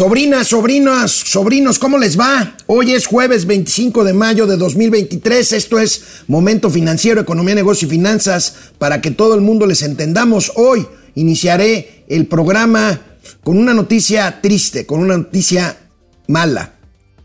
Sobrinas, 0.00 0.48
sobrinas, 0.48 1.10
sobrinos, 1.10 1.78
¿cómo 1.78 1.98
les 1.98 2.18
va? 2.18 2.56
Hoy 2.66 2.94
es 2.94 3.04
jueves 3.04 3.44
25 3.44 4.02
de 4.02 4.14
mayo 4.14 4.46
de 4.46 4.56
2023. 4.56 5.52
Esto 5.52 5.78
es 5.78 6.22
Momento 6.26 6.70
Financiero, 6.70 7.20
Economía, 7.20 7.54
Negocio 7.54 7.86
y 7.86 7.90
Finanzas 7.90 8.54
para 8.78 9.02
que 9.02 9.10
todo 9.10 9.34
el 9.34 9.42
mundo 9.42 9.66
les 9.66 9.82
entendamos. 9.82 10.52
Hoy 10.54 10.86
iniciaré 11.16 12.06
el 12.08 12.26
programa 12.28 12.98
con 13.44 13.58
una 13.58 13.74
noticia 13.74 14.40
triste, 14.40 14.86
con 14.86 15.00
una 15.00 15.18
noticia 15.18 15.76
mala. 16.28 16.72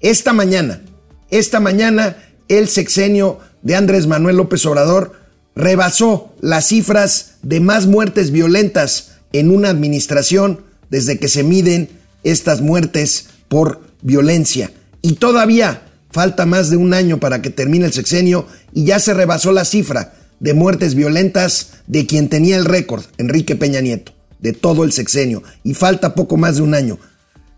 Esta 0.02 0.34
mañana, 0.34 0.82
esta 1.30 1.62
mañana, 1.62 2.18
el 2.50 2.68
sexenio 2.68 3.40
de 3.62 3.78
Andrés 3.78 4.06
Manuel 4.06 4.36
López 4.36 4.66
Obrador 4.66 5.14
rebasó 5.56 6.36
las 6.42 6.68
cifras 6.68 7.36
de 7.42 7.62
más 7.62 7.88
muertes 7.88 8.32
violentas 8.32 9.12
en 9.32 9.50
una 9.50 9.70
administración 9.70 10.66
desde 10.90 11.20
que 11.20 11.30
se 11.30 11.44
miden 11.44 12.04
estas 12.26 12.60
muertes 12.60 13.28
por 13.48 13.82
violencia. 14.02 14.72
Y 15.02 15.14
todavía 15.14 15.84
falta 16.12 16.46
más 16.46 16.70
de 16.70 16.78
un 16.78 16.94
año 16.94 17.20
para 17.20 17.42
que 17.42 17.50
termine 17.50 17.86
el 17.86 17.94
sexenio 17.94 18.48
y 18.74 18.86
ya 18.86 19.00
se 19.00 19.14
rebasó 19.14 19.54
la 19.54 19.64
cifra 19.64 20.14
de 20.40 20.54
muertes 20.54 20.96
violentas 20.96 21.70
de 21.88 22.06
quien 22.06 22.28
tenía 22.28 22.58
el 22.58 22.66
récord, 22.66 23.04
Enrique 23.18 23.56
Peña 23.56 23.80
Nieto, 23.80 24.12
de 24.40 24.54
todo 24.54 24.84
el 24.84 24.92
sexenio. 24.92 25.44
Y 25.64 25.74
falta 25.74 26.16
poco 26.16 26.36
más 26.36 26.58
de 26.58 26.64
un 26.64 26.74
año. 26.74 27.00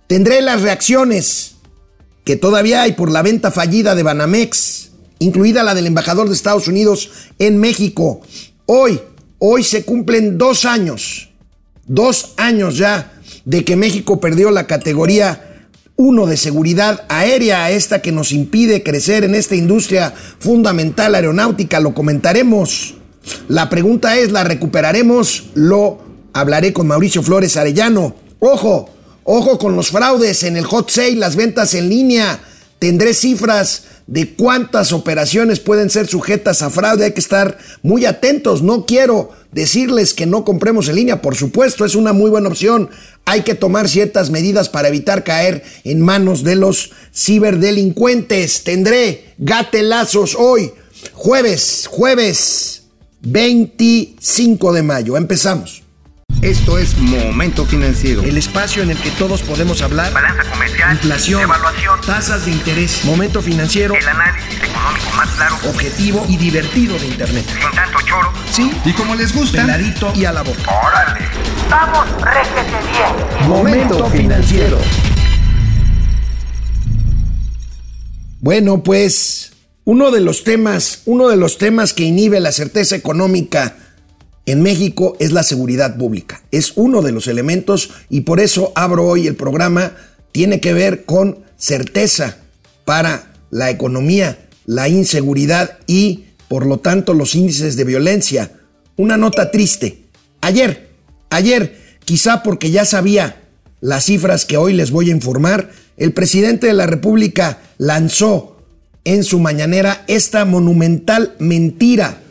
Tendré 0.07 0.41
las 0.41 0.62
reacciones 0.62 1.55
que 2.23 2.35
todavía 2.35 2.81
hay 2.81 2.93
por 2.93 3.12
la 3.12 3.21
venta 3.21 3.52
fallida 3.52 3.95
de 3.95 4.04
Banamex, 4.04 4.90
incluida 5.20 5.63
la 5.63 5.73
del 5.76 5.88
embajador 5.88 6.27
de 6.27 6.35
Estados 6.35 6.68
Unidos 6.68 7.09
en 7.40 7.57
México. 7.57 8.21
Hoy, 8.65 8.99
hoy 9.40 9.63
se 9.63 9.85
cumplen 9.85 10.38
dos 10.38 10.65
años, 10.65 11.29
dos 11.85 12.34
años 12.38 12.77
ya 12.77 13.16
de 13.47 13.63
que 13.63 13.77
México 13.77 14.19
perdió 14.19 14.51
la 14.51 14.67
categoría 14.67 15.69
1 15.95 16.25
de 16.25 16.35
seguridad 16.35 17.05
aérea, 17.07 17.71
esta 17.71 18.01
que 18.01 18.12
nos 18.12 18.34
impide 18.34 18.84
crecer 18.84 19.23
en 19.23 19.35
esta 19.35 19.55
industria 19.55 20.13
fundamental 20.37 21.15
aeronáutica, 21.15 21.79
lo 21.79 21.93
comentaremos. 21.93 22.95
La 23.48 23.70
pregunta 23.70 24.17
es, 24.17 24.34
¿la 24.34 24.43
recuperaremos? 24.43 25.45
Lo 25.54 25.99
hablaré 26.34 26.73
con 26.73 26.87
Mauricio 26.87 27.23
Flores 27.23 27.55
Arellano. 27.55 28.17
Ojo, 28.39 28.89
ojo 29.23 29.57
con 29.57 29.77
los 29.77 29.91
fraudes 29.91 30.43
en 30.43 30.57
el 30.57 30.65
hot 30.65 30.89
sale, 30.89 31.15
las 31.15 31.37
ventas 31.37 31.73
en 31.73 31.87
línea. 31.87 32.41
Tendré 32.79 33.13
cifras 33.13 33.84
de 34.08 34.34
cuántas 34.34 34.94
operaciones 34.94 35.60
pueden 35.60 35.90
ser 35.90 36.08
sujetas 36.08 36.62
a 36.62 36.70
fraude. 36.70 37.05
Hay 37.05 37.12
que 37.12 37.20
estar 37.20 37.58
muy 37.84 38.05
atentos. 38.05 38.63
No 38.63 38.86
quiero 38.86 39.32
decirles 39.52 40.13
que 40.13 40.26
no 40.26 40.46
compremos 40.46 40.88
en 40.88 40.96
línea. 40.96 41.22
Por 41.22 41.36
supuesto, 41.36 41.86
es 41.86 41.96
una 41.96 42.13
muy 42.13 42.30
buena 42.30 42.48
opción. 42.48 42.90
Hay 43.26 43.41
que 43.41 43.55
tomar 43.55 43.90
ciertas 43.90 44.30
medidas 44.30 44.70
para 44.70 44.88
evitar 44.88 45.24
caer 45.24 45.63
en 45.84 46.02
manos 46.02 46.44
de 46.44 46.55
los 46.55 46.91
ciberdelincuentes. 47.13 48.63
Tendré 48.63 49.34
gatelazos 49.38 50.35
hoy, 50.35 50.72
jueves, 51.13 51.88
jueves 51.90 52.84
25 53.22 54.72
de 54.72 54.84
mayo. 54.84 55.18
Empezamos. 55.18 55.87
Esto 56.47 56.77
es 56.77 56.97
Momento 56.97 57.65
Financiero. 57.65 58.21
El 58.21 58.37
espacio 58.37 58.83
en 58.83 58.91
el 58.91 58.97
que 58.97 59.09
todos 59.11 59.41
podemos 59.41 59.81
hablar. 59.81 60.13
Balanza 60.13 60.49
comercial. 60.49 60.93
Inflación. 60.93 61.41
Evaluación. 61.41 61.99
Tasas 62.05 62.45
de 62.45 62.51
interés. 62.51 63.03
Momento 63.03 63.41
Financiero. 63.41 63.95
El 63.95 64.07
análisis 64.07 64.53
económico 64.63 65.11
más 65.16 65.29
claro. 65.31 65.55
Objetivo 65.67 66.25
y 66.29 66.38
divertido 66.38 66.97
de 67.00 67.07
Internet. 67.07 67.44
Sin 67.47 67.72
tanto 67.72 68.00
choro. 68.05 68.31
Sí. 68.51 68.72
Y 68.85 68.94
como 68.94 69.16
les 69.16 69.35
gusta. 69.35 69.61
Peladito 69.63 70.13
y 70.16 70.25
a 70.25 70.31
la 70.31 70.44
boca. 70.44 70.61
¡Órale! 70.72 71.25
¡Vamos, 71.69 72.07
réjete 72.22 72.78
bien! 72.91 73.50
Momento 73.50 74.09
Financiero. 74.09 74.79
Bueno, 78.39 78.83
pues 78.83 79.51
uno 79.83 80.11
de 80.11 80.22
los 80.22 80.44
temas, 80.44 81.01
uno 81.05 81.27
de 81.27 81.35
los 81.35 81.57
temas 81.57 81.93
que 81.93 82.03
inhibe 82.03 82.39
la 82.39 82.51
certeza 82.51 82.95
económica 82.95 83.75
en 84.47 84.63
México 84.63 85.16
es 85.19 85.34
la 85.34 85.44
seguridad 85.44 85.97
pública. 85.97 86.41
Es 86.52 86.74
uno 86.75 87.02
de 87.02 87.12
los 87.12 87.28
elementos 87.28 87.91
y 88.09 88.22
por 88.22 88.40
eso 88.40 88.72
abro 88.75 89.06
hoy 89.06 89.28
el 89.28 89.35
programa. 89.35 89.91
Tiene 90.31 90.62
que 90.62 90.74
ver 90.74 91.03
con 91.06 91.40
certeza 91.58 92.38
para 92.85 93.34
la 93.52 93.69
economía, 93.69 94.47
la 94.66 94.88
inseguridad 94.88 95.78
y, 95.85 96.25
por 96.47 96.66
lo 96.66 96.80
tanto, 96.80 97.13
los 97.13 97.35
índices 97.35 97.75
de 97.75 97.84
violencia. 97.84 98.52
Una 98.96 99.18
nota 99.18 99.52
triste. 99.52 100.03
Ayer, 100.40 100.91
ayer, 101.29 101.78
quizá 102.06 102.41
porque 102.41 102.72
ya 102.72 102.85
sabía 102.85 103.44
las 103.81 104.06
cifras 104.06 104.46
que 104.46 104.56
hoy 104.56 104.72
les 104.72 104.91
voy 104.91 105.09
a 105.09 105.14
informar, 105.14 105.72
el 105.97 106.14
presidente 106.14 106.68
de 106.68 106.74
la 106.74 106.85
República 106.85 107.59
lanzó 107.78 108.64
en 109.03 109.25
su 109.25 109.40
mañanera 109.40 110.06
esta 110.08 110.46
monumental 110.46 111.35
mentira 111.38 112.22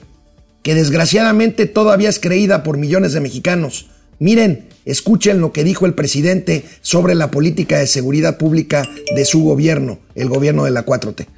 que 0.66 0.74
desgraciadamente 0.74 1.66
todavía 1.66 2.08
es 2.08 2.18
creída 2.18 2.64
por 2.64 2.76
millones 2.76 3.12
de 3.12 3.20
mexicanos. 3.20 3.88
Miren, 4.18 4.66
escuchen 4.84 5.40
lo 5.40 5.52
que 5.52 5.62
dijo 5.62 5.86
el 5.86 5.94
presidente 5.94 6.64
sobre 6.80 7.14
la 7.14 7.30
política 7.30 7.78
de 7.78 7.86
seguridad 7.86 8.36
pública 8.36 8.82
de 9.14 9.24
su 9.24 9.44
gobierno, 9.44 10.00
el 10.16 10.28
gobierno 10.28 10.64
de 10.64 10.72
la 10.72 10.84
4T. 10.84 11.28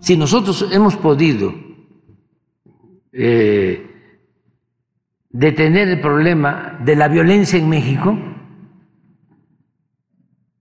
Si 0.00 0.16
nosotros 0.16 0.66
hemos 0.72 0.96
podido 0.96 1.54
eh, 3.12 3.86
detener 5.28 5.88
el 5.88 6.00
problema 6.00 6.80
de 6.82 6.96
la 6.96 7.08
violencia 7.08 7.58
en 7.58 7.68
México, 7.68 8.18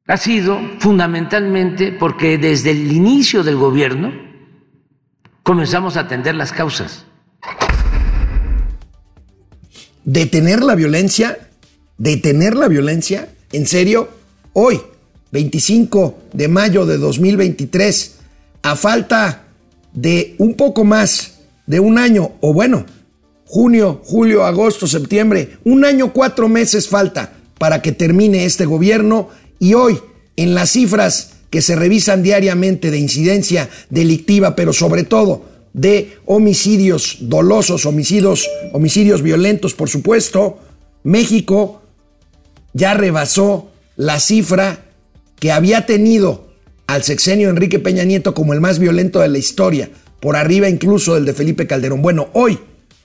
ha 0.08 0.18
sido 0.18 0.60
fundamentalmente 0.80 1.94
porque 1.94 2.38
desde 2.38 2.72
el 2.72 2.92
inicio 2.92 3.46
del 3.46 3.56
gobierno 3.56 4.12
comenzamos 5.42 5.96
a 5.96 6.02
atender 6.02 6.36
las 6.36 6.52
causas 6.52 7.06
detener 10.06 10.64
la 10.64 10.76
violencia, 10.76 11.50
detener 11.98 12.56
la 12.56 12.68
violencia, 12.68 13.30
en 13.52 13.68
serio, 13.68 14.08
hoy, 14.54 14.80
25 15.32 16.18
de 16.34 16.48
mayo 16.48 16.86
de 16.86 16.98
2023, 16.98 18.16
a 18.62 18.76
falta 18.76 19.48
de 19.94 20.36
un 20.38 20.56
poco 20.56 20.84
más 20.86 21.40
de 21.66 21.80
un 21.80 21.98
año, 21.98 22.34
o 22.42 22.54
bueno, 22.54 22.86
junio, 23.46 24.02
julio, 24.06 24.46
agosto, 24.46 24.88
septiembre, 24.88 25.58
un 25.64 25.84
año, 25.84 26.14
cuatro 26.14 26.48
meses 26.48 26.88
falta 26.88 27.34
para 27.58 27.82
que 27.82 27.92
termine 27.92 28.46
este 28.46 28.66
gobierno 28.66 29.30
y 29.60 29.74
hoy, 29.74 30.00
en 30.36 30.54
las 30.54 30.72
cifras 30.72 31.32
que 31.50 31.62
se 31.62 31.76
revisan 31.76 32.22
diariamente 32.22 32.92
de 32.92 33.00
incidencia 33.00 33.70
delictiva, 33.90 34.56
pero 34.56 34.74
sobre 34.74 35.04
todo 35.04 35.55
de 35.75 36.18
homicidios 36.25 37.18
dolosos, 37.19 37.86
homicidios, 37.86 38.50
homicidios 38.72 39.22
violentos, 39.22 39.74
por 39.74 39.90
supuesto, 39.90 40.58
México 41.03 41.81
ya 42.72 42.94
rebasó 42.94 43.72
la 43.97 44.22
cifra 44.22 44.86
que 45.38 45.52
había 45.52 45.86
tenido 45.86 46.47
al 46.88 47.03
sexenio 47.03 47.50
Enrique 47.50 47.80
Peña 47.80 48.06
Nieto 48.06 48.34
como 48.34 48.53
el 48.53 48.62
más 48.62 48.80
violento 48.80 49.19
de 49.19 49.28
la 49.28 49.38
historia, 49.38 49.90
por 50.22 50.38
arriba 50.38 50.69
incluso 50.69 51.16
del 51.16 51.25
de 51.25 51.34
Felipe 51.34 51.68
Calderón. 51.68 52.02
Bueno, 52.02 52.30
hoy, 52.31 52.57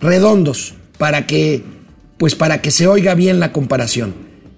redondos 0.00 0.74
para 0.98 1.26
que 1.26 1.62
pues 2.18 2.34
para 2.34 2.62
que 2.62 2.70
se 2.70 2.86
oiga 2.86 3.14
bien 3.14 3.40
la 3.40 3.52
comparación. 3.52 4.14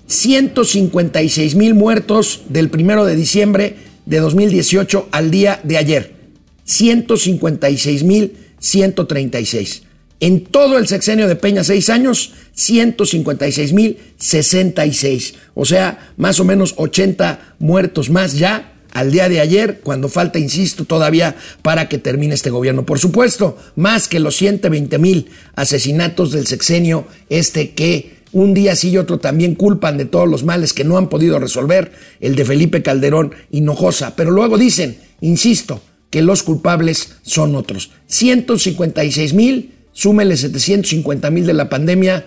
156 0.06 1.56
mil 1.56 1.74
muertos 1.74 2.42
del 2.48 2.70
primero 2.70 3.04
de 3.04 3.16
diciembre 3.16 3.74
de 4.08 4.20
2018 4.20 5.08
al 5.12 5.30
día 5.30 5.60
de 5.62 5.76
ayer. 5.76 6.14
156 6.64 8.02
mil 8.02 8.36
136. 8.58 9.82
En 10.20 10.44
todo 10.44 10.78
el 10.78 10.88
sexenio 10.88 11.28
de 11.28 11.36
Peña, 11.36 11.62
seis 11.62 11.90
años, 11.90 12.32
156.066. 12.56 15.34
O 15.54 15.64
sea, 15.64 16.12
más 16.16 16.40
o 16.40 16.44
menos 16.44 16.74
80 16.76 17.54
muertos 17.60 18.10
más 18.10 18.36
ya 18.36 18.72
al 18.92 19.12
día 19.12 19.28
de 19.28 19.38
ayer, 19.40 19.78
cuando 19.84 20.08
falta, 20.08 20.40
insisto, 20.40 20.84
todavía 20.84 21.36
para 21.62 21.88
que 21.88 21.98
termine 21.98 22.34
este 22.34 22.50
gobierno. 22.50 22.84
Por 22.84 22.98
supuesto, 22.98 23.56
más 23.76 24.08
que 24.08 24.18
los 24.18 24.34
120 24.36 24.98
mil 24.98 25.30
asesinatos 25.54 26.32
del 26.32 26.48
sexenio 26.48 27.06
este 27.28 27.74
que 27.74 28.17
un 28.32 28.54
día 28.54 28.76
sí 28.76 28.90
y 28.90 28.98
otro 28.98 29.18
también 29.18 29.54
culpan 29.54 29.96
de 29.96 30.04
todos 30.04 30.28
los 30.28 30.44
males 30.44 30.72
que 30.72 30.84
no 30.84 30.98
han 30.98 31.08
podido 31.08 31.38
resolver, 31.38 31.92
el 32.20 32.34
de 32.34 32.44
Felipe 32.44 32.82
Calderón 32.82 33.32
Hinojosa. 33.50 34.14
Pero 34.16 34.30
luego 34.30 34.58
dicen, 34.58 34.98
insisto, 35.20 35.80
que 36.10 36.22
los 36.22 36.42
culpables 36.42 37.16
son 37.22 37.54
otros. 37.54 37.90
156 38.06 39.34
mil, 39.34 39.74
súmele 39.92 40.36
750 40.36 41.30
mil 41.30 41.46
de 41.46 41.54
la 41.54 41.68
pandemia 41.68 42.26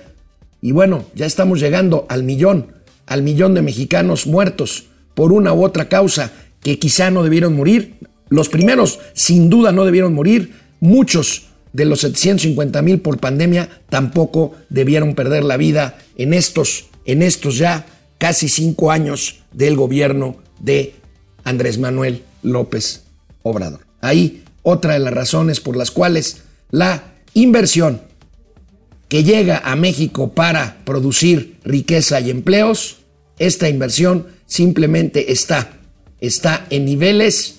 y 0.61 0.71
bueno, 0.71 1.05
ya 1.15 1.25
estamos 1.25 1.59
llegando 1.59 2.05
al 2.09 2.23
millón, 2.23 2.67
al 3.07 3.23
millón 3.23 3.55
de 3.55 3.63
mexicanos 3.63 4.27
muertos 4.27 4.85
por 5.15 5.33
una 5.33 5.53
u 5.53 5.65
otra 5.65 5.89
causa 5.89 6.31
que 6.61 6.77
quizá 6.77 7.09
no 7.09 7.23
debieron 7.23 7.55
morir. 7.55 7.95
Los 8.29 8.49
primeros 8.49 8.99
sin 9.13 9.49
duda 9.49 9.71
no 9.71 9.85
debieron 9.85 10.13
morir, 10.13 10.53
muchos 10.79 11.47
de 11.73 11.85
los 11.85 12.01
750 12.01 12.81
mil 12.81 12.99
por 12.99 13.19
pandemia 13.19 13.69
tampoco 13.89 14.55
debieron 14.69 15.15
perder 15.15 15.43
la 15.43 15.57
vida 15.57 15.97
en 16.17 16.33
estos, 16.33 16.87
en 17.05 17.21
estos 17.21 17.57
ya 17.57 17.85
casi 18.17 18.49
cinco 18.49 18.91
años 18.91 19.41
del 19.53 19.75
gobierno 19.75 20.37
de 20.59 20.95
Andrés 21.43 21.77
Manuel 21.77 22.23
López 22.43 23.03
Obrador. 23.43 23.81
Ahí 24.01 24.43
otra 24.63 24.93
de 24.93 24.99
las 24.99 25.13
razones 25.13 25.59
por 25.59 25.75
las 25.75 25.91
cuales 25.91 26.43
la 26.69 27.15
inversión 27.33 28.01
que 29.07 29.23
llega 29.23 29.61
a 29.65 29.75
México 29.75 30.33
para 30.33 30.83
producir 30.85 31.57
riqueza 31.63 32.19
y 32.21 32.29
empleos, 32.29 32.99
esta 33.39 33.67
inversión 33.67 34.27
simplemente 34.45 35.31
está, 35.31 35.73
está 36.21 36.65
en 36.69 36.85
niveles 36.85 37.55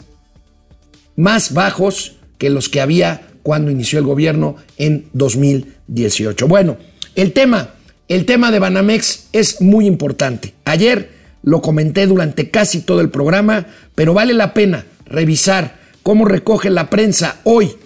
más 1.17 1.53
bajos 1.53 2.17
que 2.39 2.51
los 2.51 2.69
que 2.69 2.81
había 2.81 3.32
cuando 3.43 3.71
inició 3.71 3.99
el 3.99 4.05
gobierno 4.05 4.57
en 4.79 5.07
2018. 5.13 6.49
Bueno, 6.49 6.77
el 7.15 7.33
tema, 7.33 7.71
el 8.09 8.25
tema 8.25 8.51
de 8.51 8.59
Banamex 8.59 9.29
es 9.33 9.61
muy 9.61 9.87
importante. 9.87 10.55
Ayer 10.65 11.11
lo 11.43 11.61
comenté 11.61 12.07
durante 12.07 12.51
casi 12.51 12.83
todo 12.83 13.01
el 13.01 13.11
programa, 13.11 13.67
pero 13.95 14.15
vale 14.15 14.33
la 14.33 14.55
pena 14.55 14.87
revisar 15.07 15.77
cómo 16.03 16.25
recoge 16.25 16.71
la 16.71 16.91
prensa 16.91 17.41
hoy 17.45 17.77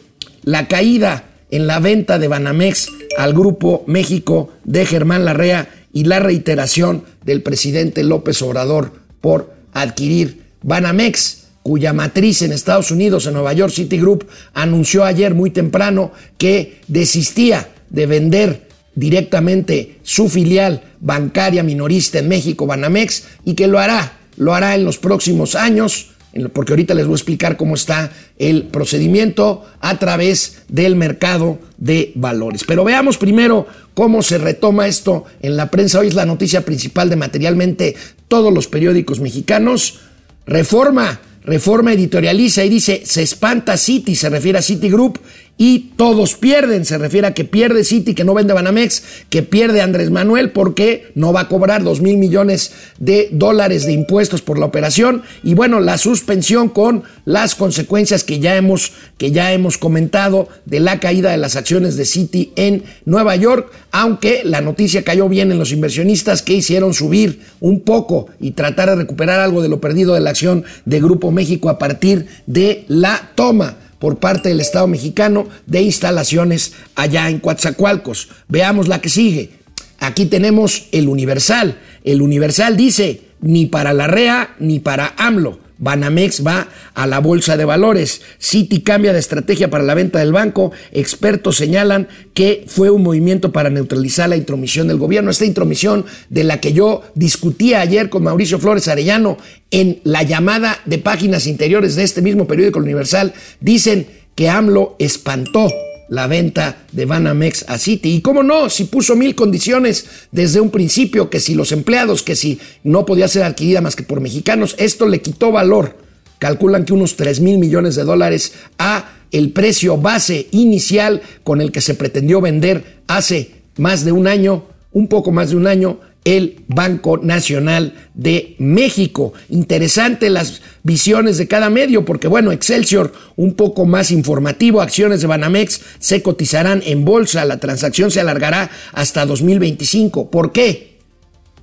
la 0.47 0.69
caída 0.69 1.25
en 1.51 1.67
la 1.67 1.81
venta 1.81 2.19
de 2.19 2.29
Banamex 2.29 2.89
al 3.19 3.35
Grupo 3.35 3.85
México 3.87 4.53
de 4.65 4.87
Germán 4.87 5.25
Larrea 5.25 5.69
y 5.93 6.05
la 6.05 6.21
reiteración 6.21 7.05
del 7.25 7.43
presidente 7.43 8.03
López 8.05 8.41
Obrador 8.43 8.93
por 9.21 9.55
adquirir 9.73 10.45
Banamex, 10.63 11.46
cuya 11.67 11.93
matriz 11.93 12.43
en 12.43 12.53
Estados 12.53 12.93
Unidos, 12.93 13.27
en 13.27 13.33
Nueva 13.33 13.53
York 13.53 13.73
City 13.73 13.99
Group, 13.99 14.29
anunció 14.55 15.05
ayer 15.05 15.35
muy 15.35 15.51
temprano 15.51 16.13
que 16.39 16.81
desistía 16.87 17.71
de 17.91 18.07
vender 18.07 18.69
directamente 18.95 19.99
su 20.05 20.29
filial 20.29 20.85
bancaria 21.01 21.65
minorista 21.65 22.21
en 22.21 22.29
México, 22.29 22.67
Banamex, 22.67 23.25
y 23.45 23.55
que 23.55 23.67
lo 23.67 23.81
hará, 23.81 24.17
lo 24.37 24.55
hará 24.55 24.77
en 24.77 24.85
los 24.85 24.99
próximos 24.99 25.57
años 25.57 26.11
porque 26.53 26.73
ahorita 26.73 26.95
les 26.95 27.07
voy 27.07 27.15
a 27.15 27.17
explicar 27.17 27.57
cómo 27.57 27.75
está 27.75 28.13
el 28.39 28.69
procedimiento 28.69 29.65
a 29.81 29.99
través 29.99 30.59
del 30.69 30.95
mercado 30.95 31.59
de 31.79 32.13
valores. 32.15 32.63
Pero 32.65 32.85
veamos 32.85 33.19
primero 33.19 33.67
cómo 33.95 34.23
se 34.23 34.39
retoma 34.39 34.87
esto 34.87 35.25
en 35.43 35.57
la 35.57 35.69
prensa. 35.69 35.99
Hoy 35.99 36.07
es 36.07 36.15
la 36.15 36.27
noticia 36.27 36.65
principal 36.65 37.11
de 37.11 37.17
materialmente 37.17 37.97
todos 38.29 38.55
los 38.55 38.69
periódicos 38.69 39.19
mexicanos. 39.19 39.99
Reforma, 40.47 41.21
reforma 41.47 41.93
editorializa 41.93 42.65
y 42.65 42.69
dice, 42.69 43.03
se 43.05 43.23
espanta 43.23 43.77
City, 43.77 44.17
se 44.17 44.29
refiere 44.29 44.59
a 44.59 44.63
Citigroup 44.63 45.19
y 45.59 45.93
todos 45.97 46.35
pierden. 46.35 46.85
Se 46.85 46.99
refiere 46.99 47.27
a 47.27 47.35
que 47.35 47.45
pierde 47.45 47.85
City, 47.85 48.15
que 48.15 48.25
no 48.25 48.35
vende 48.35 48.53
Banamex, 48.53 49.03
que 49.31 49.43
pierde 49.43 49.81
Andrés 49.81 50.11
Manuel 50.11 50.51
porque 50.51 51.11
no 51.15 51.33
va 51.33 51.43
a 51.43 51.49
cobrar 51.49 51.83
2 51.83 52.01
mil 52.01 52.19
millones 52.19 52.73
de 52.99 53.29
dólares 53.33 53.87
de 53.87 53.93
impuestos 53.93 54.43
por 54.43 54.59
la 54.59 54.67
operación. 54.67 55.23
Y 55.43 55.55
bueno, 55.55 55.81
la 55.81 55.99
suspensión 55.99 56.69
con 56.69 57.05
las 57.25 57.55
consecuencias 57.55 58.23
que 58.25 58.39
ya 58.39 58.57
hemos, 58.57 58.93
que 59.19 59.33
ya 59.33 59.53
hemos 59.53 59.79
comentado 59.79 60.49
de 60.67 60.81
la 60.81 61.01
caída 61.01 61.31
de 61.31 61.39
las 61.39 61.57
acciones 61.57 61.97
de 61.97 62.05
City 62.05 62.53
en 62.57 62.85
Nueva 63.05 63.37
York, 63.37 63.73
aunque 63.93 64.43
la 64.45 64.61
noticia 64.61 65.05
cayó 65.05 65.29
bien 65.29 65.51
en 65.51 65.59
los 65.59 65.73
inversionistas 65.73 66.43
que 66.43 66.55
hicieron 66.55 66.93
subir 66.93 67.41
un 67.61 67.81
poco 67.81 68.27
y 68.41 68.51
tratar 68.51 68.91
de 68.91 68.97
recuperar 68.97 69.41
algo 69.41 69.63
de 69.63 69.69
lo 69.69 69.81
perdido 69.81 70.15
de 70.15 70.21
la 70.21 70.31
acción 70.31 70.65
de 70.85 71.01
Grupo 71.01 71.31
México 71.31 71.71
a 71.71 71.79
partir 71.79 72.27
de 72.47 72.85
la 72.89 73.31
toma 73.35 73.77
por 74.07 74.21
parte 74.21 74.51
del 74.51 74.61
Estado 74.61 74.87
mexicano 74.87 75.49
de 75.67 75.83
instalaciones 75.83 76.75
allá 76.95 77.29
en 77.29 77.41
Coatzacoalcos. 77.41 78.29
Veamos 78.47 78.87
la 78.87 79.01
que 79.01 79.09
sigue. 79.09 79.51
Aquí 79.99 80.27
tenemos 80.27 80.87
el 80.93 81.09
Universal. 81.09 81.81
El 82.05 82.23
Universal 82.23 82.77
dice, 82.77 83.23
ni 83.41 83.67
para 83.67 83.93
la 83.93 84.07
REA 84.07 84.55
ni 84.61 84.79
para 84.79 85.13
AMLO. 85.19 85.59
Banamex 85.79 86.47
va 86.47 86.69
a 86.95 87.07
la 87.07 87.21
bolsa 87.21 87.57
de 87.57 87.65
valores. 87.65 88.23
Citi 88.39 88.81
cambia 88.81 89.13
de 89.13 89.19
estrategia 89.19 89.71
para 89.71 89.85
la 89.85 89.95
venta 89.95 90.19
del 90.19 90.33
banco. 90.33 90.73
Expertos 90.93 91.57
señalan 91.57 92.09
que 92.35 92.65
fue 92.67 92.91
un 92.91 93.03
movimiento 93.03 93.53
para 93.53 93.71
neutralizar 93.71 94.29
la 94.29 94.37
intromisión 94.37 94.89
del 94.89 94.99
gobierno. 94.99 95.31
Esta 95.31 95.45
intromisión 95.45 96.05
de 96.31 96.45
la 96.45 96.61
que 96.61 96.73
yo 96.73 97.03
discutía 97.15 97.81
ayer 97.81 98.09
con 98.09 98.25
Mauricio 98.25 98.59
Flores 98.59 98.89
Arellano 98.89 99.39
en 99.71 100.01
la 100.05 100.23
llamada 100.23 100.79
de 100.85 100.99
páginas 100.99 101.47
interiores 101.47 101.97
de 101.97 102.05
este 102.05 102.23
mismo 102.23 102.47
periódico 102.47 102.79
Universal, 102.79 103.35
dicen 103.61 104.07
que 104.35 104.49
AMLO 104.49 104.97
espantó 104.99 105.69
la 106.09 106.27
venta 106.27 106.85
de 106.93 107.05
Banamex 107.05 107.65
a 107.69 107.79
Citi. 107.79 108.15
Y 108.15 108.21
cómo 108.21 108.43
no, 108.43 108.71
si 108.71 108.85
puso 108.85 109.17
mil 109.17 109.35
condiciones 109.35 110.07
desde 110.31 110.61
un 110.61 110.71
principio, 110.71 111.31
que 111.31 111.41
si 111.41 111.55
los 111.55 111.73
empleados, 111.73 112.23
que 112.23 112.37
si 112.37 112.59
no 112.85 113.07
podía 113.07 113.29
ser 113.29 113.43
adquirida 113.43 113.81
más 113.81 113.97
que 113.97 114.03
por 114.03 114.21
mexicanos, 114.21 114.75
esto 114.79 115.07
le 115.07 115.21
quitó 115.21 115.53
valor. 115.53 115.97
Calculan 116.39 116.85
que 116.85 116.93
unos 116.93 117.17
3 117.17 117.41
mil 117.41 117.59
millones 117.59 117.95
de 117.95 118.05
dólares 118.05 118.53
a 118.79 119.13
el 119.33 119.51
precio 119.53 119.97
base 119.97 120.49
inicial 120.53 121.23
con 121.43 121.61
el 121.61 121.73
que 121.73 121.81
se 121.81 121.95
pretendió 121.95 122.41
vender 122.41 123.03
hace 123.07 123.63
más 123.77 124.05
de 124.05 124.13
un 124.13 124.27
año, 124.27 124.67
un 124.93 125.09
poco 125.09 125.33
más 125.33 125.51
de 125.51 125.57
un 125.57 125.67
año, 125.67 125.99
el 126.27 126.65
Banco 126.67 127.19
Nacional 127.19 127.95
de 128.15 128.57
México. 128.59 129.33
Interesante 129.49 130.29
las 130.29 130.61
visiones 130.83 131.39
de 131.39 131.47
cada 131.47 131.71
medio, 131.71 132.05
porque 132.05 132.27
bueno, 132.27 132.51
Excelsior 132.51 133.13
un 133.37 133.55
poco 133.55 133.87
más 133.87 134.11
informativo, 134.11 134.81
acciones 134.81 135.21
de 135.21 135.29
Banamex 135.29 135.81
se 136.01 136.23
cotizarán 136.23 136.83
en 136.85 137.05
bolsa, 137.05 137.45
la 137.45 137.61
transacción 137.61 138.11
se 138.11 138.21
alargará 138.21 138.71
hasta 138.93 139.25
2025. 139.25 140.29
¿Por 140.29 140.51
qué? 140.51 140.99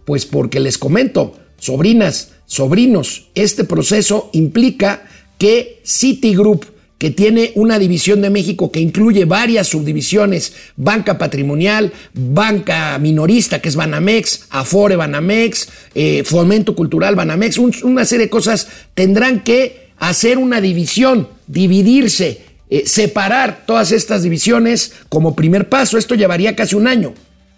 Pues 0.06 0.26
porque 0.26 0.62
les 0.62 0.78
comento, 0.78 1.38
sobrinas, 1.58 2.32
sobrinos, 2.46 3.28
este 3.36 3.66
proceso 3.66 4.30
implica 4.32 5.04
que 5.38 5.82
Citigroup 5.86 6.73
que 6.98 7.12
tiene 7.12 7.52
una 7.56 7.80
división 7.80 8.22
de 8.22 8.30
México 8.30 8.72
que 8.72 8.80
incluye 8.80 9.26
varias 9.26 9.68
subdivisiones, 9.68 10.54
banca 10.78 11.18
patrimonial, 11.18 11.92
banca 12.14 12.98
minorista, 12.98 13.60
que 13.60 13.70
es 13.70 13.76
Banamex, 13.76 14.48
Afore 14.52 14.96
Banamex, 14.96 15.68
eh, 15.96 16.24
Fomento 16.24 16.76
Cultural 16.76 17.16
Banamex, 17.16 17.58
una 17.58 18.06
serie 18.06 18.28
de 18.28 18.30
cosas, 18.30 18.68
tendrán 18.94 19.44
que 19.44 19.90
hacer 19.98 20.38
una 20.38 20.62
división, 20.62 21.28
dividirse, 21.48 22.42
eh, 22.70 22.84
separar 22.86 23.66
todas 23.66 23.92
estas 23.92 24.24
divisiones 24.24 24.94
como 25.10 25.36
primer 25.36 25.70
paso. 25.70 25.98
Esto 25.98 26.16
llevaría 26.16 26.56
casi 26.56 26.76
un 26.76 26.88
año, 26.88 27.14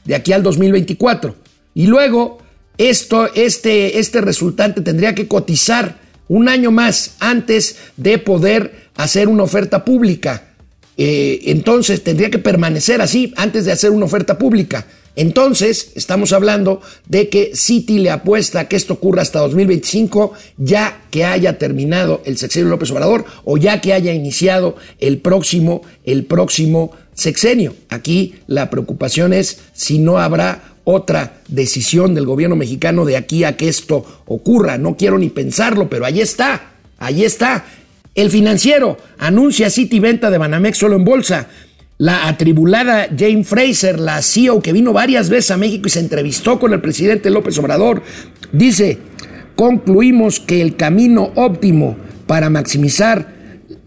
de 0.05 0.15
aquí 0.15 0.33
al 0.33 0.43
2024. 0.43 1.35
Y 1.73 1.87
luego, 1.87 2.39
esto, 2.77 3.33
este, 3.33 3.99
este 3.99 4.21
resultante 4.21 4.81
tendría 4.81 5.15
que 5.15 5.27
cotizar 5.27 5.99
un 6.27 6.49
año 6.49 6.71
más 6.71 7.15
antes 7.19 7.77
de 7.97 8.17
poder 8.17 8.84
hacer 8.95 9.27
una 9.27 9.43
oferta 9.43 9.85
pública. 9.85 10.55
Eh, 10.97 11.41
entonces 11.45 12.03
tendría 12.03 12.29
que 12.29 12.39
permanecer 12.39 13.01
así 13.01 13.33
antes 13.35 13.65
de 13.65 13.71
hacer 13.71 13.91
una 13.91 14.05
oferta 14.05 14.37
pública. 14.37 14.85
Entonces, 15.15 15.91
estamos 15.95 16.33
hablando 16.33 16.81
de 17.07 17.29
que 17.29 17.51
Citi 17.55 17.99
le 17.99 18.11
apuesta 18.11 18.61
a 18.61 18.67
que 18.67 18.75
esto 18.75 18.95
ocurra 18.95 19.21
hasta 19.21 19.39
2025, 19.39 20.33
ya 20.57 21.03
que 21.09 21.23
haya 21.23 21.57
terminado 21.57 22.21
el 22.25 22.37
sexenio 22.37 22.69
López 22.69 22.91
Obrador 22.91 23.25
o 23.45 23.57
ya 23.57 23.79
que 23.79 23.93
haya 23.93 24.13
iniciado 24.13 24.75
el 24.99 25.19
próximo, 25.19 25.81
el 26.03 26.25
próximo 26.25 26.91
sexenio. 27.13 27.75
Aquí 27.89 28.35
la 28.47 28.69
preocupación 28.69 29.31
es 29.31 29.59
si 29.73 29.99
no 29.99 30.19
habrá 30.19 30.75
otra 30.83 31.41
decisión 31.47 32.13
del 32.13 32.25
gobierno 32.25 32.57
mexicano 32.57 33.05
de 33.05 33.17
aquí 33.17 33.45
a 33.45 33.55
que 33.55 33.69
esto 33.69 34.23
ocurra. 34.25 34.77
No 34.77 34.97
quiero 34.97 35.17
ni 35.17 35.29
pensarlo, 35.29 35.89
pero 35.89 36.05
ahí 36.05 36.19
está, 36.19 36.73
ahí 36.97 37.23
está. 37.23 37.65
El 38.15 38.31
financiero 38.31 38.97
anuncia 39.17 39.69
City 39.69 39.99
venta 39.99 40.31
de 40.31 40.37
Banamex 40.37 40.77
solo 40.77 40.95
en 40.95 41.03
bolsa. 41.03 41.47
La 41.97 42.27
atribulada 42.27 43.07
Jane 43.15 43.43
Fraser, 43.43 43.99
la 43.99 44.21
CEO 44.21 44.61
que 44.61 44.71
vino 44.71 44.93
varias 44.93 45.29
veces 45.29 45.51
a 45.51 45.57
México 45.57 45.87
y 45.87 45.89
se 45.89 45.99
entrevistó 45.99 46.57
con 46.57 46.73
el 46.73 46.81
presidente 46.81 47.29
López 47.29 47.57
Obrador, 47.57 48.01
dice, 48.53 48.99
concluimos 49.55 50.39
que 50.39 50.61
el 50.61 50.77
camino 50.77 51.33
óptimo 51.35 51.97
para 52.25 52.49
maximizar 52.49 53.35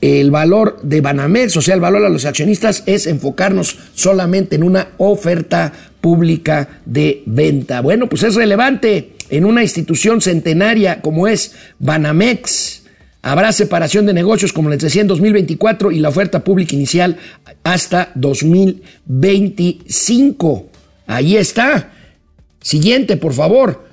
el 0.01 0.31
valor 0.31 0.79
de 0.83 1.01
Banamex, 1.01 1.57
o 1.57 1.63
sea, 1.63 1.75
el 1.75 1.81
valor 1.81 2.05
a 2.05 2.11
los 2.11 2.25
accionistas, 2.25 2.83
es 2.87 3.07
enfocarnos 3.07 3.79
solamente 3.95 4.57
en 4.57 4.63
una 4.63 4.89
oferta 4.99 5.73
pública 6.01 6.81
de 6.85 7.23
venta. 7.27 7.81
Bueno, 7.81 8.09
pues 8.09 8.23
es 8.23 8.35
relevante 8.35 9.15
en 9.31 9.45
una 9.45 9.63
institución 9.63 10.21
centenaria 10.21 11.01
como 11.01 11.29
es 11.29 11.55
Banamex. 11.79 12.78
Habrá 13.29 13.53
separación 13.53 14.07
de 14.07 14.15
negocios, 14.15 14.55
como 14.55 14.71
les 14.71 14.79
decía, 14.79 15.03
en 15.03 15.07
2024 15.07 15.93
y 15.93 15.99
la 15.99 16.09
oferta 16.09 16.43
pública 16.43 16.75
inicial 16.75 17.19
hasta 17.63 18.11
2025. 18.15 20.71
Ahí 21.07 21.37
está. 21.37 21.93
Siguiente, 22.63 23.19
por 23.19 23.35
favor. 23.35 23.85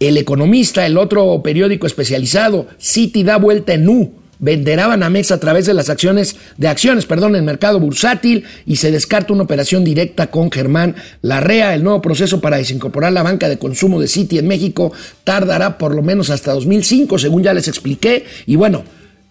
El 0.00 0.16
Economista, 0.16 0.84
el 0.86 0.98
otro 0.98 1.40
periódico 1.40 1.86
especializado, 1.86 2.66
City 2.78 3.22
da 3.22 3.36
vuelta 3.36 3.74
en 3.74 3.88
U 3.88 4.12
venderá 4.40 4.86
Banamex 4.86 5.30
a 5.30 5.38
través 5.38 5.66
de 5.66 5.74
las 5.74 5.88
acciones 5.90 6.36
de 6.56 6.68
acciones, 6.68 7.06
perdón, 7.06 7.36
en 7.36 7.44
mercado 7.44 7.78
bursátil 7.78 8.44
y 8.66 8.76
se 8.76 8.90
descarta 8.90 9.32
una 9.32 9.44
operación 9.44 9.84
directa 9.84 10.28
con 10.28 10.50
Germán 10.50 10.96
Larrea. 11.22 11.74
El 11.74 11.84
nuevo 11.84 12.02
proceso 12.02 12.40
para 12.40 12.56
desincorporar 12.56 13.12
la 13.12 13.22
banca 13.22 13.48
de 13.48 13.58
consumo 13.58 14.00
de 14.00 14.08
Citi 14.08 14.38
en 14.38 14.48
México 14.48 14.92
tardará 15.24 15.78
por 15.78 15.94
lo 15.94 16.02
menos 16.02 16.30
hasta 16.30 16.52
2005, 16.52 17.18
según 17.18 17.42
ya 17.42 17.54
les 17.54 17.68
expliqué. 17.68 18.24
Y 18.46 18.56
bueno, 18.56 18.82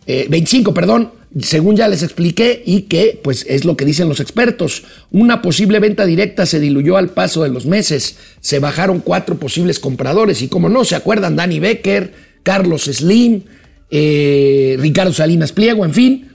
25, 0.06 0.72
eh, 0.72 0.74
perdón, 0.74 1.12
según 1.40 1.76
ya 1.76 1.88
les 1.88 2.02
expliqué 2.02 2.64
y 2.66 2.84
que 2.84 3.20
pues 3.24 3.46
es 3.48 3.66
lo 3.66 3.78
que 3.78 3.86
dicen 3.86 4.10
los 4.10 4.20
expertos. 4.20 4.84
Una 5.12 5.42
posible 5.42 5.80
venta 5.80 6.06
directa 6.06 6.46
se 6.46 6.60
diluyó 6.60 6.98
al 6.98 7.10
paso 7.10 7.44
de 7.44 7.50
los 7.50 7.66
meses. 7.66 8.18
Se 8.42 8.60
bajaron 8.60 9.00
cuatro 9.00 9.38
posibles 9.38 9.80
compradores 9.80 10.42
y 10.42 10.48
como 10.48 10.70
no 10.70 10.86
se 10.86 10.96
acuerdan, 10.96 11.36
Danny 11.36 11.60
Becker, 11.60 12.14
Carlos 12.44 12.84
Slim, 12.86 13.44
eh, 13.92 14.78
Ricardo 14.80 15.14
Salinas 15.14 15.52
Pliego, 15.52 15.86
en 15.86 15.94
fin. 15.94 16.32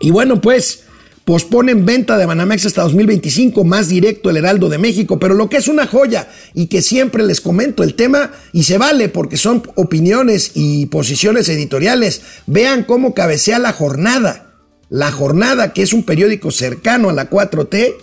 Y 0.00 0.10
bueno, 0.10 0.40
pues 0.40 0.84
posponen 1.24 1.84
venta 1.84 2.16
de 2.16 2.24
Banamex 2.24 2.64
hasta 2.64 2.82
2025, 2.82 3.62
más 3.64 3.88
directo 3.88 4.30
el 4.30 4.38
Heraldo 4.38 4.70
de 4.70 4.78
México, 4.78 5.18
pero 5.18 5.34
lo 5.34 5.50
que 5.50 5.58
es 5.58 5.68
una 5.68 5.86
joya 5.86 6.28
y 6.54 6.68
que 6.68 6.80
siempre 6.80 7.22
les 7.22 7.42
comento 7.42 7.82
el 7.82 7.94
tema 7.94 8.32
y 8.52 8.62
se 8.62 8.78
vale 8.78 9.10
porque 9.10 9.36
son 9.36 9.62
opiniones 9.74 10.52
y 10.54 10.86
posiciones 10.86 11.48
editoriales. 11.50 12.22
Vean 12.46 12.84
cómo 12.84 13.12
cabecea 13.12 13.58
la 13.58 13.72
jornada. 13.72 14.54
La 14.88 15.12
jornada, 15.12 15.74
que 15.74 15.82
es 15.82 15.92
un 15.92 16.04
periódico 16.04 16.50
cercano 16.50 17.10
a 17.10 17.12
la 17.12 17.28
4T, 17.28 17.96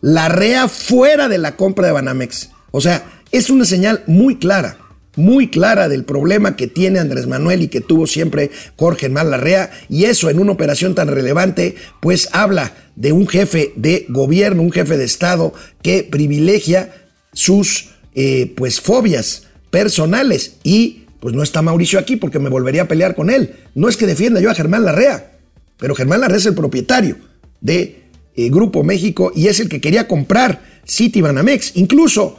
la 0.00 0.30
rea 0.30 0.66
fuera 0.66 1.28
de 1.28 1.36
la 1.36 1.56
compra 1.56 1.86
de 1.86 1.92
Banamex. 1.92 2.48
O 2.70 2.80
sea, 2.80 3.20
es 3.30 3.50
una 3.50 3.66
señal 3.66 4.04
muy 4.06 4.38
clara 4.38 4.78
muy 5.20 5.48
clara 5.48 5.88
del 5.88 6.04
problema 6.04 6.56
que 6.56 6.66
tiene 6.66 6.98
Andrés 6.98 7.26
Manuel 7.26 7.62
y 7.62 7.68
que 7.68 7.80
tuvo 7.80 8.06
siempre 8.06 8.50
Jorge 8.76 9.08
Larrea 9.08 9.70
y 9.88 10.04
eso 10.04 10.30
en 10.30 10.40
una 10.40 10.52
operación 10.52 10.94
tan 10.94 11.08
relevante 11.08 11.76
pues 12.00 12.28
habla 12.32 12.74
de 12.96 13.12
un 13.12 13.28
jefe 13.28 13.72
de 13.76 14.06
gobierno, 14.08 14.62
un 14.62 14.72
jefe 14.72 14.96
de 14.96 15.04
Estado 15.04 15.52
que 15.82 16.02
privilegia 16.02 16.92
sus 17.32 17.90
eh, 18.14 18.52
pues 18.56 18.80
fobias 18.80 19.44
personales 19.70 20.56
y 20.64 21.04
pues 21.20 21.34
no 21.34 21.42
está 21.42 21.62
Mauricio 21.62 21.98
aquí 21.98 22.16
porque 22.16 22.38
me 22.38 22.48
volvería 22.48 22.82
a 22.82 22.88
pelear 22.88 23.14
con 23.14 23.30
él. 23.30 23.54
No 23.74 23.88
es 23.88 23.96
que 23.96 24.06
defienda 24.06 24.40
yo 24.40 24.50
a 24.50 24.54
Germán 24.54 24.84
Larrea, 24.84 25.32
pero 25.76 25.94
Germán 25.94 26.20
Larrea 26.20 26.38
es 26.38 26.46
el 26.46 26.54
propietario 26.54 27.16
de 27.60 28.04
eh, 28.34 28.48
Grupo 28.50 28.82
México 28.82 29.32
y 29.34 29.48
es 29.48 29.60
el 29.60 29.68
que 29.68 29.80
quería 29.80 30.08
comprar 30.08 30.62
City 30.84 31.20
Banamex, 31.20 31.76
incluso 31.76 32.38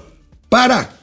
para 0.49 0.97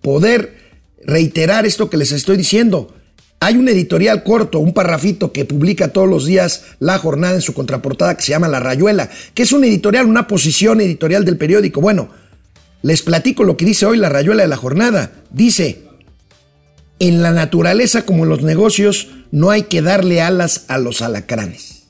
poder 0.00 0.63
reiterar 1.06 1.66
esto 1.66 1.90
que 1.90 1.96
les 1.96 2.12
estoy 2.12 2.36
diciendo. 2.36 2.94
Hay 3.40 3.56
un 3.56 3.68
editorial 3.68 4.22
corto, 4.22 4.58
un 4.58 4.72
parrafito 4.72 5.32
que 5.32 5.44
publica 5.44 5.88
todos 5.88 6.08
los 6.08 6.24
días 6.24 6.62
la 6.78 6.98
jornada 6.98 7.34
en 7.34 7.42
su 7.42 7.52
contraportada 7.52 8.16
que 8.16 8.22
se 8.22 8.30
llama 8.30 8.48
La 8.48 8.60
Rayuela, 8.60 9.10
que 9.34 9.42
es 9.42 9.52
un 9.52 9.64
editorial, 9.64 10.06
una 10.06 10.26
posición 10.26 10.80
editorial 10.80 11.24
del 11.24 11.36
periódico. 11.36 11.80
Bueno, 11.80 12.08
les 12.82 13.02
platico 13.02 13.44
lo 13.44 13.56
que 13.56 13.64
dice 13.64 13.86
hoy 13.86 13.98
La 13.98 14.08
Rayuela 14.08 14.42
de 14.42 14.48
la 14.48 14.56
jornada. 14.56 15.12
Dice, 15.30 15.82
en 16.98 17.22
la 17.22 17.32
naturaleza 17.32 18.06
como 18.06 18.24
en 18.24 18.30
los 18.30 18.42
negocios 18.42 19.08
no 19.30 19.50
hay 19.50 19.64
que 19.64 19.82
darle 19.82 20.22
alas 20.22 20.64
a 20.68 20.78
los 20.78 21.02
alacranes. 21.02 21.84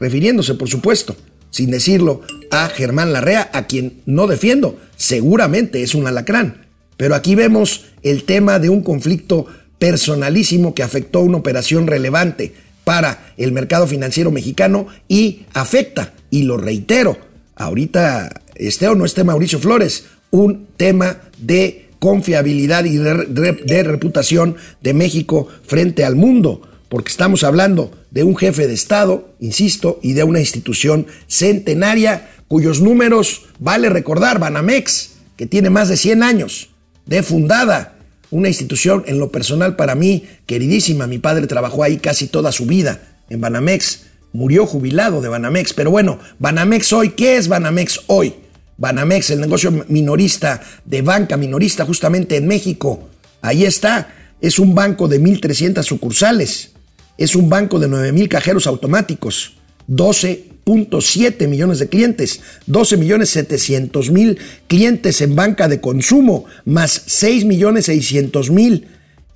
Refiriéndose, 0.00 0.54
por 0.54 0.68
supuesto, 0.68 1.16
sin 1.50 1.70
decirlo, 1.70 2.22
a 2.50 2.68
Germán 2.68 3.12
Larrea, 3.12 3.50
a 3.52 3.66
quien 3.66 4.02
no 4.06 4.26
defiendo, 4.26 4.80
seguramente 4.96 5.82
es 5.82 5.94
un 5.94 6.06
alacrán. 6.06 6.63
Pero 6.96 7.14
aquí 7.14 7.34
vemos 7.34 7.86
el 8.02 8.24
tema 8.24 8.58
de 8.58 8.68
un 8.68 8.82
conflicto 8.82 9.46
personalísimo 9.78 10.74
que 10.74 10.82
afectó 10.82 11.20
una 11.20 11.38
operación 11.38 11.86
relevante 11.86 12.54
para 12.84 13.32
el 13.36 13.52
mercado 13.52 13.86
financiero 13.86 14.30
mexicano 14.30 14.86
y 15.08 15.42
afecta, 15.54 16.12
y 16.30 16.42
lo 16.42 16.56
reitero, 16.56 17.18
ahorita 17.56 18.42
esté 18.54 18.88
o 18.88 18.94
no 18.94 19.04
esté 19.04 19.24
Mauricio 19.24 19.58
Flores, 19.58 20.04
un 20.30 20.66
tema 20.76 21.18
de 21.38 21.88
confiabilidad 21.98 22.84
y 22.84 22.96
de, 22.98 23.82
reputación 23.82 24.56
de 24.82 24.92
México 24.92 25.48
frente 25.66 26.04
al 26.04 26.16
mundo, 26.16 26.60
porque 26.88 27.10
estamos 27.10 27.44
hablando 27.44 27.92
de 28.10 28.24
un 28.24 28.36
jefe 28.36 28.66
de 28.66 28.74
Estado, 28.74 29.30
insisto, 29.40 29.98
y 30.02 30.12
de 30.12 30.24
una 30.24 30.40
institución 30.40 31.06
centenaria 31.28 32.30
cuyos 32.46 32.80
números, 32.80 33.46
vale 33.58 33.88
recordar, 33.88 34.38
Banamex, 34.38 35.12
que 35.36 35.46
tiene 35.46 35.70
más 35.70 35.88
de 35.88 35.96
100 35.96 36.22
años, 36.22 36.73
de 37.06 37.22
fundada, 37.22 37.96
una 38.30 38.48
institución 38.48 39.04
en 39.06 39.18
lo 39.18 39.30
personal 39.30 39.76
para 39.76 39.94
mí 39.94 40.24
queridísima. 40.46 41.06
Mi 41.06 41.18
padre 41.18 41.46
trabajó 41.46 41.82
ahí 41.82 41.98
casi 41.98 42.26
toda 42.26 42.52
su 42.52 42.66
vida 42.66 43.00
en 43.30 43.40
Banamex, 43.40 44.06
murió 44.32 44.66
jubilado 44.66 45.20
de 45.20 45.28
Banamex, 45.28 45.72
pero 45.72 45.90
bueno, 45.90 46.18
Banamex 46.38 46.92
hoy, 46.92 47.10
¿qué 47.10 47.36
es 47.36 47.48
Banamex 47.48 48.00
hoy? 48.08 48.34
Banamex, 48.76 49.30
el 49.30 49.40
negocio 49.40 49.70
minorista 49.88 50.60
de 50.84 51.02
banca 51.02 51.36
minorista 51.36 51.86
justamente 51.86 52.36
en 52.36 52.46
México. 52.46 53.08
Ahí 53.40 53.64
está, 53.64 54.12
es 54.40 54.58
un 54.58 54.74
banco 54.74 55.06
de 55.06 55.20
1.300 55.20 55.82
sucursales, 55.84 56.72
es 57.16 57.36
un 57.36 57.48
banco 57.48 57.78
de 57.78 57.88
9.000 57.88 58.28
cajeros 58.28 58.66
automáticos, 58.66 59.54
12 59.86 60.53
7 61.00 61.46
millones 61.46 61.78
de 61.78 61.88
clientes, 61.88 62.40
12 62.66 62.96
millones 62.96 63.30
700 63.30 64.10
mil 64.10 64.38
clientes 64.66 65.20
en 65.20 65.36
banca 65.36 65.68
de 65.68 65.80
consumo, 65.80 66.46
más 66.64 67.02
6 67.06 67.44
millones 67.44 67.86
600 67.86 68.50
mil 68.50 68.86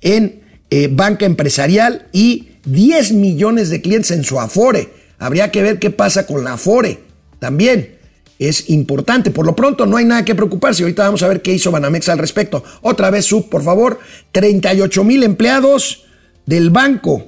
en 0.01 0.41
eh, 0.69 0.89
banca 0.91 1.25
empresarial 1.25 2.07
y 2.11 2.49
10 2.65 3.13
millones 3.13 3.69
de 3.69 3.81
clientes 3.81 4.11
en 4.11 4.23
su 4.23 4.39
Afore. 4.39 4.89
Habría 5.17 5.51
que 5.51 5.61
ver 5.61 5.79
qué 5.79 5.89
pasa 5.89 6.25
con 6.25 6.43
la 6.43 6.53
Afore 6.53 6.99
también. 7.39 7.95
Es 8.37 8.69
importante. 8.69 9.31
Por 9.31 9.45
lo 9.45 9.55
pronto 9.55 9.85
no 9.85 9.97
hay 9.97 10.05
nada 10.05 10.23
que 10.23 10.33
preocuparse. 10.33 10.83
Ahorita 10.83 11.03
vamos 11.03 11.23
a 11.23 11.27
ver 11.27 11.41
qué 11.41 11.53
hizo 11.53 11.71
Banamex 11.71 12.07
al 12.07 12.19
respecto. 12.19 12.63
Otra 12.81 13.09
vez, 13.09 13.25
sub, 13.25 13.49
por 13.49 13.63
favor. 13.63 13.99
38 14.31 15.03
mil 15.03 15.23
empleados 15.23 16.05
del 16.45 16.69
banco 16.69 17.27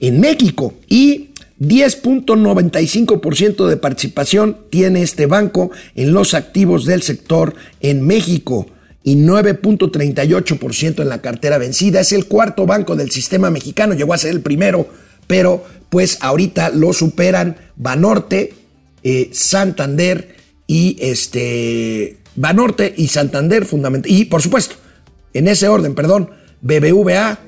en 0.00 0.20
México 0.20 0.74
y 0.88 1.27
10.95% 1.60 3.66
de 3.66 3.76
participación 3.76 4.58
tiene 4.70 5.02
este 5.02 5.26
banco 5.26 5.70
en 5.94 6.12
los 6.12 6.34
activos 6.34 6.84
del 6.84 7.02
sector 7.02 7.54
en 7.80 8.06
México 8.06 8.66
y 9.02 9.16
9.38% 9.16 11.02
en 11.02 11.08
la 11.08 11.20
cartera 11.20 11.58
vencida. 11.58 12.00
Es 12.00 12.12
el 12.12 12.26
cuarto 12.26 12.66
banco 12.66 12.94
del 12.94 13.10
sistema 13.10 13.50
mexicano, 13.50 13.94
llegó 13.94 14.14
a 14.14 14.18
ser 14.18 14.30
el 14.30 14.40
primero, 14.40 14.88
pero 15.26 15.64
pues 15.88 16.18
ahorita 16.20 16.70
lo 16.70 16.92
superan 16.92 17.56
Banorte, 17.76 18.54
eh, 19.02 19.30
Santander 19.32 20.36
y 20.66 20.96
este 21.00 22.18
Banorte 22.36 22.94
y 22.96 23.08
Santander 23.08 23.64
fundamental 23.64 24.12
y 24.12 24.26
por 24.26 24.42
supuesto, 24.42 24.76
en 25.34 25.48
ese 25.48 25.68
orden, 25.68 25.94
perdón, 25.94 26.30
BBVA, 26.60 27.38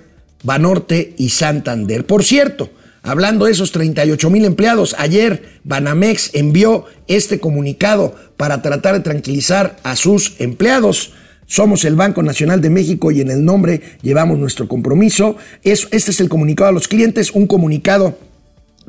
Banorte 0.43 1.15
y 1.19 1.29
Santander. 1.29 2.07
Por 2.07 2.25
cierto, 2.25 2.71
Hablando 3.03 3.47
de 3.47 3.53
esos 3.53 3.73
38 3.73 4.29
mil 4.29 4.45
empleados, 4.45 4.95
ayer 4.99 5.61
Banamex 5.65 6.31
envió 6.35 6.85
este 7.07 7.41
comunicado 7.41 8.15
para 8.37 8.61
tratar 8.61 8.95
de 8.95 9.01
tranquilizar 9.01 9.77
a 9.83 9.97
sus 9.97 10.35
empleados. 10.39 11.13
Somos 11.47 11.85
el 11.85 11.97
Banco 11.97 12.23
Nacional 12.23 12.61
de 12.61 12.71
México 12.71 13.11
y 13.11 13.21
en 13.23 13.31
el 13.31 13.45
nombre 13.45 13.81
llevamos 14.03 14.39
nuestro 14.39 14.69
compromiso. 14.69 15.37
este 15.63 15.97
es 15.97 16.21
el 16.21 16.29
comunicado 16.29 16.69
a 16.69 16.73
los 16.73 16.89
clientes. 16.89 17.31
Un 17.33 17.47
comunicado 17.47 18.19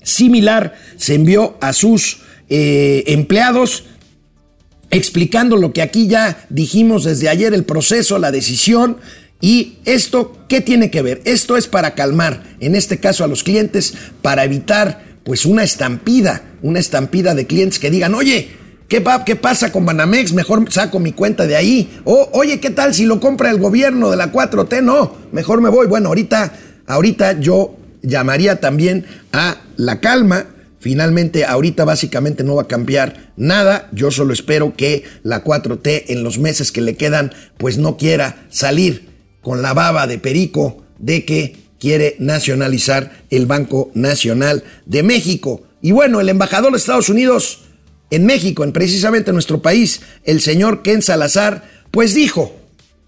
similar 0.03 0.75
se 0.97 1.15
envió 1.15 1.57
a 1.61 1.73
sus 1.73 2.21
eh, 2.49 3.03
empleados 3.07 3.85
explicando 4.91 5.55
lo 5.55 5.71
que 5.71 5.81
aquí 5.81 6.07
ya 6.07 6.45
dijimos 6.49 7.05
desde 7.05 7.29
ayer, 7.29 7.53
el 7.53 7.63
proceso, 7.63 8.19
la 8.19 8.31
decisión 8.31 8.97
¿Y 9.41 9.79
esto 9.85 10.37
qué 10.47 10.61
tiene 10.61 10.91
que 10.91 11.01
ver? 11.01 11.21
Esto 11.25 11.57
es 11.57 11.67
para 11.67 11.95
calmar, 11.95 12.43
en 12.59 12.75
este 12.75 12.99
caso 12.99 13.23
a 13.23 13.27
los 13.27 13.43
clientes, 13.43 13.95
para 14.21 14.45
evitar 14.45 15.03
pues 15.23 15.45
una 15.45 15.63
estampida, 15.63 16.43
una 16.61 16.79
estampida 16.79 17.33
de 17.33 17.47
clientes 17.47 17.79
que 17.79 17.89
digan, 17.89 18.13
oye, 18.13 18.49
¿qué, 18.87 19.03
¿qué 19.25 19.35
pasa 19.35 19.71
con 19.71 19.85
Banamex? 19.85 20.33
Mejor 20.33 20.71
saco 20.71 20.99
mi 20.99 21.11
cuenta 21.11 21.47
de 21.47 21.55
ahí. 21.55 22.01
O, 22.05 22.29
oye, 22.33 22.59
¿qué 22.59 22.69
tal 22.69 22.93
si 22.93 23.05
lo 23.05 23.19
compra 23.19 23.49
el 23.49 23.59
gobierno 23.59 24.11
de 24.11 24.17
la 24.17 24.31
4T? 24.31 24.83
No, 24.83 25.17
mejor 25.31 25.59
me 25.61 25.69
voy. 25.69 25.87
Bueno, 25.87 26.09
ahorita, 26.09 26.53
ahorita 26.85 27.39
yo 27.39 27.75
llamaría 28.03 28.59
también 28.59 29.05
a 29.31 29.57
la 29.75 29.99
calma. 29.99 30.45
Finalmente, 30.79 31.45
ahorita 31.45 31.85
básicamente 31.85 32.43
no 32.43 32.55
va 32.55 32.63
a 32.63 32.67
cambiar 32.67 33.31
nada. 33.37 33.89
Yo 33.91 34.11
solo 34.11 34.33
espero 34.33 34.75
que 34.75 35.03
la 35.23 35.43
4T 35.43 36.05
en 36.07 36.23
los 36.23 36.37
meses 36.37 36.71
que 36.71 36.81
le 36.81 36.95
quedan, 36.95 37.31
pues 37.57 37.77
no 37.77 37.97
quiera 37.97 38.45
salir 38.49 39.10
con 39.41 39.61
la 39.61 39.73
baba 39.73 40.07
de 40.07 40.17
perico 40.17 40.83
de 40.99 41.25
que 41.25 41.55
quiere 41.79 42.15
nacionalizar 42.19 43.23
el 43.31 43.47
Banco 43.47 43.89
Nacional 43.95 44.63
de 44.85 45.03
México. 45.03 45.63
Y 45.81 45.91
bueno, 45.91 46.21
el 46.21 46.29
embajador 46.29 46.71
de 46.71 46.77
Estados 46.77 47.09
Unidos 47.09 47.63
en 48.11 48.25
México, 48.25 48.63
en 48.63 48.71
precisamente 48.71 49.33
nuestro 49.33 49.61
país, 49.61 50.01
el 50.23 50.41
señor 50.41 50.83
Ken 50.83 51.01
Salazar, 51.01 51.63
pues 51.89 52.13
dijo, 52.13 52.55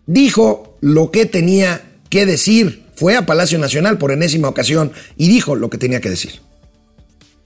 dijo 0.07 0.77
lo 0.81 1.11
que 1.11 1.25
tenía 1.25 1.81
que 2.09 2.25
decir. 2.25 2.83
Fue 2.95 3.15
a 3.15 3.25
Palacio 3.25 3.59
Nacional 3.59 3.97
por 3.97 4.11
enésima 4.11 4.47
ocasión 4.47 4.91
y 5.17 5.27
dijo 5.27 5.55
lo 5.55 5.69
que 5.69 5.77
tenía 5.77 6.01
que 6.01 6.09
decir. 6.09 6.33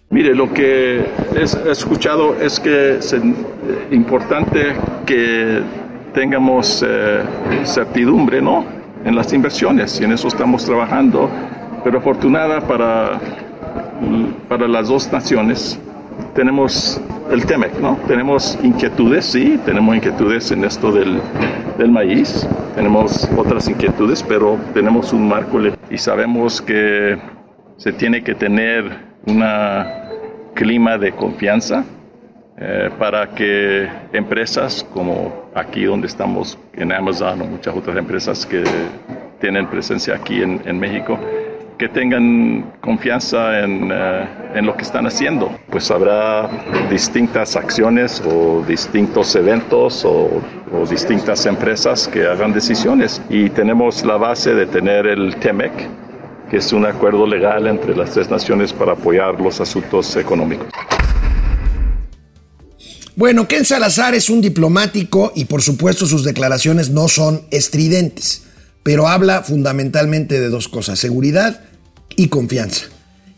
Mire, 0.09 0.33
lo 0.33 0.53
que 0.53 1.03
he 1.35 1.71
escuchado 1.71 2.39
es 2.41 2.59
que 2.61 2.97
es 2.99 3.13
importante 3.91 4.73
que 5.05 5.61
tengamos 6.13 6.83
eh, 6.87 7.21
certidumbre, 7.65 8.41
¿no? 8.41 8.76
En 9.07 9.15
las 9.15 9.31
inversiones 9.31 9.99
y 10.01 10.03
en 10.03 10.11
eso 10.11 10.27
estamos 10.27 10.65
trabajando. 10.65 11.29
Pero 11.83 11.99
afortunada 11.99 12.59
para, 12.59 13.19
para 14.49 14.67
las 14.67 14.89
dos 14.89 15.11
naciones, 15.11 15.79
tenemos 16.35 16.99
el 17.31 17.45
TEMEC, 17.45 17.79
¿no? 17.79 17.97
Tenemos 18.07 18.59
inquietudes, 18.61 19.25
sí, 19.25 19.59
tenemos 19.65 19.95
inquietudes 19.95 20.51
en 20.51 20.65
esto 20.65 20.91
del, 20.91 21.21
del 21.77 21.89
maíz, 21.89 22.45
tenemos 22.75 23.29
otras 23.37 23.69
inquietudes, 23.69 24.21
pero 24.23 24.57
tenemos 24.73 25.13
un 25.13 25.29
marco 25.29 25.59
y 25.89 25.97
sabemos 25.97 26.61
que 26.61 27.17
se 27.77 27.93
tiene 27.93 28.23
que 28.23 28.35
tener 28.35 28.91
un 29.25 29.43
clima 30.53 30.97
de 30.97 31.13
confianza 31.13 31.85
eh, 32.59 32.89
para 32.97 33.35
que 33.35 33.87
empresas 34.13 34.83
como 34.91 35.51
aquí 35.53 35.83
donde 35.83 36.07
estamos 36.07 36.57
en 36.73 36.91
Amazon 36.91 37.41
o 37.41 37.45
muchas 37.45 37.75
otras 37.75 37.95
empresas 37.95 38.47
que 38.47 38.63
tienen 39.39 39.67
presencia 39.67 40.15
aquí 40.15 40.41
en, 40.41 40.79
México, 40.79 41.19
que 41.77 41.87
tengan 41.87 42.73
confianza 42.81 43.59
en, 43.59 43.91
eh, 43.93 44.27
en, 44.55 44.65
lo 44.65 44.75
que 44.75 44.81
están 44.81 45.05
haciendo. 45.05 45.51
Pues 45.69 45.91
habrá 45.91 46.49
distintas 46.89 47.55
acciones 47.55 48.23
o 48.25 48.63
distintos 48.67 49.35
eventos 49.35 50.03
o, 50.03 50.41
o, 50.73 50.85
distintas 50.87 51.45
empresas 51.45 52.07
que 52.07 52.25
hagan 52.25 52.53
decisiones. 52.53 53.21
Y 53.29 53.51
tenemos 53.51 54.03
la 54.03 54.17
base 54.17 54.55
de 54.55 54.65
tener 54.65 55.05
el 55.05 55.35
TEMEC, 55.35 55.73
que 56.49 56.57
es 56.57 56.73
un 56.73 56.87
acuerdo 56.87 57.27
legal 57.27 57.67
entre 57.67 57.95
las 57.95 58.09
tres 58.09 58.31
naciones 58.31 58.73
para 58.73 58.93
apoyar 58.93 59.39
los 59.39 59.61
asuntos 59.61 60.15
económicos. 60.15 60.67
Bueno, 63.17 63.47
Ken 63.47 63.65
Salazar 63.65 64.13
es 64.13 64.29
un 64.29 64.41
diplomático 64.41 65.33
y 65.35 65.45
por 65.45 65.63
supuesto 65.63 66.05
sus 66.05 66.23
declaraciones 66.23 66.91
no 66.91 67.07
son 67.07 67.41
estridentes, 67.49 68.43
pero 68.83 69.07
habla 69.07 69.41
fundamentalmente 69.41 70.39
de 70.39 70.49
dos 70.49 70.67
cosas, 70.67 70.99
seguridad 70.99 71.61
y 72.15 72.27
confianza. 72.27 72.85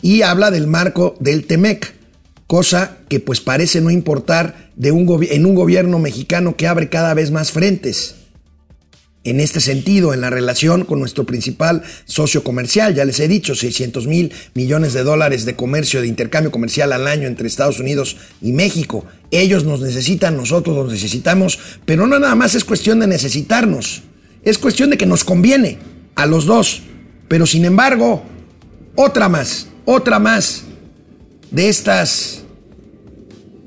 Y 0.02 0.24
habla 0.24 0.52
del 0.52 0.68
marco 0.68 1.16
del 1.22 1.48
TEMEC, 1.48 1.94
cosa 2.46 2.98
que 3.08 3.22
pues 3.22 3.40
parece 3.40 3.80
no 3.80 3.90
importar 3.90 4.70
de 4.76 4.92
un 4.92 5.08
en 5.32 5.46
un 5.46 5.56
gobierno 5.56 5.98
mexicano 5.98 6.58
que 6.58 6.68
abre 6.68 6.90
cada 6.90 7.14
vez 7.14 7.32
más 7.32 7.54
frentes 7.54 8.16
en 9.24 9.40
este 9.42 9.60
sentido, 9.60 10.14
en 10.14 10.22
la 10.22 10.30
relación 10.30 10.86
con 10.86 11.00
nuestro 11.00 11.26
principal 11.26 11.84
socio 12.06 12.44
comercial, 12.44 12.96
ya 12.96 13.04
les 13.04 13.20
he 13.20 13.28
dicho, 13.28 13.54
600 13.54 14.08
mil 14.08 14.32
millones 14.54 14.94
de 14.94 15.04
dólares 15.04 15.46
de 15.46 15.56
comercio, 15.56 16.02
de 16.02 16.08
intercambio 16.08 16.52
comercial 16.52 16.94
al 16.94 17.06
año 17.06 17.28
entre 17.28 17.48
Estados 17.48 17.80
Unidos 17.80 18.16
y 18.42 18.54
México. 18.54 19.06
Ellos 19.32 19.66
nos 19.66 19.82
necesitan, 19.82 20.38
nosotros 20.38 20.76
los 20.76 20.92
necesitamos, 20.92 21.60
pero 21.86 22.08
no 22.08 22.18
nada 22.18 22.36
más 22.36 22.56
es 22.56 22.64
cuestión 22.64 23.00
de 23.02 23.08
necesitarnos, 23.08 24.04
es 24.44 24.58
cuestión 24.58 24.90
de 24.90 24.98
que 24.98 25.06
nos 25.06 25.26
conviene 25.26 25.80
a 26.16 26.26
los 26.26 26.46
dos. 26.46 26.84
Pero 27.28 27.46
sin 27.46 27.66
embargo, 27.66 28.24
otra 28.96 29.28
más, 29.28 29.68
otra 29.86 30.20
más 30.20 30.64
de 31.52 31.68
estas 31.68 32.39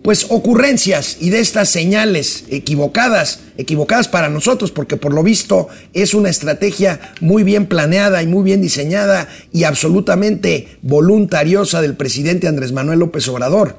pues 0.02 0.26
ocurrencias 0.30 1.18
y 1.20 1.30
de 1.30 1.38
estas 1.38 1.68
señales 1.68 2.44
equivocadas, 2.50 3.40
equivocadas 3.56 4.08
para 4.08 4.28
nosotros, 4.28 4.72
porque 4.72 4.96
por 4.96 5.14
lo 5.14 5.22
visto 5.22 5.68
es 5.92 6.12
una 6.12 6.28
estrategia 6.28 7.12
muy 7.20 7.44
bien 7.44 7.66
planeada 7.66 8.20
y 8.22 8.26
muy 8.26 8.42
bien 8.42 8.60
diseñada 8.60 9.28
y 9.52 9.62
absolutamente 9.62 10.78
voluntariosa 10.82 11.80
del 11.80 11.94
presidente 11.96 12.48
Andrés 12.48 12.72
Manuel 12.72 12.98
López 12.98 13.28
Obrador. 13.28 13.76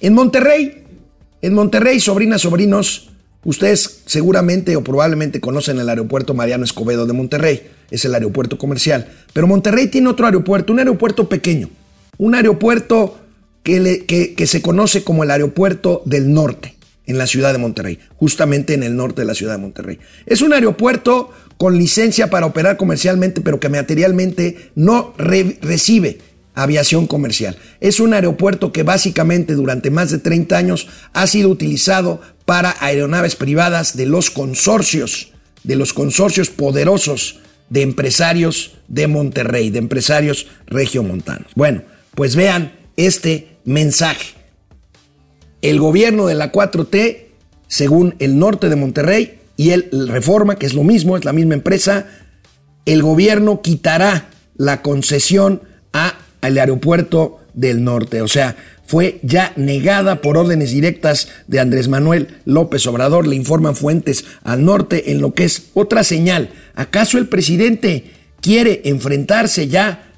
En 0.00 0.14
Monterrey, 0.14 0.84
en 1.42 1.54
Monterrey, 1.54 2.00
sobrinas, 2.00 2.42
sobrinos, 2.42 3.10
ustedes 3.44 4.02
seguramente 4.06 4.74
o 4.74 4.82
probablemente 4.82 5.40
conocen 5.40 5.78
el 5.78 5.88
aeropuerto 5.88 6.34
Mariano 6.34 6.64
Escobedo 6.64 7.06
de 7.06 7.12
Monterrey, 7.12 7.70
es 7.90 8.04
el 8.04 8.14
aeropuerto 8.14 8.58
comercial, 8.58 9.06
pero 9.32 9.46
Monterrey 9.46 9.86
tiene 9.86 10.08
otro 10.08 10.26
aeropuerto, 10.26 10.72
un 10.72 10.80
aeropuerto 10.80 11.28
pequeño, 11.28 11.70
un 12.18 12.34
aeropuerto 12.34 13.19
que, 13.62 14.46
se 14.46 14.62
conoce 14.62 15.04
como 15.04 15.24
el 15.24 15.30
Aeropuerto 15.30 16.02
del 16.04 16.32
Norte 16.32 16.76
en 17.06 17.18
la 17.18 17.26
ciudad 17.26 17.52
de 17.52 17.58
Monterrey, 17.58 17.98
justamente 18.16 18.74
en 18.74 18.82
el 18.82 18.96
norte 18.96 19.22
de 19.22 19.26
la 19.26 19.34
ciudad 19.34 19.54
de 19.54 19.62
Monterrey. 19.62 19.98
Es 20.26 20.42
un 20.42 20.52
aeropuerto 20.52 21.32
con 21.56 21.76
licencia 21.76 22.30
para 22.30 22.46
operar 22.46 22.76
comercialmente, 22.76 23.40
pero 23.40 23.58
que 23.58 23.68
materialmente 23.68 24.70
no 24.76 25.12
recibe 25.18 26.18
aviación 26.54 27.06
comercial. 27.06 27.56
Es 27.80 28.00
un 28.00 28.14
aeropuerto 28.14 28.72
que 28.72 28.82
básicamente 28.82 29.54
durante 29.54 29.90
más 29.90 30.10
de 30.10 30.18
30 30.18 30.56
años 30.56 30.88
ha 31.12 31.26
sido 31.26 31.48
utilizado 31.48 32.20
para 32.44 32.76
aeronaves 32.80 33.36
privadas 33.36 33.96
de 33.96 34.06
los 34.06 34.30
consorcios, 34.30 35.32
de 35.64 35.76
los 35.76 35.92
consorcios 35.92 36.50
poderosos 36.50 37.40
de 37.68 37.82
empresarios 37.82 38.76
de 38.88 39.06
Monterrey, 39.06 39.70
de 39.70 39.78
empresarios 39.78 40.48
regiomontanos. 40.66 41.52
Bueno, 41.54 41.82
pues 42.14 42.36
vean 42.36 42.72
este 42.96 43.49
mensaje. 43.64 44.34
El 45.62 45.78
gobierno 45.78 46.26
de 46.26 46.34
la 46.34 46.52
4T, 46.52 47.26
según 47.68 48.14
el 48.18 48.38
norte 48.38 48.68
de 48.68 48.76
Monterrey 48.76 49.38
y 49.56 49.70
el 49.70 50.08
Reforma, 50.08 50.56
que 50.56 50.66
es 50.66 50.74
lo 50.74 50.84
mismo, 50.84 51.16
es 51.16 51.24
la 51.24 51.32
misma 51.32 51.54
empresa, 51.54 52.06
el 52.86 53.02
gobierno 53.02 53.60
quitará 53.62 54.30
la 54.56 54.82
concesión 54.82 55.62
a, 55.92 56.14
al 56.40 56.58
aeropuerto 56.58 57.40
del 57.54 57.84
norte. 57.84 58.22
O 58.22 58.28
sea, 58.28 58.56
fue 58.86 59.20
ya 59.22 59.52
negada 59.54 60.20
por 60.20 60.36
órdenes 60.36 60.72
directas 60.72 61.28
de 61.46 61.60
Andrés 61.60 61.86
Manuel 61.86 62.38
López 62.44 62.86
Obrador, 62.86 63.26
le 63.26 63.36
informan 63.36 63.76
fuentes 63.76 64.24
al 64.42 64.64
norte 64.64 65.12
en 65.12 65.20
lo 65.20 65.32
que 65.32 65.44
es 65.44 65.70
otra 65.74 66.02
señal. 66.02 66.50
¿Acaso 66.74 67.18
el 67.18 67.28
presidente 67.28 68.10
quiere 68.40 68.82
enfrentarse 68.86 69.68
ya 69.68 70.09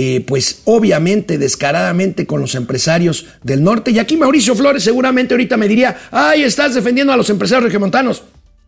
eh, 0.00 0.20
pues 0.24 0.60
obviamente 0.66 1.38
descaradamente 1.38 2.24
con 2.24 2.40
los 2.40 2.54
empresarios 2.54 3.26
del 3.42 3.64
norte. 3.64 3.90
Y 3.90 3.98
aquí 3.98 4.16
Mauricio 4.16 4.54
Flores 4.54 4.84
seguramente 4.84 5.34
ahorita 5.34 5.56
me 5.56 5.66
diría, 5.66 5.96
ay, 6.12 6.44
estás 6.44 6.76
defendiendo 6.76 7.12
a 7.12 7.16
los 7.16 7.30
empresarios 7.30 7.64
regiomontanos. 7.64 8.22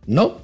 No, 0.05 0.41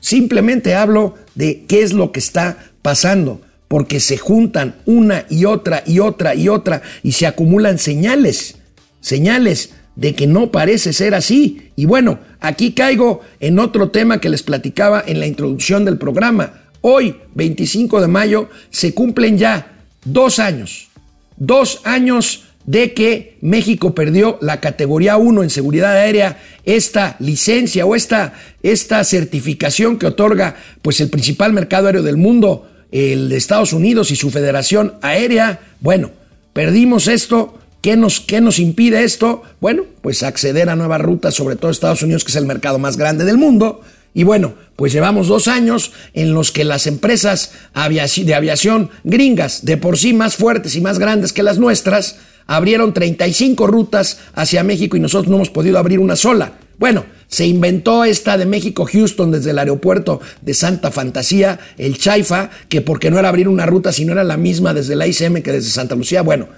simplemente 0.00 0.74
hablo 0.74 1.14
de 1.36 1.64
qué 1.68 1.82
es 1.82 1.92
lo 1.92 2.10
que 2.10 2.18
está 2.18 2.58
pasando, 2.82 3.40
porque 3.68 4.00
se 4.00 4.18
juntan 4.18 4.74
una 4.84 5.26
y 5.30 5.44
otra 5.44 5.84
y 5.86 6.00
otra 6.00 6.34
y 6.34 6.48
otra 6.48 6.82
y 7.04 7.12
se 7.12 7.28
acumulan 7.28 7.78
señales, 7.78 8.56
señales 9.00 9.74
de 9.94 10.16
que 10.16 10.26
no 10.26 10.50
parece 10.50 10.92
ser 10.92 11.14
así. 11.14 11.70
Y 11.76 11.86
bueno, 11.86 12.18
aquí 12.40 12.72
caigo 12.72 13.20
en 13.38 13.60
otro 13.60 13.90
tema 13.90 14.20
que 14.20 14.28
les 14.28 14.42
platicaba 14.42 15.04
en 15.06 15.20
la 15.20 15.28
introducción 15.28 15.84
del 15.84 15.98
programa. 15.98 16.64
Hoy, 16.80 17.14
25 17.36 18.00
de 18.00 18.08
mayo, 18.08 18.48
se 18.70 18.92
cumplen 18.92 19.38
ya 19.38 19.76
dos 20.04 20.38
años, 20.38 20.88
dos 21.36 21.80
años 21.84 22.44
de 22.66 22.94
que 22.94 23.38
México 23.40 23.94
perdió 23.94 24.38
la 24.40 24.60
categoría 24.60 25.16
1 25.16 25.42
en 25.42 25.50
seguridad 25.50 25.92
aérea, 25.92 26.38
esta 26.64 27.16
licencia 27.18 27.86
o 27.86 27.96
esta, 27.96 28.34
esta 28.62 29.02
certificación 29.02 29.98
que 29.98 30.06
otorga 30.06 30.56
pues 30.82 31.00
el 31.00 31.08
principal 31.08 31.52
mercado 31.52 31.86
aéreo 31.86 32.02
del 32.02 32.16
mundo, 32.16 32.68
el 32.92 33.28
de 33.28 33.36
Estados 33.36 33.72
Unidos 33.72 34.10
y 34.10 34.16
su 34.16 34.30
Federación 34.30 34.94
Aérea. 35.00 35.60
Bueno, 35.80 36.10
perdimos 36.52 37.08
esto. 37.08 37.56
¿Qué 37.80 37.96
nos, 37.96 38.20
¿Qué 38.20 38.42
nos 38.42 38.58
impide 38.58 39.04
esto? 39.04 39.42
Bueno, 39.58 39.84
pues 40.02 40.22
acceder 40.22 40.68
a 40.68 40.76
nuevas 40.76 41.00
rutas, 41.00 41.34
sobre 41.34 41.56
todo 41.56 41.70
Estados 41.70 42.02
Unidos, 42.02 42.24
que 42.24 42.30
es 42.30 42.36
el 42.36 42.44
mercado 42.44 42.78
más 42.78 42.98
grande 42.98 43.24
del 43.24 43.38
mundo. 43.38 43.80
Y 44.12 44.24
bueno, 44.24 44.54
pues 44.76 44.92
llevamos 44.92 45.28
dos 45.28 45.46
años 45.46 45.92
en 46.14 46.34
los 46.34 46.50
que 46.50 46.64
las 46.64 46.86
empresas 46.86 47.52
de 47.74 48.34
aviación 48.34 48.90
gringas, 49.04 49.64
de 49.64 49.76
por 49.76 49.98
sí 49.98 50.12
más 50.12 50.36
fuertes 50.36 50.74
y 50.74 50.80
más 50.80 50.98
grandes 50.98 51.32
que 51.32 51.42
las 51.42 51.58
nuestras, 51.58 52.16
abrieron 52.46 52.92
35 52.92 53.66
rutas 53.68 54.18
hacia 54.34 54.64
México 54.64 54.96
y 54.96 55.00
nosotros 55.00 55.28
no 55.28 55.36
hemos 55.36 55.50
podido 55.50 55.78
abrir 55.78 56.00
una 56.00 56.16
sola. 56.16 56.54
Bueno, 56.78 57.04
se 57.28 57.46
inventó 57.46 58.04
esta 58.04 58.38
de 58.38 58.46
México-Houston 58.46 59.30
desde 59.30 59.50
el 59.50 59.58
aeropuerto 59.58 60.20
de 60.40 60.54
Santa 60.54 60.90
Fantasía, 60.90 61.60
el 61.78 61.98
Chaifa, 61.98 62.50
que 62.68 62.80
porque 62.80 63.10
no 63.10 63.18
era 63.18 63.28
abrir 63.28 63.48
una 63.48 63.66
ruta, 63.66 63.92
sino 63.92 64.12
era 64.12 64.24
la 64.24 64.36
misma 64.36 64.74
desde 64.74 64.96
la 64.96 65.06
ICM 65.06 65.42
que 65.42 65.52
desde 65.52 65.70
Santa 65.70 65.94
Lucía. 65.94 66.22
Bueno, 66.22 66.48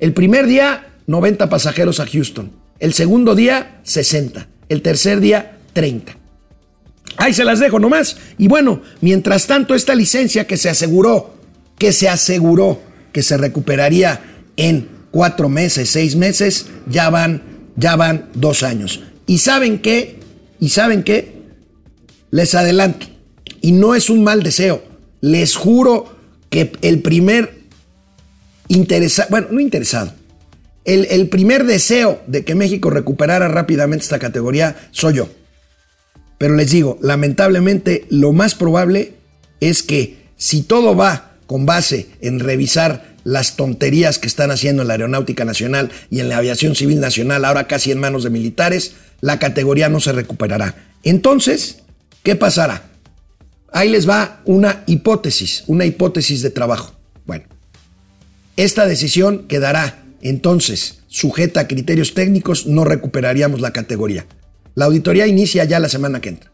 el 0.00 0.12
primer 0.12 0.46
día, 0.46 0.88
90 1.06 1.48
pasajeros 1.48 2.00
a 2.00 2.06
Houston. 2.06 2.50
El 2.78 2.92
segundo 2.92 3.34
día, 3.34 3.80
60. 3.84 4.48
El 4.68 4.82
tercer 4.82 5.20
día, 5.20 5.58
30. 5.72 6.25
Ahí 7.16 7.32
se 7.32 7.44
las 7.44 7.60
dejo 7.60 7.78
nomás. 7.78 8.16
Y 8.38 8.48
bueno, 8.48 8.82
mientras 9.00 9.46
tanto, 9.46 9.74
esta 9.74 9.94
licencia 9.94 10.46
que 10.46 10.56
se 10.56 10.68
aseguró, 10.68 11.34
que 11.78 11.92
se 11.92 12.08
aseguró 12.08 12.80
que 13.12 13.22
se 13.22 13.38
recuperaría 13.38 14.20
en 14.56 14.88
cuatro 15.10 15.48
meses, 15.48 15.88
seis 15.88 16.16
meses, 16.16 16.66
ya 16.86 17.08
van, 17.08 17.42
ya 17.76 17.96
van 17.96 18.28
dos 18.34 18.62
años. 18.62 19.00
¿Y 19.26 19.38
saben 19.38 19.78
qué? 19.78 20.20
¿Y 20.60 20.68
saben 20.68 21.02
qué? 21.02 21.32
Les 22.30 22.54
adelanto. 22.54 23.06
Y 23.62 23.72
no 23.72 23.94
es 23.94 24.10
un 24.10 24.22
mal 24.22 24.42
deseo. 24.42 24.82
Les 25.22 25.56
juro 25.56 26.14
que 26.50 26.72
el 26.82 27.00
primer 27.00 27.62
interesado, 28.68 29.30
bueno, 29.30 29.46
no 29.50 29.60
interesado, 29.60 30.12
el, 30.84 31.06
el 31.06 31.30
primer 31.30 31.64
deseo 31.64 32.20
de 32.26 32.44
que 32.44 32.54
México 32.54 32.90
recuperara 32.90 33.48
rápidamente 33.48 34.04
esta 34.04 34.18
categoría 34.18 34.76
soy 34.90 35.14
yo. 35.14 35.28
Pero 36.38 36.54
les 36.54 36.70
digo, 36.70 36.98
lamentablemente 37.00 38.06
lo 38.10 38.32
más 38.32 38.54
probable 38.54 39.14
es 39.60 39.82
que 39.82 40.26
si 40.36 40.62
todo 40.62 40.96
va 40.96 41.32
con 41.46 41.66
base 41.66 42.08
en 42.20 42.40
revisar 42.40 43.16
las 43.24 43.56
tonterías 43.56 44.18
que 44.18 44.28
están 44.28 44.50
haciendo 44.50 44.82
en 44.82 44.88
la 44.88 44.94
Aeronáutica 44.94 45.44
Nacional 45.44 45.90
y 46.10 46.20
en 46.20 46.28
la 46.28 46.38
Aviación 46.38 46.76
Civil 46.76 47.00
Nacional, 47.00 47.44
ahora 47.44 47.66
casi 47.66 47.90
en 47.90 47.98
manos 47.98 48.22
de 48.22 48.30
militares, 48.30 48.94
la 49.20 49.38
categoría 49.38 49.88
no 49.88 50.00
se 50.00 50.12
recuperará. 50.12 50.74
Entonces, 51.02 51.78
¿qué 52.22 52.36
pasará? 52.36 52.84
Ahí 53.72 53.88
les 53.88 54.08
va 54.08 54.42
una 54.44 54.84
hipótesis, 54.86 55.64
una 55.66 55.84
hipótesis 55.86 56.42
de 56.42 56.50
trabajo. 56.50 56.94
Bueno, 57.24 57.44
esta 58.56 58.86
decisión 58.86 59.46
quedará 59.48 60.04
entonces 60.22 61.00
sujeta 61.08 61.60
a 61.60 61.68
criterios 61.68 62.14
técnicos, 62.14 62.66
no 62.66 62.84
recuperaríamos 62.84 63.60
la 63.60 63.72
categoría. 63.72 64.26
La 64.76 64.84
auditoría 64.84 65.26
inicia 65.26 65.64
ya 65.64 65.80
la 65.80 65.88
semana 65.88 66.20
que 66.20 66.28
entra. 66.28 66.50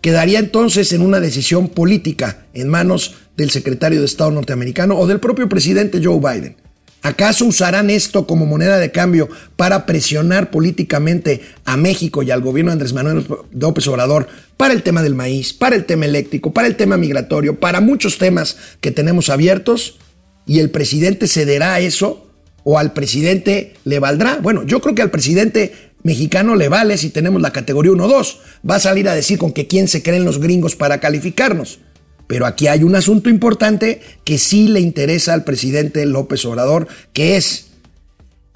Quedaría 0.00 0.38
entonces 0.38 0.92
en 0.92 1.02
una 1.02 1.18
decisión 1.18 1.68
política 1.68 2.46
en 2.54 2.68
manos 2.68 3.16
del 3.36 3.50
secretario 3.50 3.98
de 3.98 4.06
Estado 4.06 4.30
norteamericano 4.30 4.96
o 4.96 5.06
del 5.08 5.18
propio 5.18 5.48
presidente 5.48 6.00
Joe 6.02 6.20
Biden. 6.20 6.56
¿Acaso 7.02 7.44
usarán 7.44 7.90
esto 7.90 8.28
como 8.28 8.46
moneda 8.46 8.78
de 8.78 8.92
cambio 8.92 9.28
para 9.56 9.84
presionar 9.84 10.52
políticamente 10.52 11.40
a 11.64 11.76
México 11.76 12.22
y 12.22 12.30
al 12.30 12.40
gobierno 12.40 12.70
de 12.70 12.74
Andrés 12.74 12.92
Manuel 12.92 13.26
López 13.50 13.88
Obrador 13.88 14.28
para 14.56 14.72
el 14.72 14.84
tema 14.84 15.02
del 15.02 15.16
maíz, 15.16 15.52
para 15.52 15.74
el 15.74 15.84
tema 15.84 16.04
eléctrico, 16.04 16.52
para 16.52 16.68
el 16.68 16.76
tema 16.76 16.96
migratorio, 16.96 17.58
para 17.58 17.80
muchos 17.80 18.18
temas 18.18 18.56
que 18.80 18.92
tenemos 18.92 19.28
abiertos? 19.28 19.98
¿Y 20.46 20.60
el 20.60 20.70
presidente 20.70 21.26
cederá 21.26 21.74
a 21.74 21.80
eso? 21.80 22.28
¿O 22.62 22.78
al 22.78 22.92
presidente 22.92 23.74
le 23.84 23.98
valdrá? 23.98 24.38
Bueno, 24.40 24.64
yo 24.64 24.80
creo 24.80 24.94
que 24.94 25.02
al 25.02 25.10
presidente 25.10 25.91
mexicano 26.02 26.56
le 26.56 26.68
vale 26.68 26.98
si 26.98 27.10
tenemos 27.10 27.40
la 27.40 27.52
categoría 27.52 27.92
1-2. 27.92 28.38
Va 28.68 28.76
a 28.76 28.80
salir 28.80 29.08
a 29.08 29.14
decir 29.14 29.38
con 29.38 29.52
que 29.52 29.66
quién 29.66 29.88
se 29.88 30.02
creen 30.02 30.24
los 30.24 30.38
gringos 30.38 30.76
para 30.76 31.00
calificarnos. 31.00 31.80
Pero 32.26 32.46
aquí 32.46 32.66
hay 32.66 32.82
un 32.82 32.96
asunto 32.96 33.28
importante 33.28 34.00
que 34.24 34.38
sí 34.38 34.68
le 34.68 34.80
interesa 34.80 35.34
al 35.34 35.44
presidente 35.44 36.06
López 36.06 36.44
Obrador, 36.44 36.88
que 37.12 37.36
es 37.36 37.66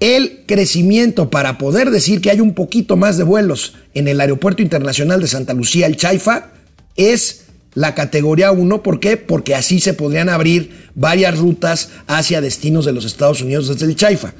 el 0.00 0.44
crecimiento 0.46 1.30
para 1.30 1.58
poder 1.58 1.90
decir 1.90 2.20
que 2.20 2.30
hay 2.30 2.40
un 2.40 2.54
poquito 2.54 2.96
más 2.96 3.16
de 3.16 3.24
vuelos 3.24 3.74
en 3.94 4.08
el 4.08 4.20
Aeropuerto 4.20 4.62
Internacional 4.62 5.20
de 5.20 5.28
Santa 5.28 5.54
Lucía, 5.54 5.86
el 5.86 5.96
Chaifa, 5.96 6.52
es 6.96 7.44
la 7.74 7.94
categoría 7.94 8.52
1. 8.52 8.82
¿Por 8.82 9.00
qué? 9.00 9.16
Porque 9.16 9.54
así 9.54 9.80
se 9.80 9.94
podrían 9.94 10.28
abrir 10.28 10.88
varias 10.94 11.38
rutas 11.38 11.90
hacia 12.06 12.40
destinos 12.40 12.84
de 12.84 12.92
los 12.92 13.04
Estados 13.04 13.42
Unidos 13.42 13.68
desde 13.68 13.86
el 13.86 13.96
Chaifa. 13.96 14.34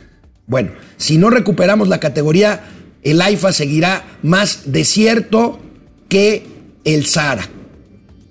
Bueno, 0.47 0.73
si 0.97 1.19
no 1.19 1.29
recuperamos 1.29 1.89
la 1.89 2.01
categoría 2.01 2.65
el 3.07 3.23
AIFA 3.23 3.53
seguirá 3.53 4.19
más 4.23 4.73
desierto 4.73 5.61
que 6.09 6.45
el 6.85 7.07
Sahara. 7.07 7.49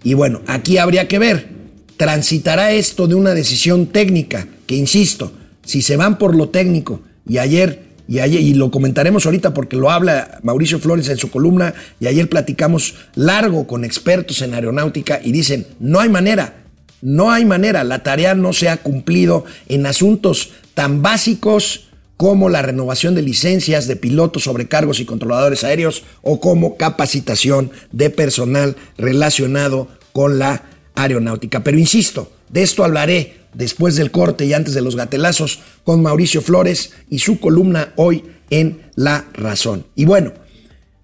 Y 0.04 0.16
bueno, 0.16 0.42
aquí 0.48 0.78
habría 0.78 1.08
que 1.08 1.18
ver, 1.18 1.48
transitará 1.96 2.74
esto 2.74 3.08
de 3.08 3.16
una 3.16 3.34
decisión 3.34 3.88
técnica, 3.88 4.48
que 4.68 4.76
insisto, 4.76 5.32
si 5.64 5.82
se 5.82 5.96
van 5.96 6.18
por 6.18 6.36
lo 6.36 6.50
técnico, 6.50 7.00
y 7.26 7.38
ayer, 7.38 7.84
y 8.10 8.20
ayer, 8.20 8.42
y 8.42 8.54
lo 8.54 8.70
comentaremos 8.70 9.26
ahorita 9.26 9.54
porque 9.54 9.78
lo 9.78 9.92
habla 9.92 10.40
Mauricio 10.44 10.78
Flores 10.80 11.08
en 11.08 11.18
su 11.18 11.32
columna, 11.32 11.74
y 12.02 12.08
ayer 12.08 12.28
platicamos 12.28 12.96
largo 13.16 13.68
con 13.68 13.86
expertos 13.86 14.42
en 14.42 14.54
aeronáutica 14.54 15.22
y 15.24 15.32
dicen, 15.32 15.68
no 15.80 16.02
hay 16.02 16.10
manera, 16.10 16.66
no 17.02 17.32
hay 17.32 17.46
manera, 17.46 17.86
la 17.86 18.04
tarea 18.04 18.36
no 18.36 18.52
se 18.52 18.68
ha 18.68 18.76
cumplido 18.76 19.46
en 19.70 19.86
asuntos 19.86 20.52
tan 20.74 21.02
básicos 21.02 21.86
como 22.18 22.50
la 22.50 22.62
renovación 22.62 23.16
de 23.16 23.22
licencias 23.22 23.88
de 23.88 23.96
pilotos, 23.96 24.44
sobrecargos 24.44 25.00
y 25.00 25.06
controladores 25.06 25.64
aéreos 25.64 26.04
o 26.22 26.40
como 26.40 26.78
capacitación 26.78 27.72
de 27.92 28.10
personal 28.10 28.76
relacionado 28.98 29.88
con 30.14 30.40
la 30.40 30.64
aeronáutica. 30.96 31.64
Pero 31.64 31.78
insisto, 31.78 32.32
de 32.50 32.64
esto 32.64 32.84
hablaré 32.84 33.46
después 33.54 33.96
del 33.96 34.12
corte 34.12 34.46
y 34.46 34.54
antes 34.54 34.74
de 34.74 34.82
los 34.82 34.96
gatelazos 34.96 35.60
con 35.84 36.02
Mauricio 36.02 36.42
Flores 36.42 36.92
y 37.10 37.20
su 37.20 37.40
columna 37.40 37.94
hoy 37.96 38.24
en 38.50 38.82
La 38.96 39.26
Razón. 39.34 39.86
Y 39.96 40.06
bueno, 40.06 40.34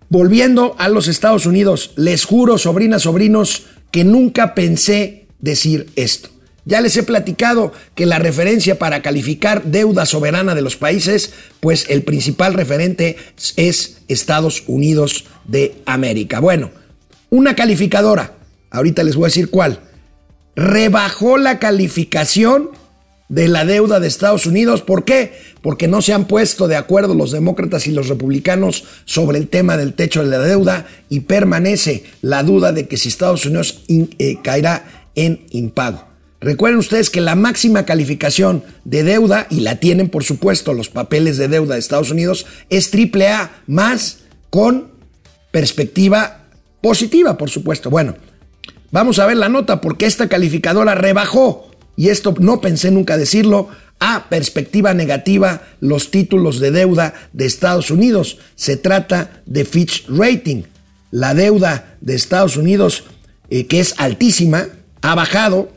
volviendo 0.09 0.75
a 0.77 0.87
los 0.87 1.07
Estados 1.07 1.45
Unidos, 1.45 1.91
les 1.95 2.25
juro, 2.25 2.57
sobrinas, 2.57 3.03
sobrinos, 3.03 3.63
que 3.91 4.03
nunca 4.03 4.55
pensé 4.55 5.27
decir 5.39 5.89
esto. 5.95 6.29
Ya 6.65 6.81
les 6.81 6.95
he 6.95 7.03
platicado 7.03 7.73
que 7.95 8.05
la 8.05 8.19
referencia 8.19 8.77
para 8.77 9.01
calificar 9.01 9.63
deuda 9.63 10.05
soberana 10.05 10.53
de 10.53 10.61
los 10.61 10.77
países, 10.77 11.33
pues 11.59 11.85
el 11.89 12.03
principal 12.03 12.53
referente 12.53 13.17
es 13.55 13.97
Estados 14.07 14.63
Unidos 14.67 15.25
de 15.45 15.75
América. 15.85 16.39
Bueno, 16.39 16.71
una 17.29 17.55
calificadora, 17.55 18.33
ahorita 18.69 19.03
les 19.03 19.15
voy 19.15 19.25
a 19.25 19.27
decir 19.27 19.49
cuál, 19.49 19.79
rebajó 20.55 21.37
la 21.37 21.57
calificación 21.57 22.69
de 23.27 23.47
la 23.47 23.65
deuda 23.65 23.99
de 23.99 24.07
Estados 24.07 24.45
Unidos. 24.45 24.81
¿Por 24.81 25.05
qué? 25.05 25.33
Porque 25.61 25.87
no 25.87 26.01
se 26.01 26.13
han 26.13 26.27
puesto 26.27 26.67
de 26.67 26.75
acuerdo 26.75 27.15
los 27.15 27.31
demócratas 27.31 27.87
y 27.87 27.91
los 27.91 28.09
republicanos 28.09 28.83
sobre 29.05 29.39
el 29.39 29.47
tema 29.47 29.77
del 29.77 29.93
techo 29.93 30.21
de 30.21 30.29
la 30.29 30.39
deuda 30.39 30.85
y 31.09 31.21
permanece 31.21 32.03
la 32.21 32.43
duda 32.43 32.71
de 32.73 32.87
que 32.87 32.97
si 32.97 33.07
Estados 33.07 33.45
Unidos 33.45 33.83
eh, 33.87 34.37
caerá 34.43 35.07
en 35.15 35.45
impago. 35.51 36.10
Recuerden 36.41 36.79
ustedes 36.79 37.11
que 37.11 37.21
la 37.21 37.35
máxima 37.35 37.85
calificación 37.85 38.63
de 38.83 39.03
deuda, 39.03 39.45
y 39.51 39.59
la 39.59 39.75
tienen 39.75 40.09
por 40.09 40.23
supuesto 40.23 40.73
los 40.73 40.89
papeles 40.89 41.37
de 41.37 41.47
deuda 41.47 41.75
de 41.75 41.79
Estados 41.79 42.09
Unidos, 42.09 42.47
es 42.69 42.89
AAA 42.91 43.51
más 43.67 44.17
con 44.49 44.91
perspectiva 45.51 46.45
positiva, 46.81 47.37
por 47.37 47.51
supuesto. 47.51 47.91
Bueno, 47.91 48.15
vamos 48.89 49.19
a 49.19 49.27
ver 49.27 49.37
la 49.37 49.49
nota 49.49 49.81
porque 49.81 50.07
esta 50.07 50.27
calificadora 50.27 50.95
rebajó, 50.95 51.69
y 51.95 52.09
esto 52.09 52.33
no 52.39 52.59
pensé 52.59 52.89
nunca 52.89 53.17
decirlo, 53.17 53.69
a 53.99 54.27
perspectiva 54.29 54.95
negativa 54.95 55.61
los 55.79 56.09
títulos 56.09 56.59
de 56.59 56.71
deuda 56.71 57.13
de 57.33 57.45
Estados 57.45 57.91
Unidos. 57.91 58.39
Se 58.55 58.77
trata 58.77 59.43
de 59.45 59.63
Fitch 59.63 60.07
Rating. 60.09 60.63
La 61.11 61.35
deuda 61.35 61.97
de 62.01 62.15
Estados 62.15 62.57
Unidos, 62.57 63.03
eh, 63.51 63.67
que 63.67 63.79
es 63.79 63.93
altísima, 63.99 64.69
ha 65.03 65.13
bajado 65.13 65.71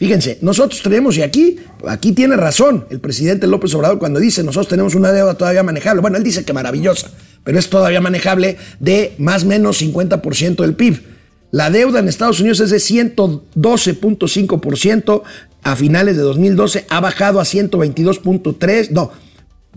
Fíjense, 0.00 0.38
nosotros 0.40 0.82
tenemos, 0.82 1.16
y 1.18 1.22
aquí, 1.22 1.58
aquí 1.86 2.12
tiene 2.12 2.34
razón 2.34 2.86
el 2.88 3.00
presidente 3.00 3.46
López 3.46 3.74
Obrador 3.74 3.98
cuando 3.98 4.18
dice, 4.18 4.42
nosotros 4.42 4.68
tenemos 4.68 4.94
una 4.94 5.12
deuda 5.12 5.34
todavía 5.34 5.62
manejable. 5.62 6.00
Bueno, 6.00 6.16
él 6.16 6.22
dice 6.22 6.42
que 6.42 6.54
maravillosa, 6.54 7.10
pero 7.44 7.58
es 7.58 7.68
todavía 7.68 8.00
manejable 8.00 8.56
de 8.78 9.14
más 9.18 9.44
o 9.44 9.48
menos 9.48 9.82
50% 9.82 10.62
del 10.62 10.74
PIB. 10.74 11.02
La 11.50 11.68
deuda 11.68 11.98
en 11.98 12.08
Estados 12.08 12.40
Unidos 12.40 12.60
es 12.60 12.70
de 12.70 12.78
112.5% 12.78 15.22
a 15.64 15.76
finales 15.76 16.16
de 16.16 16.22
2012, 16.22 16.86
ha 16.88 17.00
bajado 17.00 17.38
a 17.38 17.44
122.3, 17.44 18.92
no, 18.92 19.12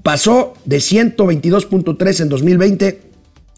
pasó 0.03 0.53
de 0.63 0.77
122.3 0.77 2.21
en 2.21 2.29
2020 2.29 3.01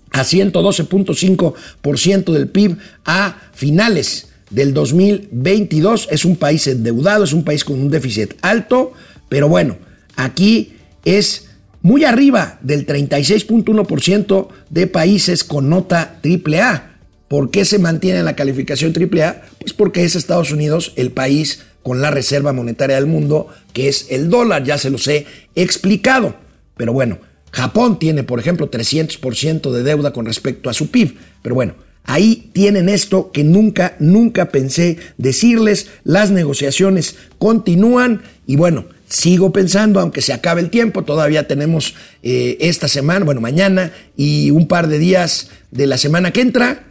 a 0.10 0.24
112.5% 0.24 2.32
del 2.32 2.50
PIB 2.50 2.78
a 3.06 3.38
finales 3.54 4.30
del 4.50 4.74
2022. 4.74 6.10
Es 6.12 6.26
un 6.26 6.36
país 6.36 6.68
endeudado, 6.68 7.24
es 7.24 7.34
un 7.34 7.44
país 7.44 7.64
con 7.64 7.80
un 7.80 7.90
déficit 7.90 8.34
alto, 8.42 8.94
pero 9.30 9.50
bueno, 9.50 9.78
aquí 10.16 10.74
es 11.04 11.48
muy 11.82 12.04
arriba 12.04 12.58
del 12.62 12.88
36.1% 12.88 14.48
de 14.70 14.88
países 14.88 15.44
con 15.44 15.70
nota 15.70 16.20
AAA. 16.24 16.98
¿Por 17.28 17.52
qué 17.52 17.66
se 17.66 17.80
mantiene 17.80 18.24
la 18.24 18.36
calificación 18.36 18.94
AAA? 18.94 19.44
Pues 19.60 19.74
porque 19.74 20.04
es 20.04 20.16
Estados 20.16 20.52
Unidos 20.52 20.94
el 20.96 21.12
país 21.12 21.64
con 21.84 22.02
la 22.02 22.10
reserva 22.10 22.54
monetaria 22.54 22.96
del 22.96 23.06
mundo, 23.06 23.48
que 23.72 23.88
es 23.88 24.08
el 24.10 24.32
dólar, 24.32 24.64
ya 24.64 24.80
se 24.80 24.90
los 24.90 25.08
he 25.08 25.28
explicado. 25.54 26.36
Pero 26.76 26.94
bueno, 26.94 27.20
Japón 27.52 28.00
tiene, 28.00 28.24
por 28.24 28.40
ejemplo, 28.40 28.72
300% 28.72 29.72
de 29.72 29.84
deuda 29.84 30.12
con 30.12 30.26
respecto 30.26 30.70
a 30.70 30.74
su 30.74 30.90
PIB. 30.90 31.16
Pero 31.44 31.54
bueno, 31.54 31.76
ahí 32.06 32.50
tienen 32.54 32.90
esto 32.90 33.32
que 33.32 33.44
nunca, 33.44 33.96
nunca 34.00 34.50
pensé 34.50 34.98
decirles. 35.18 35.90
Las 36.04 36.32
negociaciones 36.32 37.16
continúan 37.38 38.22
y 38.48 38.56
bueno, 38.56 38.86
sigo 39.08 39.52
pensando, 39.52 40.00
aunque 40.00 40.22
se 40.22 40.34
acabe 40.34 40.62
el 40.62 40.70
tiempo, 40.70 41.04
todavía 41.04 41.48
tenemos 41.48 41.96
eh, 42.24 42.58
esta 42.62 42.88
semana, 42.88 43.26
bueno, 43.26 43.42
mañana 43.42 43.92
y 44.16 44.52
un 44.52 44.68
par 44.68 44.88
de 44.88 45.00
días 45.00 45.50
de 45.72 45.88
la 45.88 45.98
semana 45.98 46.32
que 46.32 46.42
entra 46.42 46.84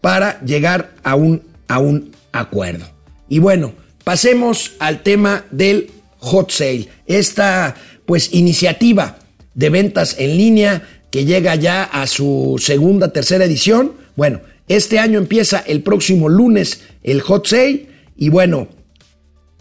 para 0.00 0.40
llegar 0.42 0.94
a 1.02 1.14
un, 1.14 1.42
a 1.66 1.78
un 1.78 2.12
acuerdo. 2.32 2.86
Y 3.28 3.38
bueno, 3.40 3.72
pasemos 4.04 4.72
al 4.78 5.02
tema 5.02 5.44
del 5.50 5.90
hot 6.18 6.50
sale, 6.50 6.88
esta 7.06 7.74
pues 8.06 8.32
iniciativa 8.32 9.18
de 9.54 9.70
ventas 9.70 10.16
en 10.18 10.36
línea 10.36 10.82
que 11.10 11.24
llega 11.24 11.54
ya 11.54 11.84
a 11.84 12.06
su 12.06 12.56
segunda, 12.58 13.12
tercera 13.12 13.44
edición. 13.44 13.92
Bueno, 14.16 14.40
este 14.68 14.98
año 14.98 15.18
empieza 15.18 15.58
el 15.58 15.82
próximo 15.82 16.28
lunes 16.28 16.82
el 17.02 17.20
hot 17.20 17.46
sale 17.46 17.88
y 18.16 18.28
bueno, 18.28 18.68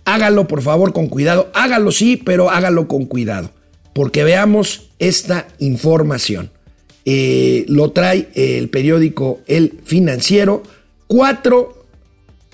hágalo 0.06 0.48
por 0.48 0.62
favor 0.62 0.94
con 0.94 1.08
cuidado, 1.08 1.50
hágalo 1.54 1.92
sí, 1.92 2.18
pero 2.18 2.50
hágalo 2.50 2.88
con 2.88 3.06
cuidado, 3.06 3.52
porque 3.94 4.24
veamos 4.24 4.90
esta 5.00 5.48
información. 5.60 6.52
Eh, 7.06 7.66
lo 7.70 7.92
trae 7.92 8.28
el 8.36 8.70
periódico 8.70 9.40
El 9.48 9.80
Financiero. 9.86 10.64
Cuatro 11.08 11.86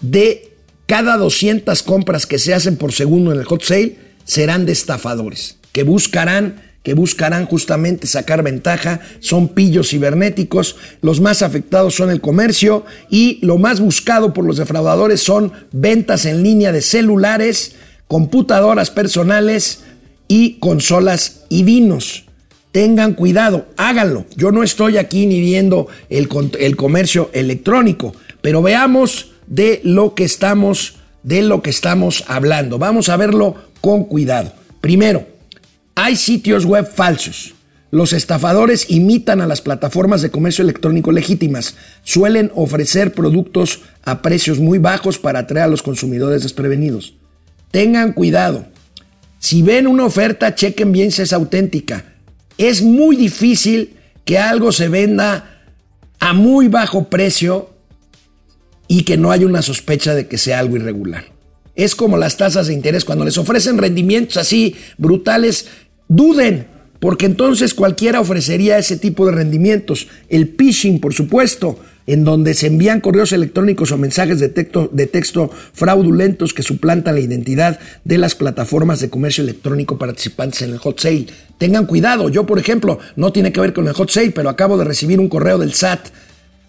de 0.02 0.52
cada 0.86 1.18
200 1.18 1.82
compras 1.82 2.28
que 2.28 2.38
se 2.38 2.54
hacen 2.54 2.76
por 2.76 2.92
segundo 2.92 3.32
en 3.32 3.40
el 3.40 3.46
hot 3.46 3.64
sale 3.64 3.98
serán 4.26 4.68
de 4.68 4.74
estafadores, 4.74 5.58
que 5.72 5.84
buscarán 5.84 6.62
que 6.84 6.94
buscarán 6.94 7.46
justamente 7.46 8.08
sacar 8.08 8.44
ventaja, 8.44 9.00
son 9.20 9.50
pillos 9.50 9.90
cibernéticos, 9.90 10.76
los 11.02 11.22
más 11.22 11.42
afectados 11.42 11.96
son 11.96 12.10
el 12.10 12.22
comercio 12.22 12.86
y 13.10 13.40
lo 13.42 13.58
más 13.58 13.80
buscado 13.80 14.34
por 14.34 14.46
los 14.46 14.58
defraudadores 14.58 15.22
son 15.24 15.54
ventas 15.72 16.26
en 16.26 16.44
línea 16.44 16.72
de 16.72 16.82
celulares, 16.82 17.76
computadoras 18.08 18.92
personales 18.92 19.84
y 20.28 20.60
consolas 20.60 21.46
y 21.50 21.64
vinos 21.64 22.26
tengan 22.74 23.14
cuidado, 23.14 23.68
háganlo. 23.78 24.26
Yo 24.36 24.52
no 24.52 24.64
estoy 24.64 24.98
aquí 24.98 25.28
ni 25.28 25.40
viendo 25.40 25.88
el, 26.10 26.28
el, 26.60 26.76
comercio 26.76 27.30
electrónico, 27.32 28.16
pero 28.42 28.64
veamos 28.64 29.32
de 29.46 29.80
lo 29.84 30.16
que 30.16 30.24
estamos 30.24 30.96
de 31.22 31.42
lo 31.42 31.62
que 31.62 31.70
estamos 31.70 32.26
hablando. 32.28 32.78
Vamos 32.78 33.10
a 33.10 33.16
verlo 33.16 33.56
con 33.80 34.06
cuidado. 34.06 34.52
Primero, 34.82 35.26
hay 35.96 36.16
sitios 36.16 36.66
web 36.66 36.88
falsos. 36.92 37.54
Los 37.92 38.14
estafadores 38.14 38.90
imitan 38.90 39.42
a 39.42 39.48
las 39.48 39.62
plataformas 39.62 40.22
de 40.22 40.32
comercio 40.32 40.64
electrónico 40.64 41.12
legítimas. 41.12 41.76
Suelen 42.04 42.52
ofrecer 42.56 43.14
productos 43.14 43.82
a 44.04 44.22
precios 44.22 44.60
muy 44.60 44.80
bajos 44.80 45.20
para 45.20 45.40
atraer 45.40 45.66
a 45.66 45.70
los 45.70 45.84
consumidores 45.84 46.42
desprevenidos. 46.42 47.14
Tengan 47.70 48.14
cuidado. 48.14 48.66
Si 49.38 49.62
ven 49.62 49.86
una 49.86 50.06
oferta, 50.06 50.56
chequen 50.56 50.92
bien 50.92 51.12
si 51.12 51.22
es 51.22 51.34
auténtica 51.34 52.06
es 52.58 52.82
muy 52.82 53.16
difícil 53.16 53.96
que 54.26 54.38
algo 54.38 54.72
se 54.72 54.90
venda 54.90 55.62
a 56.20 56.34
muy 56.34 56.68
bajo 56.68 57.10
precio 57.10 57.72
y 58.88 59.04
que 59.04 59.18
no 59.18 59.32
haya 59.32 59.46
una 59.46 59.62
sospecha 59.62 60.14
de 60.16 60.28
que 60.28 60.38
sea 60.38 60.60
algo 60.60 60.78
irregular. 60.78 61.26
Es 61.76 61.96
como 61.96 62.18
las 62.18 62.38
tasas 62.38 62.68
de 62.68 62.74
interés, 62.74 63.04
cuando 63.04 63.26
les 63.26 63.38
ofrecen 63.38 63.80
rendimientos 63.80 64.38
así 64.38 64.76
brutales, 64.98 65.68
duden, 66.16 66.68
porque 67.00 67.26
entonces 67.26 67.74
cualquiera 67.74 68.22
ofrecería 68.22 68.78
ese 68.78 68.98
tipo 68.98 69.26
de 69.26 69.34
rendimientos. 69.34 70.08
El 70.30 70.56
phishing, 70.58 71.00
por 71.00 71.14
supuesto, 71.14 71.78
en 72.06 72.24
donde 72.24 72.54
se 72.54 72.68
envían 72.68 73.02
correos 73.02 73.32
electrónicos 73.32 73.92
o 73.92 73.98
mensajes 73.98 74.40
de 74.40 74.50
texto, 74.50 74.90
de 74.92 75.08
texto 75.08 75.50
fraudulentos 75.74 76.54
que 76.54 76.64
suplantan 76.64 77.16
la 77.16 77.22
identidad 77.22 77.80
de 78.04 78.18
las 78.18 78.36
plataformas 78.36 79.00
de 79.00 79.10
comercio 79.10 79.44
electrónico 79.44 79.98
participantes 79.98 80.62
en 80.62 80.72
el 80.72 80.78
hot 80.78 81.00
sale. 81.00 81.28
Tengan 81.58 81.86
cuidado, 81.86 82.30
yo 82.30 82.46
por 82.46 82.60
ejemplo, 82.60 83.00
no 83.16 83.32
tiene 83.32 83.52
que 83.52 83.62
ver 83.62 83.74
con 83.74 83.88
el 83.88 83.94
hot 83.94 84.10
sale, 84.10 84.32
pero 84.32 84.50
acabo 84.50 84.78
de 84.78 84.86
recibir 84.86 85.20
un 85.20 85.30
correo 85.30 85.58
del 85.58 85.74
SAT 85.74 86.10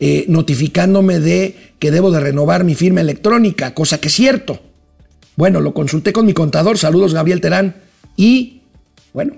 eh, 0.01 0.25
notificándome 0.29 1.21
de 1.21 1.57
que 1.79 1.91
debo 1.91 2.11
de 2.11 2.21
renovar 2.21 2.65
mi 2.65 2.75
firma 2.75 3.01
electrónica, 3.01 3.75
cosa 3.75 4.01
que 4.01 4.09
es 4.09 4.15
cierto. 4.15 4.61
Bueno, 5.37 5.61
lo 5.61 5.75
consulté 5.75 6.13
con 6.13 6.27
mi 6.27 6.33
contador, 6.33 6.79
saludos 6.79 7.15
Gabriel 7.15 7.41
Terán, 7.41 7.77
y 8.17 8.63
bueno, 9.15 9.37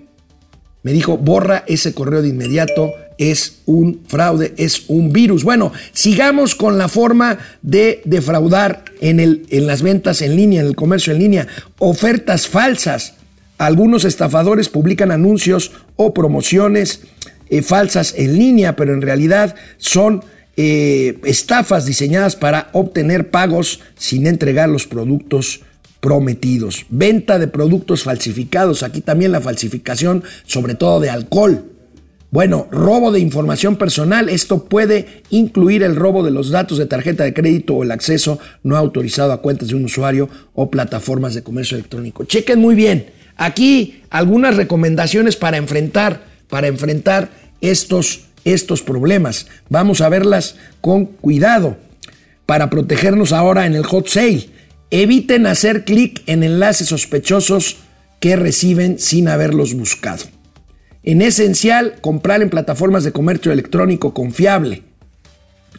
me 0.83 0.93
dijo, 0.93 1.19
borra 1.19 1.65
ese 1.67 1.93
correo 1.95 2.23
de 2.23 2.29
inmediato, 2.29 2.93
es 3.19 3.59
un 3.67 4.03
fraude, 4.07 4.55
es 4.57 4.85
un 4.89 5.12
virus. 5.12 5.45
Bueno, 5.45 5.73
sigamos 5.93 6.55
con 6.55 6.79
la 6.79 6.89
forma 6.89 7.39
de 7.62 8.03
defraudar 8.05 8.85
en, 9.01 9.21
el, 9.21 9.47
en 9.51 9.67
las 9.67 9.83
ventas 9.83 10.23
en 10.23 10.35
línea, 10.35 10.61
en 10.62 10.67
el 10.67 10.77
comercio 10.77 11.12
en 11.12 11.19
línea, 11.19 11.47
ofertas 11.79 12.49
falsas. 12.49 13.15
Algunos 13.59 14.05
estafadores 14.05 14.69
publican 14.69 15.11
anuncios 15.11 15.73
o 15.97 16.15
promociones 16.15 17.03
eh, 17.49 17.62
falsas 17.62 18.15
en 18.17 18.39
línea, 18.39 18.77
pero 18.77 18.93
en 18.93 19.03
realidad 19.03 19.55
son 19.77 20.25
eh, 20.57 21.19
estafas 21.25 21.85
diseñadas 21.85 22.37
para 22.37 22.71
obtener 22.73 23.31
pagos 23.31 23.81
sin 23.97 24.27
entregar 24.27 24.69
los 24.69 24.87
productos 24.87 25.61
prometidos. 26.07 26.87
Venta 26.88 27.37
de 27.40 27.49
productos 27.49 28.05
falsificados. 28.05 28.85
Aquí 28.85 29.01
también 29.01 29.33
la 29.33 29.40
falsificación, 29.40 30.23
sobre 30.47 30.77
todo 30.77 31.01
de 31.01 31.11
alcohol. 31.11 31.64
Bueno, 32.31 32.69
robo 32.71 33.11
de 33.11 33.19
información 33.19 33.75
personal. 33.75 34.29
Esto 34.29 34.66
puede 34.66 35.25
incluir 35.31 35.83
el 35.83 35.97
robo 35.97 36.23
de 36.23 36.31
los 36.31 36.51
datos 36.51 36.79
de 36.79 36.87
tarjeta 36.87 37.25
de 37.25 37.35
crédito 37.35 37.75
o 37.75 37.83
el 37.83 37.90
acceso 37.90 38.38
no 38.62 38.77
autorizado 38.77 39.33
a 39.33 39.42
cuentas 39.42 39.66
de 39.66 39.75
un 39.75 39.85
usuario 39.85 40.29
o 40.55 40.71
plataformas 40.71 41.35
de 41.35 41.42
comercio 41.42 41.77
electrónico. 41.77 42.23
Chequen 42.23 42.61
muy 42.61 42.77
bien. 42.77 43.07
Aquí 43.37 44.03
algunas 44.09 44.57
recomendaciones 44.57 45.35
para 45.35 45.57
enfrentar, 45.57 46.23
para 46.49 46.69
enfrentar 46.69 47.31
estos, 47.61 48.27
estos 48.45 48.81
problemas. 48.81 49.49
Vamos 49.71 50.03
a 50.03 50.09
verlas 50.09 50.55
con 50.81 51.07
cuidado 51.07 51.79
para 52.47 52.71
protegernos 52.71 53.33
ahora 53.33 53.66
en 53.66 53.75
el 53.75 53.85
hot 53.85 54.07
sale. 54.07 54.55
Eviten 54.90 55.46
hacer 55.46 55.85
clic 55.85 56.22
en 56.27 56.42
enlaces 56.42 56.88
sospechosos 56.88 57.79
que 58.20 58.37
reciben 58.37 58.99
sin 58.99 59.29
haberlos 59.29 59.75
buscado. 59.75 60.25
En 61.03 61.22
esencial, 61.22 61.96
comprar 62.01 62.42
en 62.42 62.51
plataformas 62.51 63.05
de 63.05 63.12
comercio 63.12 63.53
electrónico 63.53 64.12
confiable. 64.12 64.83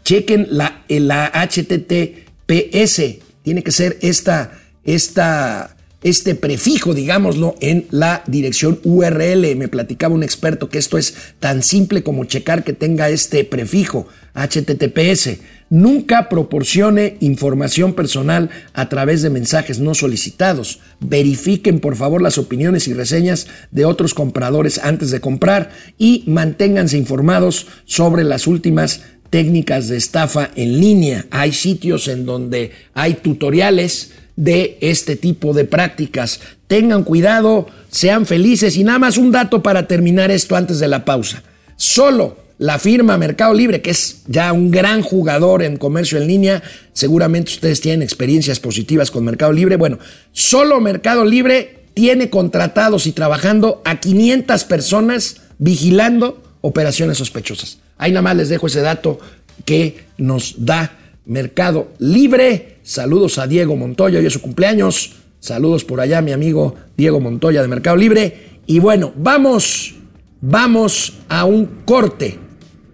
Chequen 0.03 0.47
la, 0.51 0.83
la 0.87 1.31
HTTPS. 1.33 3.01
Tiene 3.43 3.63
que 3.63 3.71
ser 3.71 3.97
esta, 4.01 4.51
esta 4.83 5.77
este 6.03 6.35
prefijo, 6.35 6.93
digámoslo, 6.93 7.55
en 7.59 7.87
la 7.91 8.23
dirección 8.27 8.79
URL. 8.83 9.55
Me 9.55 9.67
platicaba 9.67 10.13
un 10.13 10.23
experto 10.23 10.69
que 10.69 10.77
esto 10.77 10.97
es 10.97 11.15
tan 11.39 11.63
simple 11.63 12.03
como 12.03 12.25
checar 12.25 12.63
que 12.63 12.73
tenga 12.73 13.09
este 13.09 13.43
prefijo 13.43 14.07
HTTPS. 14.33 15.37
Nunca 15.69 16.29
proporcione 16.29 17.17
información 17.19 17.93
personal 17.93 18.49
a 18.73 18.87
través 18.87 19.21
de 19.21 19.29
mensajes 19.29 19.79
no 19.79 19.95
solicitados. 19.95 20.79
Verifiquen 21.01 21.79
por 21.79 21.97
favor 21.97 22.21
las 22.21 22.37
opiniones 22.37 22.87
y 22.87 22.93
reseñas 22.93 23.47
de 23.71 23.83
otros 23.83 24.13
compradores 24.13 24.79
antes 24.81 25.11
de 25.11 25.19
comprar 25.19 25.71
y 25.97 26.23
manténganse 26.27 26.97
informados 26.97 27.67
sobre 27.85 28.23
las 28.23 28.47
últimas 28.47 29.01
técnicas 29.29 29.89
de 29.89 29.97
estafa 29.97 30.51
en 30.55 30.79
línea. 30.79 31.25
Hay 31.31 31.51
sitios 31.51 32.07
en 32.07 32.25
donde 32.25 32.71
hay 32.93 33.15
tutoriales 33.15 34.11
de 34.37 34.77
este 34.79 35.17
tipo 35.17 35.53
de 35.53 35.65
prácticas. 35.65 36.39
Tengan 36.67 37.03
cuidado, 37.03 37.67
sean 37.89 38.25
felices 38.25 38.77
y 38.77 38.85
nada 38.85 38.99
más 38.99 39.17
un 39.17 39.33
dato 39.33 39.61
para 39.61 39.87
terminar 39.87 40.31
esto 40.31 40.55
antes 40.55 40.79
de 40.79 40.87
la 40.87 41.03
pausa. 41.03 41.43
Solo 41.75 42.46
la 42.59 42.79
firma 42.79 43.17
Mercado 43.17 43.53
Libre, 43.53 43.81
que 43.81 43.91
es 43.91 44.23
ya 44.27 44.51
un 44.51 44.71
gran 44.71 45.01
jugador 45.01 45.61
en 45.61 45.77
comercio 45.77 46.17
en 46.17 46.27
línea, 46.27 46.63
seguramente 46.93 47.51
ustedes 47.51 47.81
tienen 47.81 48.01
experiencias 48.01 48.59
positivas 48.59 49.11
con 49.11 49.23
Mercado 49.23 49.53
Libre. 49.53 49.75
Bueno, 49.75 49.99
solo 50.31 50.81
Mercado 50.81 51.23
Libre 51.23 51.85
tiene 51.93 52.29
contratados 52.29 53.05
y 53.07 53.11
trabajando 53.11 53.81
a 53.85 53.99
500 53.99 54.63
personas 54.65 55.41
vigilando 55.59 56.41
operaciones 56.61 57.17
sospechosas. 57.17 57.79
Ahí 57.97 58.11
nada 58.11 58.23
más 58.23 58.35
les 58.35 58.49
dejo 58.49 58.67
ese 58.67 58.81
dato 58.81 59.19
que 59.65 60.05
nos 60.17 60.65
da 60.65 60.97
Mercado 61.25 61.89
Libre. 61.99 62.77
Saludos 62.83 63.37
a 63.37 63.47
Diego 63.47 63.75
Montoya, 63.75 64.19
hoy 64.19 64.25
es 64.25 64.33
su 64.33 64.41
cumpleaños. 64.41 65.13
Saludos 65.39 65.85
por 65.85 66.01
allá, 66.01 66.21
mi 66.21 66.31
amigo 66.31 66.75
Diego 66.95 67.19
Montoya 67.19 67.61
de 67.61 67.67
Mercado 67.67 67.97
Libre. 67.97 68.59
Y 68.65 68.79
bueno, 68.79 69.13
vamos, 69.15 69.95
vamos 70.41 71.13
a 71.29 71.45
un 71.45 71.65
corte. 71.85 72.46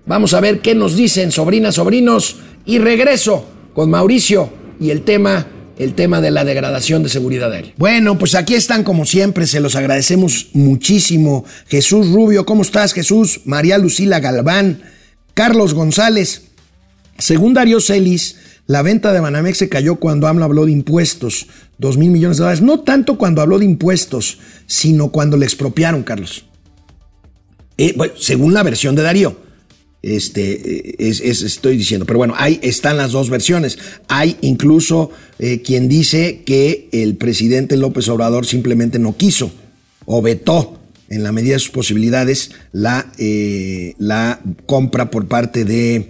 Vamos 0.06 0.34
a 0.34 0.42
ver 0.42 0.60
qué 0.60 0.76
nos 0.76 0.96
dicen 0.96 1.32
sobrinas, 1.32 1.76
sobrinos 1.76 2.38
Y 2.66 2.80
regreso 2.80 3.46
con 3.74 3.90
Mauricio 3.90 4.50
y 4.80 4.90
el 4.90 5.04
tema 5.04 5.48
el 5.78 5.96
tema 5.96 6.22
de 6.22 6.32
la 6.32 6.46
degradación 6.46 7.02
de 7.02 7.10
seguridad 7.10 7.52
aérea. 7.52 7.74
Bueno, 7.78 8.18
pues 8.18 8.36
aquí 8.36 8.54
están 8.54 8.84
como 8.84 9.06
siempre, 9.06 9.48
se 9.48 9.60
los 9.60 9.76
agradecemos 9.76 10.50
muchísimo. 10.54 11.46
Jesús 11.68 12.12
Rubio, 12.12 12.46
¿cómo 12.46 12.62
estás 12.62 12.94
Jesús? 12.94 13.42
María 13.46 13.80
Lucila 13.80 14.20
Galván, 14.20 14.84
Carlos 15.34 15.74
González. 15.74 16.44
Según 17.18 17.56
Darío 17.56 17.80
Celis, 17.80 18.38
la 18.68 18.82
venta 18.82 19.14
de 19.14 19.20
Banamex 19.20 19.58
se 19.58 19.70
cayó 19.70 19.96
cuando 19.96 20.28
AMLO 20.28 20.46
habló 20.46 20.66
de 20.66 20.72
impuestos, 20.72 21.48
dos 21.78 21.98
mil 21.98 22.12
millones 22.12 22.38
de 22.38 22.44
dólares. 22.44 22.62
No 22.62 22.82
tanto 22.82 23.18
cuando 23.18 23.42
habló 23.42 23.60
de 23.60 23.66
impuestos, 23.66 24.40
sino 24.68 25.12
cuando 25.12 25.38
le 25.38 25.46
expropiaron, 25.46 26.04
Carlos. 26.04 26.46
Eh, 27.78 27.94
bueno, 27.98 28.14
según 28.18 28.54
la 28.54 28.64
versión 28.64 28.96
de 28.96 29.02
Darío. 29.02 29.38
Este, 30.04 31.08
es, 31.08 31.22
estoy 31.22 31.78
diciendo, 31.78 32.06
pero 32.06 32.18
bueno, 32.18 32.34
ahí 32.38 32.60
están 32.62 32.98
las 32.98 33.14
dos 33.14 33.30
versiones. 33.30 33.80
Hay 34.10 34.38
incluso 34.42 35.12
eh, 35.40 35.62
quien 35.62 35.88
dice 35.88 36.42
que 36.46 36.90
el 36.92 37.16
presidente 37.16 37.78
López 37.78 38.10
Obrador 38.10 38.46
simplemente 38.46 39.00
no 39.00 39.16
quiso 39.16 39.52
o 40.06 40.22
vetó 40.22 40.78
en 41.08 41.24
la 41.24 41.32
medida 41.32 41.54
de 41.54 41.60
sus 41.60 41.72
posibilidades 41.72 42.52
la, 42.74 43.14
eh, 43.18 43.96
la 43.98 44.42
compra 44.66 45.10
por 45.10 45.28
parte 45.28 45.64
de 45.64 46.10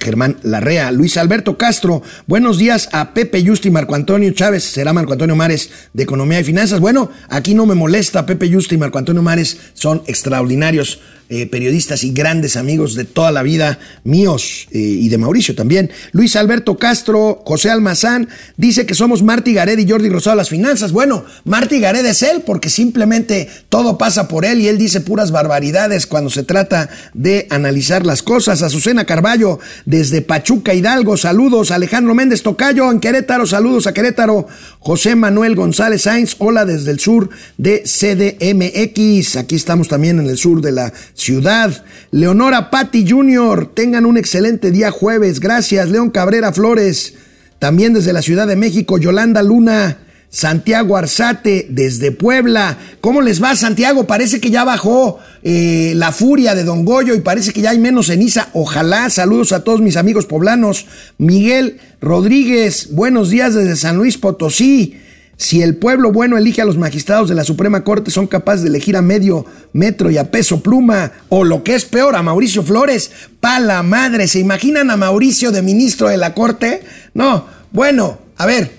Germán 0.00 0.38
Larrea, 0.42 0.90
Luis 0.92 1.16
Alberto 1.16 1.58
Castro, 1.58 2.02
buenos 2.26 2.58
días 2.58 2.88
a 2.92 3.12
Pepe 3.12 3.44
Justi 3.44 3.70
Marco 3.70 3.94
Antonio 3.94 4.30
Chávez, 4.30 4.64
será 4.64 4.92
Marco 4.92 5.12
Antonio 5.12 5.36
Mares 5.36 5.70
de 5.92 6.02
Economía 6.04 6.40
y 6.40 6.44
Finanzas. 6.44 6.80
Bueno, 6.80 7.10
aquí 7.28 7.54
no 7.54 7.66
me 7.66 7.74
molesta, 7.74 8.24
Pepe 8.24 8.50
Justi 8.50 8.76
y 8.76 8.78
Marco 8.78 8.98
Antonio 8.98 9.22
Mares 9.22 9.58
son 9.74 10.02
extraordinarios 10.06 11.00
eh, 11.28 11.46
periodistas 11.46 12.04
y 12.04 12.12
grandes 12.12 12.56
amigos 12.56 12.94
de 12.94 13.04
toda 13.04 13.32
la 13.32 13.42
vida, 13.42 13.78
míos 14.04 14.68
eh, 14.70 14.78
y 14.78 15.08
de 15.08 15.18
Mauricio 15.18 15.54
también. 15.54 15.90
Luis 16.12 16.36
Alberto 16.36 16.76
Castro, 16.76 17.42
José 17.44 17.70
Almazán, 17.70 18.28
dice 18.56 18.86
que 18.86 18.94
somos 18.94 19.22
Marty 19.22 19.52
Gared 19.52 19.78
y 19.78 19.90
Jordi 19.90 20.08
Rosado 20.08 20.36
las 20.36 20.48
finanzas. 20.48 20.92
Bueno, 20.92 21.24
Marty 21.44 21.80
Gared 21.80 22.06
es 22.06 22.22
él 22.22 22.42
porque 22.46 22.70
simplemente 22.70 23.48
todo 23.68 23.98
pasa 23.98 24.28
por 24.28 24.44
él 24.44 24.60
y 24.60 24.68
él 24.68 24.78
dice 24.78 25.00
puras 25.00 25.30
barbaridades 25.30 26.06
cuando 26.06 26.30
se 26.30 26.44
trata 26.44 26.88
de 27.12 27.46
analizar 27.50 28.06
las 28.06 28.22
cosas. 28.22 28.62
Azucena 28.62 29.04
Carballo, 29.04 29.58
desde 29.84 30.22
Pachuca 30.22 30.74
Hidalgo, 30.74 31.16
saludos. 31.16 31.70
Alejandro 31.70 32.14
Méndez 32.14 32.42
Tocayo, 32.42 32.90
en 32.90 33.00
Querétaro, 33.00 33.46
saludos 33.46 33.86
a 33.86 33.92
Querétaro. 33.92 34.46
José 34.78 35.16
Manuel 35.16 35.56
González 35.56 36.02
Sainz, 36.02 36.36
hola 36.38 36.64
desde 36.64 36.92
el 36.92 37.00
sur 37.00 37.30
de 37.58 37.82
CDMX. 37.82 39.36
Aquí 39.36 39.56
estamos 39.56 39.88
también 39.88 40.20
en 40.20 40.28
el 40.28 40.36
sur 40.36 40.60
de 40.60 40.72
la 40.72 40.92
ciudad. 41.16 41.84
Leonora 42.12 42.70
Patti 42.70 43.04
Jr., 43.08 43.72
tengan 43.74 44.06
un 44.06 44.16
excelente 44.16 44.70
día 44.70 44.92
jueves. 44.92 45.40
Gracias, 45.40 45.90
León 45.90 46.10
Cabrera 46.10 46.52
Flores. 46.52 47.14
También 47.58 47.94
desde 47.94 48.12
la 48.12 48.22
Ciudad 48.22 48.46
de 48.46 48.54
México, 48.54 48.98
Yolanda 48.98 49.42
Luna. 49.42 49.98
Santiago 50.28 50.96
Arzate 50.96 51.66
desde 51.70 52.12
Puebla. 52.12 52.76
¿Cómo 53.00 53.22
les 53.22 53.42
va, 53.42 53.56
Santiago? 53.56 54.06
Parece 54.06 54.40
que 54.40 54.50
ya 54.50 54.64
bajó 54.64 55.18
eh, 55.42 55.94
la 55.96 56.12
furia 56.12 56.54
de 56.54 56.64
Don 56.64 56.84
Goyo 56.84 57.14
y 57.14 57.20
parece 57.20 57.52
que 57.52 57.62
ya 57.62 57.70
hay 57.70 57.78
menos 57.78 58.08
ceniza. 58.08 58.48
Ojalá. 58.52 59.08
Saludos 59.08 59.52
a 59.52 59.64
todos 59.64 59.80
mis 59.80 59.96
amigos 59.96 60.26
poblanos. 60.26 60.86
Miguel 61.16 61.80
Rodríguez, 62.02 62.88
buenos 62.90 63.30
días 63.30 63.54
desde 63.54 63.76
San 63.76 63.96
Luis 63.96 64.18
Potosí. 64.18 65.00
Si 65.36 65.62
el 65.62 65.76
pueblo 65.76 66.12
bueno 66.12 66.38
elige 66.38 66.62
a 66.62 66.64
los 66.64 66.78
magistrados 66.78 67.28
de 67.28 67.34
la 67.34 67.44
Suprema 67.44 67.84
Corte, 67.84 68.10
son 68.10 68.26
capaces 68.26 68.62
de 68.62 68.68
elegir 68.68 68.96
a 68.96 69.02
medio 69.02 69.44
metro 69.72 70.10
y 70.10 70.16
a 70.16 70.30
peso 70.30 70.62
pluma, 70.62 71.12
o 71.28 71.44
lo 71.44 71.62
que 71.62 71.74
es 71.74 71.84
peor, 71.84 72.16
a 72.16 72.22
Mauricio 72.22 72.62
Flores. 72.62 73.10
Pa 73.40 73.60
la 73.60 73.82
madre, 73.82 74.28
¿se 74.28 74.38
imaginan 74.38 74.90
a 74.90 74.96
Mauricio 74.96 75.52
de 75.52 75.60
ministro 75.60 76.08
de 76.08 76.16
la 76.16 76.32
Corte? 76.32 76.82
No, 77.12 77.46
bueno, 77.70 78.18
a 78.36 78.46
ver, 78.46 78.70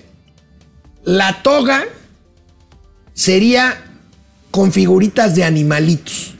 la 1.04 1.42
toga 1.42 1.84
sería 3.14 3.84
con 4.50 4.72
figuritas 4.72 5.36
de 5.36 5.44
animalitos. 5.44 6.34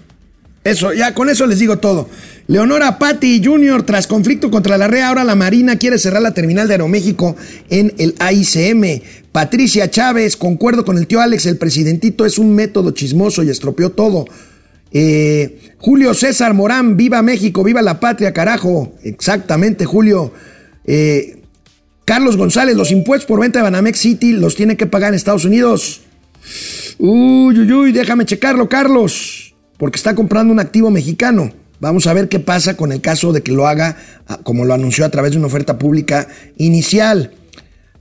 Eso, 0.65 0.93
ya 0.93 1.15
con 1.15 1.31
eso 1.31 1.47
les 1.47 1.61
digo 1.61 1.79
todo. 1.79 2.09
Leonora 2.49 2.99
Patti 2.99 3.43
Jr., 3.45 3.83
tras 3.83 4.07
conflicto 4.07 4.51
contra 4.51 4.79
la 4.79 4.89
REA, 4.89 5.09
ahora 5.09 5.23
la 5.23 5.35
Marina 5.35 5.77
quiere 5.77 5.99
cerrar 5.99 6.23
la 6.23 6.33
terminal 6.33 6.67
de 6.67 6.73
Aeroméxico 6.73 7.37
en 7.69 7.93
el 7.99 8.15
AICM. 8.19 9.03
Patricia 9.33 9.91
Chávez, 9.91 10.35
concuerdo 10.35 10.83
con 10.83 10.97
el 10.97 11.07
tío 11.07 11.21
Alex, 11.21 11.45
el 11.45 11.59
presidentito 11.59 12.25
es 12.25 12.39
un 12.39 12.55
método 12.55 12.93
chismoso 12.93 13.43
y 13.43 13.51
estropeó 13.51 13.91
todo. 13.91 14.25
Eh, 14.93 15.75
Julio 15.77 16.15
César 16.15 16.55
Morán, 16.55 16.97
viva 16.97 17.21
México, 17.21 17.63
viva 17.63 17.83
la 17.83 18.01
patria, 18.01 18.33
carajo. 18.33 18.95
Exactamente, 19.03 19.85
Julio. 19.85 20.33
Eh, 20.87 21.43
Carlos 22.07 22.39
González, 22.39 22.75
los 22.77 22.91
impuestos 22.91 23.27
por 23.29 23.41
venta 23.41 23.59
de 23.59 23.65
Banamex 23.65 23.99
City 23.99 24.33
los 24.33 24.57
tiene 24.57 24.79
que 24.79 24.87
pagar 24.87 25.11
en 25.11 25.17
Estados 25.17 25.45
Unidos. 25.45 26.01
Uy, 26.97 27.59
uy, 27.59 27.71
uy, 27.71 27.93
déjame 27.93 28.25
checarlo, 28.25 28.71
Carlos, 28.71 29.55
porque 29.77 29.99
está 29.99 30.15
comprando 30.15 30.51
un 30.51 30.61
activo 30.61 30.91
mexicano. 30.91 31.53
Vamos 31.81 32.07
a 32.07 32.13
ver 32.13 32.29
qué 32.29 32.41
pasa 32.41 32.77
con 32.77 32.93
el 32.93 33.01
caso 33.01 33.33
de 33.33 33.43
que 33.43 33.53
lo 33.53 33.67
haga 33.67 33.97
ah, 34.27 34.41
como 34.43 34.65
lo 34.65 34.75
anunció 34.75 35.05
a 35.05 35.11
través 35.11 35.33
de 35.33 35.39
una 35.39 35.47
oferta 35.47 35.79
pública 35.79 36.29
inicial. 36.57 37.33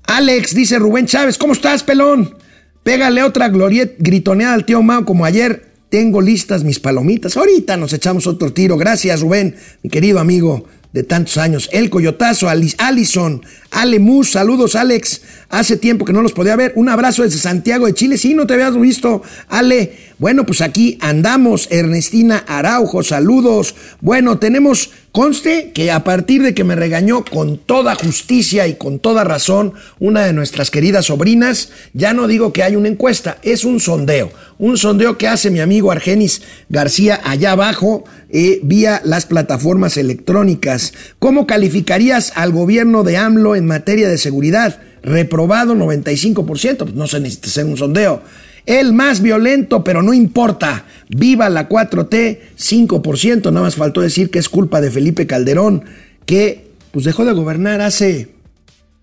Alex, 0.03 0.55
dice 0.55 0.79
Rubén 0.79 1.05
Chávez, 1.05 1.37
¿cómo 1.37 1.53
estás, 1.53 1.83
pelón? 1.83 2.35
Pégale 2.83 3.23
otra 3.23 3.49
glorieta 3.49 3.95
gritoneada 3.99 4.53
al 4.53 4.65
tío 4.65 4.81
Mao 4.81 5.05
como 5.05 5.25
ayer. 5.25 5.67
Tengo 5.89 6.21
listas 6.21 6.63
mis 6.63 6.79
palomitas. 6.79 7.37
Ahorita 7.37 7.77
nos 7.77 7.93
echamos 7.93 8.27
otro 8.27 8.51
tiro. 8.51 8.77
Gracias, 8.77 9.21
Rubén, 9.21 9.55
mi 9.83 9.89
querido 9.89 10.19
amigo 10.19 10.65
de 10.97 11.03
tantos 11.03 11.37
años. 11.37 11.69
El 11.71 11.91
Coyotazo, 11.91 12.49
Alison, 12.49 13.43
Ale 13.69 13.99
Mus, 13.99 14.31
saludos 14.31 14.75
Alex. 14.75 15.21
Hace 15.49 15.77
tiempo 15.77 16.05
que 16.05 16.11
no 16.11 16.23
los 16.23 16.33
podía 16.33 16.55
ver. 16.55 16.73
Un 16.75 16.89
abrazo 16.89 17.21
desde 17.21 17.37
Santiago 17.37 17.85
de 17.85 17.93
Chile. 17.93 18.17
Sí, 18.17 18.33
no 18.33 18.47
te 18.47 18.55
habías 18.55 18.79
visto, 18.79 19.21
Ale. 19.47 19.95
Bueno, 20.17 20.45
pues 20.45 20.61
aquí 20.61 20.97
andamos. 20.99 21.67
Ernestina 21.69 22.43
Araujo, 22.47 23.03
saludos. 23.03 23.75
Bueno, 24.01 24.39
tenemos 24.39 24.89
Conste 25.17 25.71
que 25.73 25.89
a 25.89 26.03
partir 26.03 26.43
de 26.43 26.53
que 26.53 26.63
me 26.63 26.75
regañó 26.75 27.25
con 27.25 27.57
toda 27.57 27.95
justicia 27.95 28.67
y 28.67 28.75
con 28.75 28.99
toda 28.99 29.23
razón 29.23 29.73
una 29.97 30.23
de 30.23 30.31
nuestras 30.31 30.69
queridas 30.69 31.05
sobrinas, 31.05 31.71
ya 31.93 32.13
no 32.13 32.27
digo 32.27 32.53
que 32.53 32.61
hay 32.61 32.75
una 32.75 32.89
encuesta, 32.89 33.39
es 33.41 33.65
un 33.65 33.79
sondeo. 33.79 34.29
Un 34.59 34.77
sondeo 34.77 35.17
que 35.17 35.27
hace 35.27 35.49
mi 35.49 35.59
amigo 35.59 35.91
Argenis 35.91 36.43
García 36.69 37.19
allá 37.23 37.53
abajo 37.53 38.03
eh, 38.29 38.59
vía 38.61 39.01
las 39.03 39.25
plataformas 39.25 39.97
electrónicas. 39.97 40.93
¿Cómo 41.17 41.47
calificarías 41.47 42.33
al 42.35 42.51
gobierno 42.51 43.03
de 43.03 43.17
AMLO 43.17 43.55
en 43.55 43.65
materia 43.65 44.09
de 44.09 44.19
seguridad? 44.19 44.81
Reprobado 45.01 45.73
95%, 45.73 46.77
pues 46.77 46.93
no 46.93 47.07
se 47.07 47.19
necesita 47.19 47.47
hacer 47.47 47.65
un 47.65 47.77
sondeo. 47.77 48.21
El 48.67 48.91
más 48.91 49.21
violento, 49.21 49.81
pero 49.83 50.03
no 50.03 50.13
importa. 50.13 50.85
Viva 51.09 51.49
la 51.49 51.69
4T, 51.69 52.39
5%. 52.57 53.43
Nada 53.45 53.61
más 53.61 53.75
faltó 53.75 54.01
decir 54.01 54.29
que 54.29 54.39
es 54.39 54.49
culpa 54.49 54.81
de 54.81 54.91
Felipe 54.91 55.25
Calderón, 55.25 55.85
que 56.25 56.67
pues 56.91 57.05
dejó 57.05 57.23
de 57.23 57.31
gobernar 57.31 57.79
hace 57.79 58.35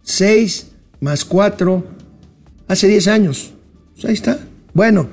6 0.03 0.67
más 1.01 1.25
4, 1.25 1.83
hace 2.69 2.89
10 2.89 3.09
años. 3.09 3.53
Pues 3.95 4.05
ahí 4.05 4.13
está. 4.13 4.39
Bueno, 4.75 5.09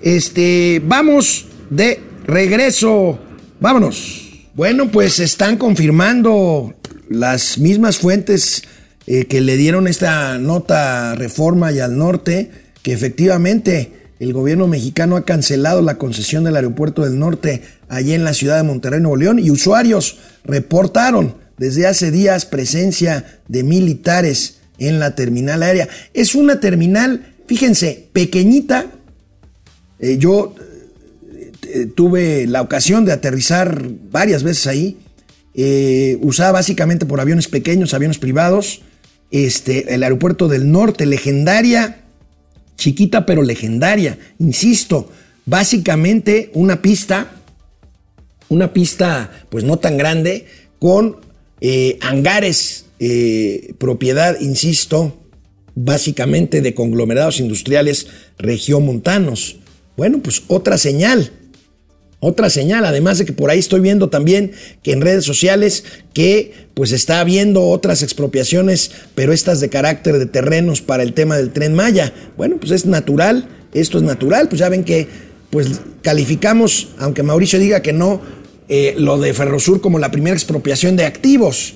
este, 0.00 0.80
vamos 0.82 1.46
de 1.68 2.00
regreso. 2.26 3.18
Vámonos. 3.60 4.48
Bueno, 4.54 4.90
pues 4.90 5.20
están 5.20 5.58
confirmando 5.58 6.74
las 7.10 7.58
mismas 7.58 7.98
fuentes 7.98 8.62
eh, 9.06 9.26
que 9.26 9.42
le 9.42 9.58
dieron 9.58 9.86
esta 9.86 10.38
nota 10.38 11.14
reforma 11.16 11.70
y 11.70 11.80
al 11.80 11.98
norte 11.98 12.69
que 12.82 12.92
efectivamente 12.92 14.00
el 14.20 14.32
gobierno 14.32 14.66
mexicano 14.66 15.16
ha 15.16 15.24
cancelado 15.24 15.80
la 15.80 15.96
concesión 15.96 16.44
del 16.44 16.56
aeropuerto 16.56 17.02
del 17.02 17.18
norte 17.18 17.62
allí 17.88 18.12
en 18.12 18.22
la 18.22 18.34
ciudad 18.34 18.58
de 18.58 18.62
Monterrey, 18.62 19.00
Nuevo 19.00 19.16
León, 19.16 19.38
y 19.38 19.50
usuarios 19.50 20.18
reportaron 20.44 21.34
desde 21.56 21.86
hace 21.86 22.10
días 22.10 22.46
presencia 22.46 23.40
de 23.48 23.62
militares 23.62 24.58
en 24.78 24.98
la 24.98 25.14
terminal 25.14 25.62
aérea. 25.62 25.88
Es 26.14 26.34
una 26.34 26.60
terminal, 26.60 27.34
fíjense, 27.46 28.08
pequeñita. 28.12 28.86
Eh, 29.98 30.16
yo 30.18 30.54
eh, 31.62 31.86
tuve 31.94 32.46
la 32.46 32.62
ocasión 32.62 33.04
de 33.04 33.12
aterrizar 33.12 33.88
varias 34.10 34.42
veces 34.42 34.66
ahí. 34.66 34.98
Eh, 35.54 36.18
usada 36.22 36.52
básicamente 36.52 37.06
por 37.06 37.20
aviones 37.20 37.48
pequeños, 37.48 37.94
aviones 37.94 38.18
privados. 38.18 38.82
Este, 39.30 39.94
el 39.94 40.02
aeropuerto 40.02 40.48
del 40.48 40.70
norte, 40.70 41.06
legendaria 41.06 42.00
chiquita 42.80 43.26
pero 43.26 43.42
legendaria, 43.42 44.18
insisto, 44.38 45.12
básicamente 45.44 46.50
una 46.54 46.80
pista, 46.82 47.30
una 48.48 48.72
pista 48.72 49.30
pues 49.50 49.64
no 49.64 49.78
tan 49.78 49.98
grande, 49.98 50.46
con 50.78 51.18
eh, 51.60 51.98
hangares, 52.00 52.86
eh, 52.98 53.74
propiedad, 53.78 54.40
insisto, 54.40 55.18
básicamente 55.74 56.62
de 56.62 56.74
conglomerados 56.74 57.38
industriales 57.38 58.08
regiomontanos. 58.38 59.58
Bueno, 59.96 60.20
pues 60.22 60.42
otra 60.48 60.78
señal, 60.78 61.32
Otra 62.22 62.50
señal, 62.50 62.84
además 62.84 63.16
de 63.18 63.24
que 63.24 63.32
por 63.32 63.50
ahí 63.50 63.58
estoy 63.58 63.80
viendo 63.80 64.10
también 64.10 64.52
que 64.82 64.92
en 64.92 65.00
redes 65.00 65.24
sociales 65.24 65.84
que 66.12 66.52
pues 66.74 66.92
está 66.92 67.20
habiendo 67.20 67.62
otras 67.68 68.02
expropiaciones, 68.02 68.90
pero 69.14 69.32
estas 69.32 69.60
de 69.60 69.70
carácter 69.70 70.18
de 70.18 70.26
terrenos 70.26 70.82
para 70.82 71.02
el 71.02 71.14
tema 71.14 71.38
del 71.38 71.50
tren 71.50 71.74
Maya. 71.74 72.12
Bueno, 72.36 72.58
pues 72.60 72.72
es 72.72 72.84
natural, 72.84 73.48
esto 73.72 73.96
es 73.96 74.04
natural, 74.04 74.48
pues 74.50 74.58
ya 74.58 74.68
ven 74.68 74.84
que 74.84 75.08
pues 75.48 75.80
calificamos, 76.02 76.88
aunque 76.98 77.22
Mauricio 77.22 77.58
diga 77.58 77.80
que 77.80 77.94
no, 77.94 78.20
eh, 78.68 78.94
lo 78.98 79.18
de 79.18 79.32
Ferrosur 79.32 79.80
como 79.80 79.98
la 79.98 80.10
primera 80.10 80.36
expropiación 80.36 80.96
de 80.96 81.06
activos. 81.06 81.74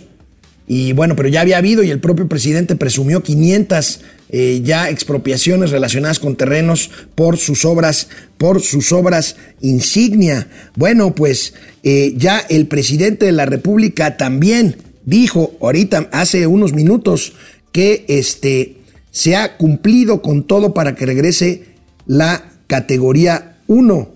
Y 0.67 0.93
bueno, 0.93 1.15
pero 1.15 1.29
ya 1.29 1.43
había 1.43 1.59
habido 1.59 1.83
y 1.83 1.91
el 1.91 2.01
propio 2.01 2.27
presidente 2.27 2.75
presumió 2.75 3.23
500 3.23 4.01
eh, 4.31 4.62
ya 4.65 4.89
expropiaciones 4.89 5.71
relacionadas 5.71 6.19
con 6.19 6.37
terrenos 6.37 6.91
por 7.15 7.37
sus 7.37 7.65
obras, 7.65 8.09
por 8.39 8.62
sus 8.62 8.91
obras 8.93 9.37
insignia. 9.61 10.49
Bueno, 10.75 11.15
pues 11.15 11.55
eh, 11.83 12.15
ya 12.17 12.39
el 12.39 12.67
presidente 12.67 13.27
de 13.27 13.33
la 13.33 13.47
República 13.47 14.17
también 14.17 14.77
dijo 15.05 15.53
ahorita, 15.61 16.09
hace 16.12 16.47
unos 16.47 16.73
minutos, 16.73 17.35
que 17.73 18.05
este, 18.09 18.77
se 19.11 19.37
ha 19.37 19.57
cumplido 19.57 20.23
con 20.23 20.45
todo 20.47 20.75
para 20.75 20.95
que 20.95 21.07
regrese 21.07 21.65
la 22.07 22.53
categoría 22.67 23.59
1. 23.67 24.15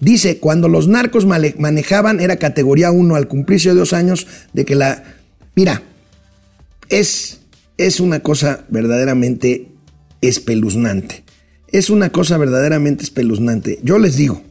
Dice, 0.00 0.38
cuando 0.38 0.68
los 0.68 0.88
narcos 0.88 1.24
manejaban 1.24 2.20
era 2.20 2.36
categoría 2.36 2.90
1 2.90 3.14
al 3.14 3.28
cumplirse 3.28 3.70
dos 3.70 3.92
años 3.92 4.26
de 4.52 4.64
que 4.64 4.74
la 4.74 5.15
Mira, 5.56 5.82
es, 6.90 7.40
es 7.78 7.98
una 7.98 8.20
cosa 8.20 8.66
verdaderamente 8.68 9.68
espeluznante. 10.20 11.24
Es 11.68 11.88
una 11.88 12.10
cosa 12.10 12.36
verdaderamente 12.36 13.04
espeluznante. 13.04 13.80
Yo 13.82 13.98
les 13.98 14.16
digo, 14.16 14.42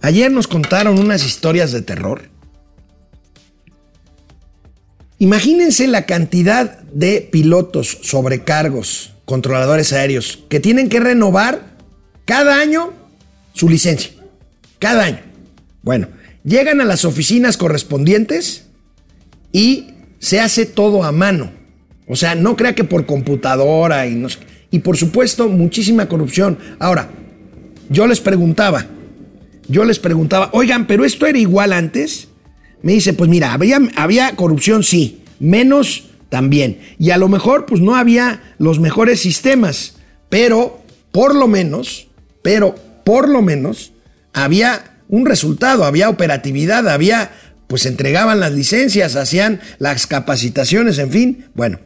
ayer 0.00 0.30
nos 0.30 0.46
contaron 0.46 1.00
unas 1.00 1.26
historias 1.26 1.72
de 1.72 1.82
terror. 1.82 2.30
Imagínense 5.18 5.88
la 5.88 6.06
cantidad 6.06 6.78
de 6.84 7.20
pilotos, 7.20 7.98
sobrecargos, 8.02 9.14
controladores 9.24 9.92
aéreos 9.92 10.44
que 10.48 10.60
tienen 10.60 10.88
que 10.88 11.00
renovar 11.00 11.76
cada 12.24 12.60
año 12.60 12.92
su 13.52 13.68
licencia. 13.68 14.12
Cada 14.78 15.04
año. 15.04 15.22
Bueno, 15.82 16.08
llegan 16.44 16.80
a 16.80 16.84
las 16.84 17.04
oficinas 17.04 17.56
correspondientes 17.56 18.66
y 19.50 19.93
se 20.24 20.40
hace 20.40 20.64
todo 20.64 21.04
a 21.04 21.12
mano. 21.12 21.50
O 22.08 22.16
sea, 22.16 22.34
no 22.34 22.56
crea 22.56 22.74
que 22.74 22.84
por 22.84 23.04
computadora 23.04 24.06
y 24.06 24.78
por 24.78 24.96
supuesto, 24.96 25.50
muchísima 25.50 26.08
corrupción. 26.08 26.58
Ahora, 26.78 27.10
yo 27.90 28.06
les 28.06 28.22
preguntaba, 28.22 28.86
yo 29.68 29.84
les 29.84 29.98
preguntaba, 29.98 30.48
oigan, 30.54 30.86
pero 30.86 31.04
esto 31.04 31.26
era 31.26 31.38
igual 31.38 31.74
antes. 31.74 32.28
Me 32.80 32.92
dice, 32.92 33.12
pues 33.12 33.28
mira, 33.28 33.52
había, 33.52 33.78
había 33.96 34.34
corrupción, 34.34 34.82
sí, 34.82 35.20
menos 35.40 36.08
también. 36.30 36.78
Y 36.98 37.10
a 37.10 37.18
lo 37.18 37.28
mejor, 37.28 37.66
pues 37.66 37.82
no 37.82 37.94
había 37.94 38.54
los 38.56 38.80
mejores 38.80 39.20
sistemas, 39.20 39.96
pero 40.30 40.80
por 41.12 41.34
lo 41.34 41.48
menos, 41.48 42.08
pero 42.40 42.74
por 43.04 43.28
lo 43.28 43.42
menos, 43.42 43.92
había 44.32 44.94
un 45.08 45.26
resultado, 45.26 45.84
había 45.84 46.08
operatividad, 46.08 46.88
había 46.88 47.30
pues 47.74 47.86
entregaban 47.86 48.38
las 48.38 48.52
licencias, 48.52 49.16
hacían 49.16 49.60
las 49.80 50.06
capacitaciones, 50.06 50.96
en 50.98 51.10
fin, 51.10 51.46
bueno. 51.54 51.80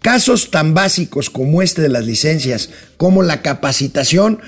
Casos 0.00 0.50
tan 0.50 0.74
básicos 0.74 1.30
como 1.30 1.62
este 1.62 1.80
de 1.80 1.88
las 1.88 2.04
licencias, 2.04 2.68
como 2.98 3.22
la 3.22 3.40
capacitación, 3.40 4.40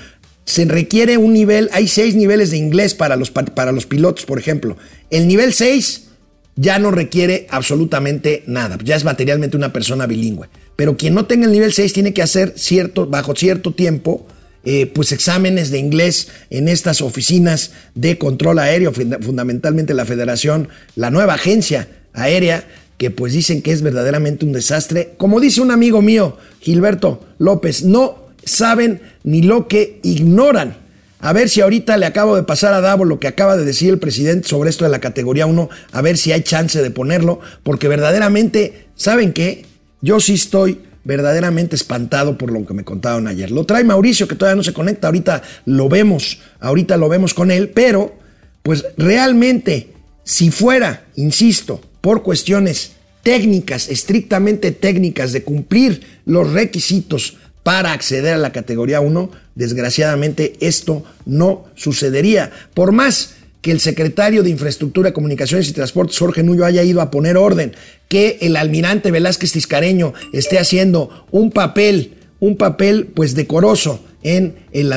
se 0.45 0.65
requiere 0.65 1.17
un 1.17 1.33
nivel, 1.33 1.71
hay 1.73 1.87
seis 1.87 2.13
niveles 2.13 2.51
de 2.51 2.57
inglés 2.57 2.93
para 2.93 3.15
los, 3.15 3.31
para 3.31 3.71
los 3.71 3.87
pilotos, 3.87 4.27
por 4.27 4.37
ejemplo. 4.37 4.77
El 5.09 5.27
nivel 5.27 5.53
6 5.53 6.09
ya 6.55 6.77
no 6.77 6.91
requiere 6.91 7.47
absolutamente 7.49 8.43
nada, 8.45 8.77
ya 8.83 8.95
es 8.97 9.03
materialmente 9.03 9.57
una 9.57 9.73
persona 9.73 10.05
bilingüe. 10.05 10.49
Pero 10.75 10.97
quien 10.97 11.15
no 11.15 11.25
tenga 11.25 11.47
el 11.47 11.51
nivel 11.51 11.73
6 11.73 11.93
tiene 11.93 12.13
que 12.13 12.21
hacer 12.21 12.53
cierto, 12.57 13.07
bajo 13.07 13.35
cierto 13.35 13.73
tiempo, 13.73 14.27
eh, 14.63 14.85
pues 14.87 15.11
exámenes 15.11 15.71
de 15.71 15.79
inglés 15.79 16.27
en 16.49 16.67
estas 16.67 17.01
oficinas 17.01 17.71
de 17.95 18.17
control 18.17 18.59
aéreo, 18.59 18.93
fundamentalmente 18.93 19.93
la 19.93 20.05
federación, 20.05 20.69
la 20.95 21.09
nueva 21.09 21.33
agencia 21.35 21.87
aérea, 22.13 22.65
que 22.97 23.09
pues 23.09 23.33
dicen 23.33 23.63
que 23.63 23.71
es 23.71 23.81
verdaderamente 23.81 24.45
un 24.45 24.53
desastre. 24.53 25.15
Como 25.17 25.39
dice 25.39 25.61
un 25.61 25.71
amigo 25.71 26.03
mío, 26.03 26.37
Gilberto 26.59 27.25
López, 27.39 27.83
no 27.83 28.27
saben 28.43 29.01
ni 29.23 29.41
lo 29.41 29.67
que 29.67 29.99
ignoran. 30.03 30.77
A 31.19 31.33
ver 31.33 31.49
si 31.49 31.61
ahorita 31.61 31.97
le 31.97 32.05
acabo 32.05 32.35
de 32.35 32.43
pasar 32.43 32.73
a 32.73 32.81
Davo 32.81 33.05
lo 33.05 33.19
que 33.19 33.27
acaba 33.27 33.57
de 33.57 33.65
decir 33.65 33.89
el 33.89 33.99
presidente 33.99 34.47
sobre 34.47 34.69
esto 34.69 34.85
de 34.85 34.91
la 34.91 34.99
categoría 34.99 35.45
1, 35.45 35.69
a 35.91 36.01
ver 36.01 36.17
si 36.17 36.31
hay 36.31 36.41
chance 36.41 36.81
de 36.81 36.91
ponerlo, 36.91 37.39
porque 37.63 37.87
verdaderamente, 37.87 38.87
¿saben 38.95 39.33
qué? 39.33 39.65
Yo 40.01 40.19
sí 40.19 40.33
estoy 40.33 40.79
verdaderamente 41.03 41.75
espantado 41.75 42.37
por 42.37 42.51
lo 42.51 42.65
que 42.65 42.73
me 42.73 42.83
contaron 42.83 43.27
ayer. 43.27 43.51
Lo 43.51 43.65
trae 43.65 43.83
Mauricio, 43.83 44.27
que 44.27 44.35
todavía 44.35 44.57
no 44.57 44.63
se 44.63 44.73
conecta, 44.73 45.07
ahorita 45.07 45.41
lo 45.65 45.89
vemos, 45.89 46.39
ahorita 46.59 46.97
lo 46.97 47.09
vemos 47.09 47.33
con 47.33 47.51
él, 47.51 47.69
pero 47.69 48.15
pues 48.63 48.85
realmente, 48.97 49.93
si 50.23 50.51
fuera, 50.51 51.05
insisto, 51.15 51.81
por 52.01 52.23
cuestiones 52.23 52.93
técnicas, 53.23 53.89
estrictamente 53.89 54.71
técnicas, 54.71 55.31
de 55.31 55.43
cumplir 55.43 56.01
los 56.25 56.51
requisitos 56.53 57.37
para 57.63 57.93
acceder 57.93 58.33
a 58.33 58.39
la 58.39 58.51
categoría 58.51 59.01
1, 59.01 59.31
desgraciadamente 59.55 60.53
esto 60.59 61.03
no 61.25 61.65
sucedería. 61.75 62.51
Por 62.73 62.91
más 62.91 63.35
que 63.61 63.71
el 63.71 63.79
secretario 63.79 64.43
de 64.43 64.49
Infraestructura, 64.49 65.13
Comunicaciones 65.13 65.69
y 65.69 65.73
Transportes, 65.73 66.17
Jorge 66.17 66.43
Nuyo, 66.43 66.65
haya 66.65 66.83
ido 66.83 67.01
a 67.01 67.11
poner 67.11 67.37
orden, 67.37 67.73
que 68.07 68.37
el 68.41 68.57
almirante 68.57 69.11
Velázquez 69.11 69.51
Tiscareño 69.51 70.13
esté 70.33 70.59
haciendo 70.59 71.27
un 71.31 71.51
papel, 71.51 72.15
un 72.39 72.57
papel 72.57 73.07
pues 73.13 73.35
decoroso 73.35 74.03
en 74.23 74.55
el, 74.71 74.91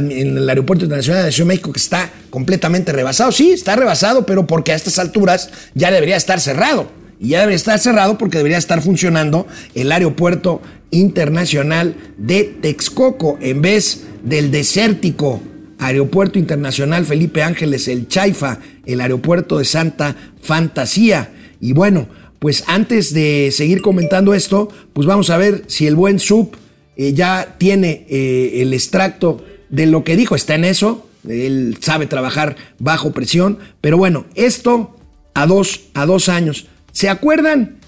Aeropuerto 0.48 0.84
Internacional 0.84 1.24
de 1.24 1.32
Ciudad 1.32 1.46
de 1.46 1.54
México 1.54 1.72
que 1.72 1.78
está 1.78 2.10
completamente 2.30 2.92
rebasado. 2.92 3.32
Sí, 3.32 3.52
está 3.52 3.76
rebasado, 3.76 4.26
pero 4.26 4.46
porque 4.46 4.72
a 4.72 4.74
estas 4.74 4.98
alturas 4.98 5.50
ya 5.74 5.90
debería 5.90 6.16
estar 6.16 6.40
cerrado. 6.40 6.88
Y 7.20 7.28
ya 7.28 7.40
debería 7.40 7.56
estar 7.56 7.78
cerrado 7.78 8.18
porque 8.18 8.38
debería 8.38 8.58
estar 8.58 8.82
funcionando 8.82 9.46
el 9.74 9.92
Aeropuerto 9.92 10.60
Internacional 10.90 11.96
de 12.18 12.44
Texcoco 12.60 13.38
en 13.40 13.62
vez 13.62 14.02
del 14.24 14.50
desértico 14.50 15.40
Aeropuerto 15.86 16.38
Internacional 16.38 17.04
Felipe 17.04 17.42
Ángeles, 17.42 17.88
el 17.88 18.08
Chaifa, 18.08 18.60
el 18.86 19.00
aeropuerto 19.00 19.58
de 19.58 19.64
Santa 19.64 20.16
Fantasía. 20.40 21.32
Y 21.60 21.72
bueno, 21.72 22.08
pues 22.38 22.64
antes 22.66 23.14
de 23.14 23.50
seguir 23.52 23.80
comentando 23.80 24.34
esto, 24.34 24.68
pues 24.92 25.06
vamos 25.06 25.30
a 25.30 25.36
ver 25.36 25.64
si 25.66 25.86
el 25.86 25.94
buen 25.94 26.18
Sub 26.18 26.56
eh, 26.96 27.12
ya 27.12 27.56
tiene 27.58 28.06
eh, 28.08 28.62
el 28.62 28.72
extracto 28.72 29.44
de 29.70 29.86
lo 29.86 30.04
que 30.04 30.16
dijo. 30.16 30.34
Está 30.34 30.54
en 30.54 30.64
eso, 30.64 31.08
él 31.28 31.78
sabe 31.80 32.06
trabajar 32.06 32.56
bajo 32.78 33.12
presión, 33.12 33.58
pero 33.80 33.96
bueno, 33.96 34.26
esto 34.34 34.96
a 35.34 35.46
dos, 35.46 35.82
a 35.94 36.06
dos 36.06 36.28
años. 36.28 36.66
¿Se 36.92 37.08
acuerdan? 37.08 37.78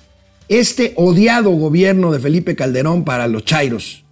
Este 0.49 0.93
odiado 0.97 1.51
gobierno 1.51 2.13
de 2.13 2.21
Felipe 2.21 2.55
Calderón 2.55 3.05
para 3.05 3.27
los 3.27 3.45
Chairos. 3.45 4.05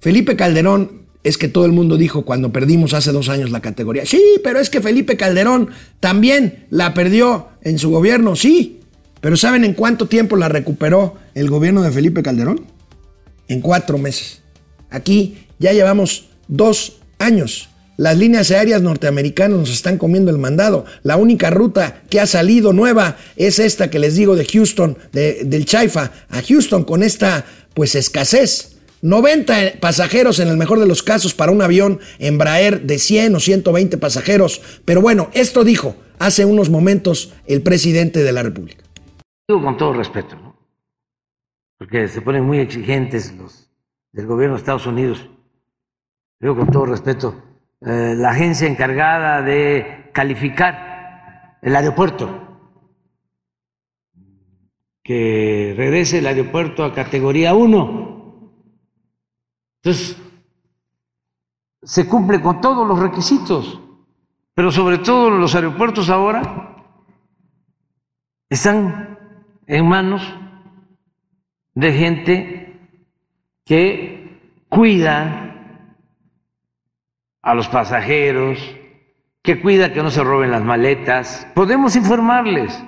Felipe 0.00 0.34
Calderón 0.34 1.01
es 1.24 1.38
que 1.38 1.48
todo 1.48 1.66
el 1.66 1.72
mundo 1.72 1.96
dijo 1.96 2.24
cuando 2.24 2.52
perdimos 2.52 2.94
hace 2.94 3.12
dos 3.12 3.28
años 3.28 3.50
la 3.50 3.60
categoría. 3.60 4.04
Sí, 4.06 4.22
pero 4.42 4.58
es 4.58 4.70
que 4.70 4.80
Felipe 4.80 5.16
Calderón 5.16 5.70
también 6.00 6.66
la 6.70 6.94
perdió 6.94 7.48
en 7.62 7.78
su 7.78 7.90
gobierno, 7.90 8.34
sí. 8.34 8.80
Pero 9.20 9.36
¿saben 9.36 9.64
en 9.64 9.74
cuánto 9.74 10.06
tiempo 10.06 10.36
la 10.36 10.48
recuperó 10.48 11.16
el 11.34 11.48
gobierno 11.48 11.82
de 11.82 11.92
Felipe 11.92 12.22
Calderón? 12.22 12.66
En 13.46 13.60
cuatro 13.60 13.98
meses. 13.98 14.42
Aquí 14.90 15.46
ya 15.58 15.72
llevamos 15.72 16.28
dos 16.48 17.00
años. 17.18 17.68
Las 17.96 18.18
líneas 18.18 18.50
aéreas 18.50 18.82
norteamericanas 18.82 19.58
nos 19.58 19.70
están 19.70 19.98
comiendo 19.98 20.32
el 20.32 20.38
mandado. 20.38 20.86
La 21.04 21.16
única 21.16 21.50
ruta 21.50 22.02
que 22.10 22.18
ha 22.18 22.26
salido 22.26 22.72
nueva 22.72 23.16
es 23.36 23.60
esta 23.60 23.90
que 23.90 24.00
les 24.00 24.16
digo 24.16 24.34
de 24.34 24.44
Houston, 24.44 24.98
del 25.12 25.64
Chaifa 25.66 26.10
a 26.28 26.42
Houston 26.42 26.82
con 26.82 27.04
esta 27.04 27.44
pues 27.74 27.94
escasez 27.94 28.71
90 29.02 29.80
pasajeros 29.80 30.38
en 30.38 30.48
el 30.48 30.56
mejor 30.56 30.78
de 30.78 30.86
los 30.86 31.02
casos 31.02 31.34
para 31.34 31.52
un 31.52 31.60
avión 31.60 32.00
Embraer 32.18 32.82
de 32.82 32.98
100 32.98 33.34
o 33.34 33.40
120 33.40 33.98
pasajeros. 33.98 34.62
Pero 34.84 35.02
bueno, 35.02 35.28
esto 35.34 35.64
dijo 35.64 35.96
hace 36.18 36.44
unos 36.44 36.70
momentos 36.70 37.34
el 37.46 37.62
presidente 37.62 38.22
de 38.22 38.32
la 38.32 38.42
República. 38.42 38.84
Digo 39.48 39.62
con 39.62 39.76
todo 39.76 39.92
respeto, 39.92 40.36
¿no? 40.36 40.52
porque 41.78 42.06
se 42.06 42.22
ponen 42.22 42.44
muy 42.44 42.60
exigentes 42.60 43.34
los 43.36 43.68
del 44.12 44.26
gobierno 44.26 44.54
de 44.54 44.60
Estados 44.60 44.86
Unidos. 44.86 45.28
Digo 46.38 46.54
con 46.54 46.70
todo 46.70 46.86
respeto, 46.86 47.42
eh, 47.80 48.14
la 48.16 48.30
agencia 48.30 48.68
encargada 48.68 49.42
de 49.42 50.10
calificar 50.12 51.58
el 51.60 51.74
aeropuerto, 51.74 52.60
que 55.02 55.74
regrese 55.76 56.18
el 56.18 56.26
aeropuerto 56.28 56.84
a 56.84 56.94
categoría 56.94 57.52
1 57.52 58.01
entonces, 59.84 60.16
se 61.82 62.08
cumple 62.08 62.40
con 62.40 62.60
todos 62.60 62.86
los 62.86 62.98
requisitos. 62.98 63.80
Pero 64.54 64.70
sobre 64.70 64.98
todo 64.98 65.30
los 65.30 65.54
aeropuertos 65.54 66.08
ahora 66.08 66.84
están 68.48 69.18
en 69.66 69.88
manos 69.88 70.22
de 71.74 71.92
gente 71.92 72.80
que 73.64 74.40
cuida 74.68 75.88
a 77.42 77.54
los 77.54 77.66
pasajeros, 77.68 78.58
que 79.42 79.60
cuida 79.60 79.92
que 79.92 80.02
no 80.02 80.10
se 80.10 80.22
roben 80.22 80.52
las 80.52 80.62
maletas. 80.62 81.48
Podemos 81.54 81.96
informarles 81.96 82.84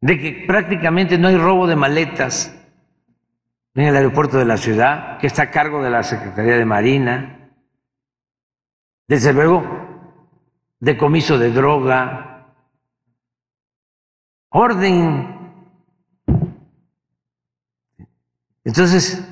de 0.00 0.18
que 0.18 0.44
prácticamente 0.46 1.18
no 1.18 1.28
hay 1.28 1.36
robo 1.36 1.66
de 1.66 1.76
maletas 1.76 2.56
en 3.74 3.84
el 3.84 3.96
aeropuerto 3.96 4.38
de 4.38 4.44
la 4.44 4.56
ciudad, 4.56 5.18
que 5.18 5.26
está 5.26 5.42
a 5.42 5.50
cargo 5.50 5.82
de 5.82 5.90
la 5.90 6.02
Secretaría 6.02 6.56
de 6.56 6.64
Marina, 6.64 7.52
desde 9.06 9.32
luego, 9.32 9.64
decomiso 10.78 11.38
de 11.38 11.50
droga, 11.50 12.54
orden. 14.50 15.36
Entonces, 18.64 19.26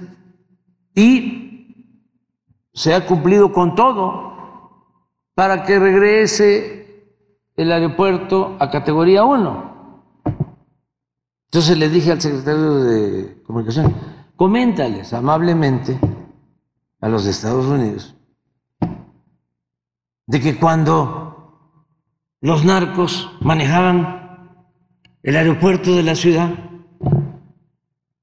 y 0.95 1.95
se 2.73 2.95
ha 2.95 3.07
cumplido 3.07 3.53
con 3.53 3.75
todo 3.75 4.29
para 5.35 5.65
que 5.65 5.79
regrese 5.79 7.15
el 7.57 7.73
aeropuerto 7.73 8.57
a 8.61 8.71
categoría 8.71 9.25
1. 9.25 9.69
Entonces 11.47 11.79
le 11.79 11.89
dije 11.89 12.13
al 12.13 12.21
secretario 12.21 12.75
de 12.85 13.43
Comunicación, 13.43 13.95
coméntales 14.39 15.13
amablemente 15.13 15.99
a 17.01 17.09
los 17.09 17.27
Estados 17.27 17.67
Unidos 17.67 18.15
de 20.29 20.41
que 20.41 20.57
cuando 20.57 21.75
los 22.41 22.65
narcos 22.65 23.33
manejaban 23.41 24.65
el 25.25 25.37
aeropuerto 25.37 25.97
de 25.97 26.05
la 26.05 26.15
ciudad, 26.15 26.55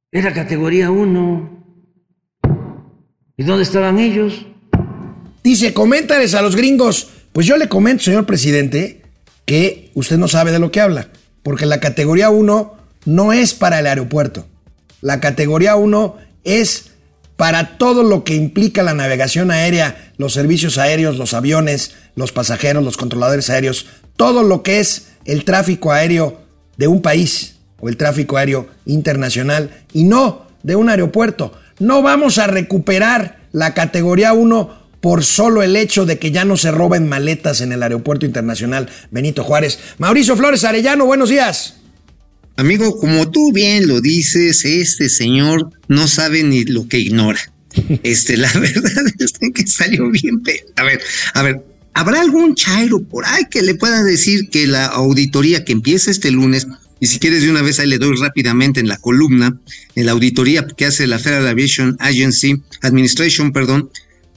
era 0.09 0.33
categoría 0.33 0.89
1. 0.89 1.65
¿Y 3.35 3.43
dónde 3.43 3.63
estaban 3.63 3.99
ellos? 3.99 4.45
Dice, 5.43 5.73
coméntales 5.73 6.33
a 6.33 6.41
los 6.41 6.55
gringos. 6.55 7.09
Pues 7.33 7.45
yo 7.45 7.57
le 7.57 7.67
comento, 7.67 8.03
señor 8.03 8.25
presidente, 8.25 9.01
que 9.43 9.91
usted 9.95 10.17
no 10.17 10.29
sabe 10.29 10.53
de 10.53 10.59
lo 10.59 10.71
que 10.71 10.79
habla, 10.79 11.09
porque 11.43 11.65
la 11.65 11.81
categoría 11.81 12.29
1 12.29 12.73
no 13.03 13.33
es 13.33 13.53
para 13.53 13.79
el 13.79 13.87
aeropuerto. 13.87 14.45
La 15.05 15.19
categoría 15.19 15.75
1 15.75 16.17
es 16.45 16.85
para 17.35 17.77
todo 17.77 18.01
lo 18.01 18.23
que 18.23 18.33
implica 18.33 18.81
la 18.81 18.95
navegación 18.95 19.51
aérea, 19.51 20.11
los 20.17 20.33
servicios 20.33 20.79
aéreos, 20.79 21.19
los 21.19 21.35
aviones, 21.35 21.93
los 22.15 22.31
pasajeros, 22.31 22.83
los 22.83 22.97
controladores 22.97 23.51
aéreos, 23.51 23.85
todo 24.17 24.41
lo 24.41 24.63
que 24.63 24.79
es 24.79 25.09
el 25.25 25.45
tráfico 25.45 25.91
aéreo 25.91 26.41
de 26.77 26.87
un 26.87 27.03
país 27.03 27.57
o 27.79 27.87
el 27.87 27.97
tráfico 27.97 28.37
aéreo 28.37 28.67
internacional 28.87 29.69
y 29.93 30.05
no 30.05 30.47
de 30.63 30.75
un 30.75 30.89
aeropuerto. 30.89 31.53
No 31.77 32.01
vamos 32.01 32.39
a 32.39 32.47
recuperar 32.47 33.41
la 33.51 33.75
categoría 33.75 34.33
1 34.33 34.85
por 35.01 35.23
solo 35.23 35.61
el 35.61 35.75
hecho 35.75 36.07
de 36.07 36.17
que 36.17 36.31
ya 36.31 36.45
no 36.45 36.57
se 36.57 36.71
roben 36.71 37.07
maletas 37.07 37.61
en 37.61 37.71
el 37.71 37.83
aeropuerto 37.83 38.25
internacional 38.25 38.89
Benito 39.11 39.43
Juárez. 39.43 39.77
Mauricio 39.99 40.35
Flores 40.35 40.63
Arellano, 40.63 41.05
buenos 41.05 41.29
días. 41.29 41.75
Amigo, 42.57 42.97
como 42.97 43.29
tú 43.31 43.51
bien 43.51 43.87
lo 43.87 43.99
dices, 43.99 44.63
este 44.63 45.09
señor 45.09 45.71
no 45.87 46.07
sabe 46.07 46.43
ni 46.43 46.63
lo 46.63 46.87
que 46.87 46.99
ignora. 46.99 47.39
Este, 48.03 48.37
la 48.37 48.51
verdad 48.53 49.03
es 49.19 49.33
que 49.53 49.67
salió 49.67 50.09
bien. 50.09 50.41
A 50.77 50.83
ver, 50.83 51.01
a 51.33 51.43
ver, 51.43 51.65
¿habrá 51.93 52.21
algún 52.21 52.55
chairo 52.55 53.01
por 53.01 53.25
ahí 53.25 53.43
que 53.51 53.61
le 53.61 53.75
pueda 53.75 54.03
decir 54.03 54.49
que 54.49 54.65
la 54.67 54.85
auditoría 54.85 55.65
que 55.65 55.73
empieza 55.73 56.09
este 56.09 56.31
lunes, 56.31 56.67
y 57.01 57.07
si 57.07 57.19
quieres 57.19 57.43
de 57.43 57.49
una 57.49 57.61
vez 57.61 57.79
ahí 57.79 57.89
le 57.89 57.97
doy 57.97 58.15
rápidamente 58.15 58.79
en 58.79 58.87
la 58.87 58.97
columna, 58.97 59.59
en 59.95 60.05
la 60.05 60.13
auditoría 60.13 60.65
que 60.65 60.85
hace 60.85 61.05
la 61.07 61.19
Federal 61.19 61.47
Aviation 61.47 61.97
Agency, 61.99 62.61
Administration, 62.81 63.51
perdón, 63.51 63.89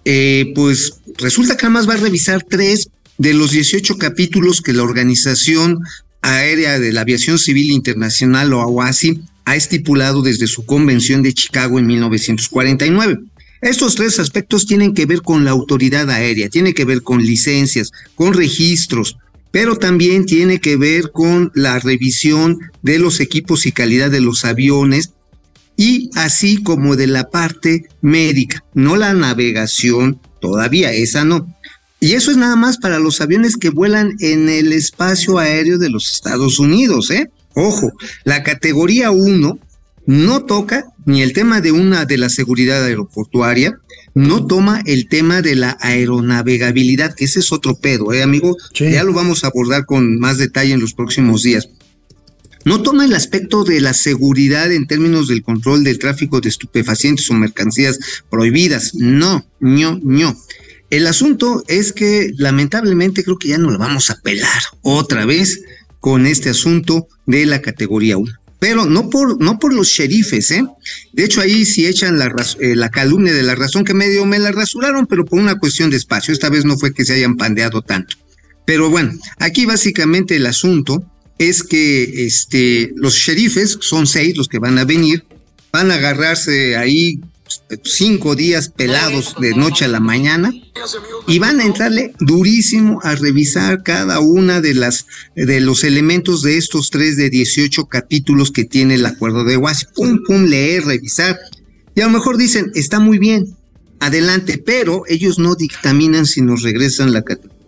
eh, 0.04 0.52
pues 0.56 0.94
resulta 1.18 1.56
que 1.56 1.66
además 1.66 1.88
va 1.88 1.94
a 1.94 1.98
revisar 1.98 2.42
tres 2.42 2.90
de 3.18 3.34
los 3.34 3.52
18 3.52 3.98
capítulos 3.98 4.62
que 4.62 4.72
la 4.72 4.82
organización 4.82 5.80
Aérea 6.28 6.78
de 6.78 6.92
la 6.92 7.02
Aviación 7.02 7.38
Civil 7.38 7.70
Internacional 7.70 8.52
o 8.52 8.60
AWACI 8.60 9.20
ha 9.44 9.56
estipulado 9.56 10.22
desde 10.22 10.46
su 10.46 10.66
convención 10.66 11.22
de 11.22 11.32
Chicago 11.32 11.78
en 11.78 11.86
1949. 11.86 13.18
Estos 13.60 13.94
tres 13.94 14.18
aspectos 14.20 14.66
tienen 14.66 14.94
que 14.94 15.06
ver 15.06 15.22
con 15.22 15.44
la 15.44 15.50
autoridad 15.50 16.10
aérea, 16.10 16.48
tiene 16.48 16.74
que 16.74 16.84
ver 16.84 17.02
con 17.02 17.22
licencias, 17.22 17.90
con 18.14 18.34
registros, 18.34 19.16
pero 19.50 19.76
también 19.76 20.26
tiene 20.26 20.60
que 20.60 20.76
ver 20.76 21.10
con 21.10 21.50
la 21.54 21.78
revisión 21.78 22.58
de 22.82 22.98
los 22.98 23.20
equipos 23.20 23.66
y 23.66 23.72
calidad 23.72 24.10
de 24.10 24.20
los 24.20 24.44
aviones 24.44 25.10
y 25.76 26.10
así 26.14 26.62
como 26.62 26.96
de 26.96 27.06
la 27.06 27.30
parte 27.30 27.86
médica, 28.00 28.64
no 28.74 28.96
la 28.96 29.14
navegación, 29.14 30.20
todavía 30.40 30.92
esa 30.92 31.24
no, 31.24 31.56
y 32.00 32.12
eso 32.12 32.30
es 32.30 32.36
nada 32.36 32.56
más 32.56 32.78
para 32.78 32.98
los 32.98 33.20
aviones 33.20 33.56
que 33.56 33.70
vuelan 33.70 34.16
en 34.20 34.48
el 34.48 34.72
espacio 34.72 35.38
aéreo 35.38 35.78
de 35.78 35.90
los 35.90 36.12
Estados 36.12 36.58
Unidos, 36.58 37.10
¿eh? 37.10 37.30
Ojo, 37.54 37.92
la 38.24 38.42
categoría 38.44 39.10
1 39.10 39.58
no 40.06 40.44
toca 40.44 40.84
ni 41.06 41.22
el 41.22 41.32
tema 41.32 41.60
de 41.60 41.72
una 41.72 42.04
de 42.04 42.18
la 42.18 42.28
seguridad 42.28 42.84
aeroportuaria, 42.84 43.78
no 44.14 44.46
toma 44.46 44.82
el 44.86 45.08
tema 45.08 45.42
de 45.42 45.54
la 45.54 45.76
aeronavegabilidad, 45.80 47.14
que 47.14 47.24
ese 47.24 47.40
es 47.40 47.52
otro 47.52 47.76
pedo, 47.76 48.12
¿eh, 48.12 48.22
amigo? 48.22 48.56
Ya 48.74 49.04
lo 49.04 49.12
vamos 49.12 49.44
a 49.44 49.48
abordar 49.48 49.84
con 49.86 50.18
más 50.18 50.38
detalle 50.38 50.72
en 50.72 50.80
los 50.80 50.94
próximos 50.94 51.42
días. 51.42 51.68
No 52.64 52.82
toma 52.82 53.04
el 53.04 53.14
aspecto 53.14 53.64
de 53.64 53.80
la 53.80 53.94
seguridad 53.94 54.72
en 54.72 54.86
términos 54.86 55.28
del 55.28 55.42
control 55.42 55.84
del 55.84 55.98
tráfico 55.98 56.40
de 56.40 56.48
estupefacientes 56.48 57.30
o 57.30 57.34
mercancías 57.34 57.98
prohibidas. 58.28 58.94
No, 58.94 59.46
no, 59.60 59.98
no. 60.02 60.36
El 60.90 61.06
asunto 61.06 61.62
es 61.68 61.92
que 61.92 62.32
lamentablemente 62.36 63.22
creo 63.22 63.38
que 63.38 63.48
ya 63.48 63.58
no 63.58 63.70
lo 63.70 63.78
vamos 63.78 64.10
a 64.10 64.20
pelar 64.20 64.62
otra 64.82 65.26
vez 65.26 65.60
con 66.00 66.26
este 66.26 66.50
asunto 66.50 67.08
de 67.26 67.44
la 67.46 67.60
categoría 67.60 68.16
1. 68.16 68.32
Pero 68.58 68.86
no 68.86 69.08
por, 69.08 69.40
no 69.40 69.58
por 69.58 69.72
los 69.72 69.88
sheriffes, 69.88 70.50
¿eh? 70.50 70.64
De 71.12 71.24
hecho, 71.24 71.40
ahí 71.40 71.64
sí 71.64 71.86
echan 71.86 72.18
la, 72.18 72.34
eh, 72.58 72.74
la 72.74 72.88
calumnia 72.88 73.32
de 73.32 73.44
la 73.44 73.54
razón 73.54 73.84
que 73.84 73.94
medio 73.94 74.24
me 74.24 74.38
la 74.38 74.50
rasuraron, 74.50 75.06
pero 75.06 75.24
por 75.24 75.38
una 75.38 75.58
cuestión 75.58 75.90
de 75.90 75.96
espacio. 75.96 76.32
Esta 76.32 76.48
vez 76.48 76.64
no 76.64 76.76
fue 76.76 76.92
que 76.92 77.04
se 77.04 77.14
hayan 77.14 77.36
pandeado 77.36 77.82
tanto. 77.82 78.16
Pero 78.64 78.90
bueno, 78.90 79.12
aquí 79.38 79.64
básicamente 79.64 80.36
el 80.36 80.46
asunto 80.46 81.04
es 81.38 81.62
que 81.62 82.26
este, 82.26 82.92
los 82.96 83.14
sheriffes, 83.14 83.78
son 83.80 84.06
seis 84.06 84.36
los 84.36 84.48
que 84.48 84.58
van 84.58 84.78
a 84.78 84.84
venir, 84.84 85.24
van 85.72 85.90
a 85.90 85.94
agarrarse 85.94 86.76
ahí 86.76 87.20
cinco 87.84 88.34
días 88.34 88.68
pelados 88.68 89.34
de 89.40 89.54
noche 89.54 89.84
a 89.84 89.88
la 89.88 90.00
mañana 90.00 90.52
y 91.26 91.38
van 91.38 91.60
a 91.60 91.64
entrarle 91.64 92.14
durísimo 92.20 93.00
a 93.02 93.14
revisar 93.14 93.82
cada 93.82 94.20
una 94.20 94.60
de 94.60 94.74
las 94.74 95.06
de 95.34 95.60
los 95.60 95.84
elementos 95.84 96.42
de 96.42 96.56
estos 96.56 96.90
tres 96.90 97.16
de 97.16 97.30
18 97.30 97.86
capítulos 97.86 98.50
que 98.50 98.64
tiene 98.64 98.94
el 98.94 99.06
acuerdo 99.06 99.44
de 99.44 99.56
WASI. 99.56 99.86
Pum, 99.94 100.22
pum, 100.26 100.44
leer, 100.44 100.84
revisar. 100.84 101.38
Y 101.94 102.00
a 102.00 102.06
lo 102.06 102.12
mejor 102.12 102.36
dicen, 102.36 102.70
está 102.74 103.00
muy 103.00 103.18
bien, 103.18 103.56
adelante, 103.98 104.62
pero 104.64 105.02
ellos 105.08 105.38
no 105.38 105.54
dictaminan 105.54 106.26
si 106.26 106.42
nos 106.42 106.62
regresan 106.62 107.12
la 107.12 107.22
categoría 107.22 107.58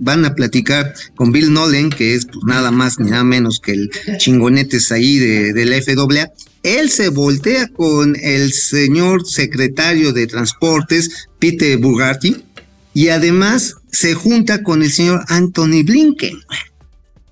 van 0.00 0.24
a 0.24 0.34
platicar 0.34 0.94
con 1.14 1.32
Bill 1.32 1.52
Nolan, 1.52 1.90
que 1.90 2.14
es 2.14 2.26
pues, 2.26 2.44
nada 2.46 2.70
más 2.70 2.98
ni 2.98 3.10
nada 3.10 3.24
menos 3.24 3.60
que 3.60 3.72
el 3.72 3.90
chingonetes 4.18 4.92
ahí 4.92 5.18
de, 5.18 5.52
de 5.52 5.64
la 5.64 5.80
FAA, 5.82 6.32
él 6.66 6.90
se 6.90 7.10
voltea 7.10 7.68
con 7.68 8.16
el 8.20 8.52
señor 8.52 9.24
secretario 9.24 10.12
de 10.12 10.26
Transportes, 10.26 11.28
Peter 11.38 11.78
Bugatti, 11.78 12.36
y 12.92 13.08
además 13.08 13.76
se 13.92 14.14
junta 14.14 14.64
con 14.64 14.82
el 14.82 14.92
señor 14.92 15.24
Anthony 15.28 15.84
Blinken. 15.84 16.38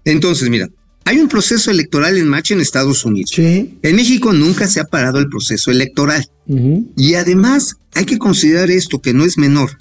Entonces, 0.05 0.49
mira, 0.51 0.69
hay 1.05 1.19
un 1.19 1.29
proceso 1.29 1.73
electoral 1.73 2.17
en 2.17 2.29
marcha 2.29 2.55
en 2.55 2.61
Estados 2.61 3.05
Unidos. 3.05 3.37
En 3.37 3.97
México 3.97 4.33
nunca 4.33 4.69
se 4.69 4.79
ha 4.79 4.85
parado 4.85 5.19
el 5.19 5.29
proceso 5.29 5.73
electoral. 5.73 6.29
Y 6.97 7.15
además 7.15 7.77
hay 7.95 8.05
que 8.05 8.19
considerar 8.19 8.71
esto 8.71 9.03
que 9.03 9.15
no 9.15 9.25
es 9.25 9.37
menor. 9.37 9.77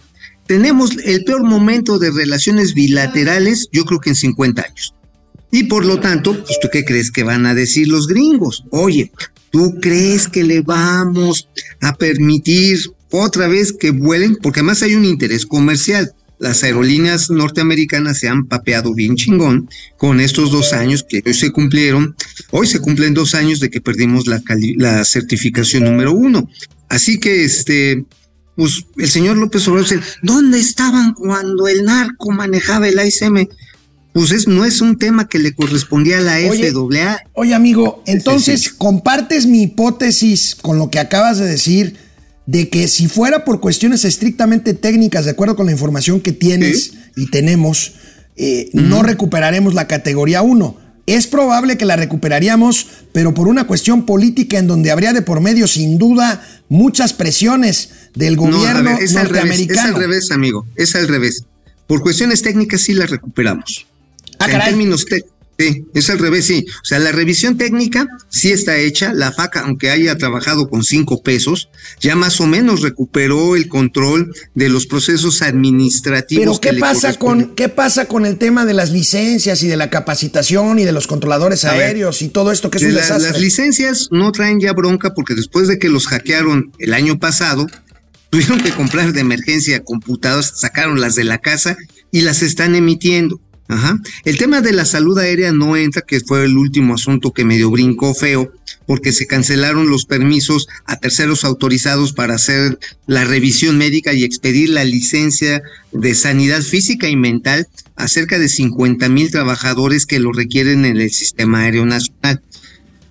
Tenemos 0.48 0.98
el 1.06 1.24
peor 1.26 1.44
momento 1.44 2.00
de 2.00 2.10
relaciones 2.12 2.74
bilaterales, 2.74 3.70
yo 3.72 3.86
creo 3.86 4.00
que 4.00 4.10
en 4.10 4.16
50 4.16 4.62
años. 4.64 4.96
Y 5.52 5.66
por 5.66 5.86
lo 5.86 6.00
tanto, 6.00 6.34
pues, 6.44 6.60
¿tú 6.60 6.70
qué 6.72 6.84
crees 6.84 7.12
que 7.12 7.22
van 7.22 7.46
a 7.46 7.54
decir 7.54 7.88
los 7.88 8.08
gringos? 8.08 8.64
Oye, 8.72 9.12
¿Tú 9.54 9.80
crees 9.80 10.28
que 10.28 10.44
le 10.44 10.62
vamos 10.62 11.48
a 11.80 11.94
permitir 11.94 12.80
otra 13.12 13.48
vez 13.48 13.72
que 13.72 13.92
vuelen? 13.92 14.36
Porque 14.42 14.62
además 14.62 14.82
hay 14.82 14.96
un 14.96 15.06
interés 15.06 15.46
comercial. 15.46 16.12
Las 16.40 16.64
aerolíneas 16.64 17.30
norteamericanas 17.30 18.18
se 18.18 18.28
han 18.28 18.48
papeado 18.48 18.96
bien 18.96 19.16
chingón 19.16 19.70
con 19.98 20.20
estos 20.20 20.50
dos 20.50 20.74
años 20.74 21.06
que 21.08 21.22
hoy 21.24 21.36
se 21.36 21.52
cumplieron. 21.52 22.16
Hoy 22.50 22.66
se 22.66 22.80
cumplen 22.80 23.14
dos 23.14 23.36
años 23.36 23.60
de 23.60 23.70
que 23.70 23.80
perdimos 23.80 24.26
la, 24.26 24.42
la 24.78 25.06
certificación 25.06 25.84
número 25.84 26.14
uno. 26.14 26.50
Así 26.90 27.20
que 27.20 27.46
este, 27.46 28.04
pues 28.56 28.88
el 28.98 29.08
señor 29.08 29.38
López 29.38 29.68
Obrador 29.68 29.88
dice, 29.88 30.02
¿dónde 30.24 30.60
estaban 30.60 31.14
cuando 31.14 31.68
el 31.68 31.86
narco 31.86 32.32
manejaba 32.32 32.90
el 32.90 32.98
ASM? 32.98 33.48
Pues 34.14 34.32
es, 34.32 34.48
no 34.48 34.64
es 34.64 34.80
un 34.82 34.98
tema 34.98 35.28
que 35.28 35.40
le 35.40 35.54
correspondía 35.54 36.20
a 36.20 36.22
la 36.22 36.36
Oye, 36.50 36.72
FAA. 36.72 37.18
Oye, 37.34 37.54
amigo, 37.56 38.04
entonces 38.06 38.70
compartes 38.70 39.48
mi 39.48 39.64
hipótesis 39.64 40.56
con 40.56 40.78
lo 40.78 40.90
que 40.92 41.00
acabas 41.00 41.40
de 41.40 41.46
decir 41.46 41.98
de 42.46 42.70
que 42.70 42.88
si 42.88 43.08
fuera 43.08 43.44
por 43.46 43.60
cuestiones 43.60 44.06
estrictamente 44.06 44.74
técnicas, 44.74 45.26
de 45.26 45.32
acuerdo 45.32 45.56
con 45.56 45.66
la 45.66 45.72
información 45.72 46.20
que 46.22 46.32
tienes 46.32 46.84
Sí. 46.92 46.98
y 47.16 47.32
tenemos, 47.32 47.94
eh, 48.36 48.70
no 48.74 49.02
recuperaremos 49.02 49.74
la 49.74 49.88
categoría 49.88 50.42
1. 50.42 50.78
Es 51.06 51.28
probable 51.28 51.78
que 51.78 51.86
la 51.86 51.96
recuperaríamos, 51.96 52.88
pero 53.14 53.34
por 53.34 53.48
una 53.48 53.66
cuestión 53.68 54.06
política 54.06 54.58
en 54.60 54.68
donde 54.68 54.92
habría 54.92 55.12
de 55.14 55.22
por 55.22 55.42
medio, 55.42 55.68
sin 55.68 55.98
duda, 55.98 56.46
muchas 56.70 57.14
presiones 57.14 57.90
del 58.16 58.36
No, 58.36 58.44
gobierno 58.44 58.84
ver, 58.96 59.04
es 59.04 59.16
al 59.16 59.28
revés, 59.30 59.42
es 59.42 59.68
norteamericano. 59.68 59.96
al 59.96 60.02
revés, 60.02 60.32
amigo, 60.32 60.66
es 60.76 60.96
al 60.96 61.08
revés. 61.08 61.44
Por 61.88 62.02
cuestiones 62.02 62.42
técnicas 62.42 62.82
sí 62.82 62.94
la 62.94 63.06
recuperamos. 63.06 63.86
Ah, 64.52 64.52
en 64.52 64.62
términos 64.70 65.06
té- 65.06 65.26
sí, 65.60 65.86
es 65.94 66.10
al 66.10 66.20
revés, 66.20 66.46
sí. 66.48 66.66
O 66.82 66.86
sea, 66.86 67.00
la 67.00 67.12
revisión 67.12 67.58
técnica 67.58 68.08
sí 68.30 68.52
está 68.52 68.78
hecha. 68.78 69.14
La 69.14 69.32
FACA, 69.32 69.62
aunque 69.62 69.90
haya 69.92 70.18
trabajado 70.18 70.68
con 70.70 70.84
cinco 70.84 71.22
pesos, 71.22 71.70
ya 72.02 72.16
más 72.16 72.42
o 72.42 72.48
menos 72.48 72.82
recuperó 72.82 73.56
el 73.56 73.68
control 73.70 74.34
de 74.56 74.70
los 74.70 74.88
procesos 74.88 75.42
administrativos. 75.42 76.60
Pero 76.60 76.74
¿qué 76.76 76.80
pasa 76.80 77.14
con 77.14 77.56
qué 77.56 77.70
pasa 77.70 78.06
con 78.06 78.26
el 78.26 78.38
tema 78.38 78.66
de 78.66 78.74
las 78.74 78.90
licencias 78.92 79.62
y 79.64 79.68
de 79.68 79.78
la 79.78 79.90
capacitación 79.90 80.80
y 80.80 80.84
de 80.86 80.92
los 80.92 81.08
controladores 81.08 81.64
A 81.66 81.74
ver, 81.74 81.84
aéreos 81.84 82.22
y 82.22 82.30
todo 82.30 82.52
esto 82.52 82.70
que 82.70 82.78
es 82.80 82.84
un 82.84 82.94
la- 82.96 83.02
desastre? 83.02 83.32
las 83.32 83.40
licencias 83.42 84.08
no 84.12 84.32
traen 84.32 84.60
ya 84.60 84.74
bronca 84.74 85.14
porque 85.14 85.36
después 85.36 85.68
de 85.68 85.78
que 85.80 85.90
los 85.90 86.08
hackearon 86.08 86.72
el 86.80 86.94
año 86.94 87.20
pasado, 87.20 87.68
tuvieron 88.32 88.60
que 88.62 88.72
comprar 88.72 89.14
de 89.14 89.22
emergencia 89.22 89.84
computadoras, 89.84 90.54
sacaron 90.60 91.00
las 91.00 91.14
de 91.16 91.24
la 91.24 91.38
casa 91.38 91.78
y 92.12 92.22
las 92.22 92.42
están 92.42 92.74
emitiendo. 92.76 93.40
Ajá. 93.68 94.00
El 94.26 94.38
tema 94.38 94.62
de 94.62 94.74
la 94.74 94.86
salud 94.86 95.18
aérea 95.18 95.52
no 95.52 95.78
entra, 95.78 96.02
que 96.02 96.20
fue 96.20 96.44
el 96.46 96.58
último 96.58 96.96
asunto 96.96 97.32
que 97.32 97.46
medio 97.46 97.72
brincó 97.72 98.14
feo, 98.14 98.52
porque 98.86 99.14
se 99.14 99.26
cancelaron 99.26 99.90
los 99.90 100.06
permisos 100.06 100.68
a 100.86 100.98
terceros 100.98 101.46
autorizados 101.46 102.14
para 102.14 102.36
hacer 102.36 102.78
la 103.08 103.24
revisión 103.24 103.78
médica 103.78 104.14
y 104.14 104.24
expedir 104.24 104.70
la 104.70 104.84
licencia 104.84 105.62
de 105.92 106.16
sanidad 106.16 106.62
física 106.62 107.08
y 107.08 107.16
mental 107.16 107.68
a 107.96 108.08
cerca 108.08 108.40
de 108.40 108.50
50 108.50 109.08
mil 109.10 109.32
trabajadores 109.32 110.06
que 110.06 110.20
lo 110.20 110.34
requieren 110.34 110.86
en 110.86 111.00
el 111.00 111.12
sistema 111.12 111.62
aéreo 111.62 111.86
nacional. 111.86 112.42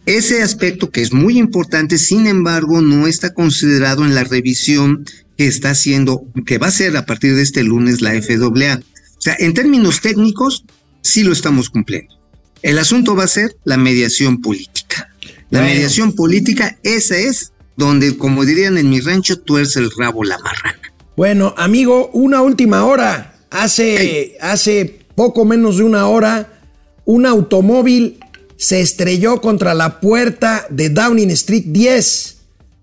Ese 0.05 0.43
aspecto 0.43 0.91
que 0.91 1.01
es 1.01 1.13
muy 1.13 1.39
importante, 1.39 1.97
sin 1.97 2.27
embargo, 2.27 2.81
no 2.81 3.07
está 3.07 3.33
considerado 3.33 4.05
en 4.05 4.15
la 4.15 4.25
revisión 4.25 5.05
que 5.39 5.47
está 5.47 5.71
haciendo, 5.71 6.25
que 6.45 6.59
va 6.59 6.67
a 6.67 6.73
ser 6.73 6.97
a 6.97 7.07
partir 7.07 7.37
de 7.37 7.43
este 7.43 7.63
lunes 7.63 8.01
la 8.01 8.11
FAA. 8.21 8.81
O 9.23 9.25
sea, 9.25 9.37
en 9.39 9.55
términos 9.55 10.01
técnicos, 10.01 10.65
sí 11.01 11.23
lo 11.23 11.33
estamos 11.33 11.71
cumpliendo. 11.71 12.13
El 12.61 12.77
asunto 12.77 13.15
va 13.15 13.23
a 13.23 13.29
ser 13.29 13.57
la 13.63 13.77
mediación 13.77 14.41
política. 14.41 15.15
La 15.49 15.61
Bueno. 15.61 15.75
mediación 15.75 16.13
política, 16.15 16.77
esa 16.83 17.17
es 17.17 17.53
donde, 17.77 18.19
como 18.19 18.45
dirían 18.45 18.79
en 18.79 18.91
mi 18.91 18.99
rancho, 18.99 19.39
tuerce 19.39 19.79
el 19.79 19.93
rabo 19.97 20.25
la 20.25 20.39
marrana. 20.39 20.81
Bueno, 21.17 21.55
amigo, 21.57 22.11
una 22.13 22.43
última 22.43 22.85
hora. 22.85 23.37
Hace, 23.49 24.37
hace 24.41 24.99
poco 25.15 25.45
menos 25.45 25.77
de 25.77 25.85
una 25.85 26.09
hora, 26.09 26.61
un 27.05 27.25
automóvil 27.25 28.19
se 28.57 28.81
estrelló 28.81 29.41
contra 29.41 29.73
la 29.73 30.01
puerta 30.01 30.67
de 30.69 30.91
Downing 30.91 31.31
Street 31.31 31.67
10, 31.69 32.39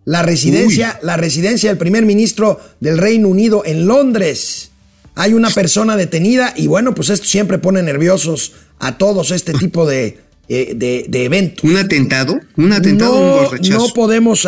la 0.06 0.24
residencia, 0.24 1.02
la 1.04 1.18
residencia 1.18 1.70
del 1.70 1.78
primer 1.78 2.06
ministro 2.06 2.62
del 2.80 2.98
Reino 2.98 3.28
Unido 3.28 3.62
en 3.66 3.88
Londres. 3.88 4.69
Hay 5.16 5.34
una 5.34 5.50
persona 5.50 5.98
detenida 5.98 6.54
y 6.56 6.68
bueno, 6.68 6.96
pues 6.96 7.10
esto 7.10 7.26
siempre 7.26 7.58
pone 7.58 7.82
nerviosos 7.84 8.54
a 8.80 8.98
todos 8.98 9.32
este 9.32 9.54
tipo 9.54 9.86
de, 9.86 10.20
eh, 10.48 10.74
de, 10.76 11.06
de 11.08 11.26
eventos. 11.26 11.64
¿Un 11.64 11.78
atentado? 11.78 12.40
¿Un 12.58 12.74
atentado 12.74 13.52
No, 13.62 13.78
no 13.78 13.94
podemos, 13.94 14.48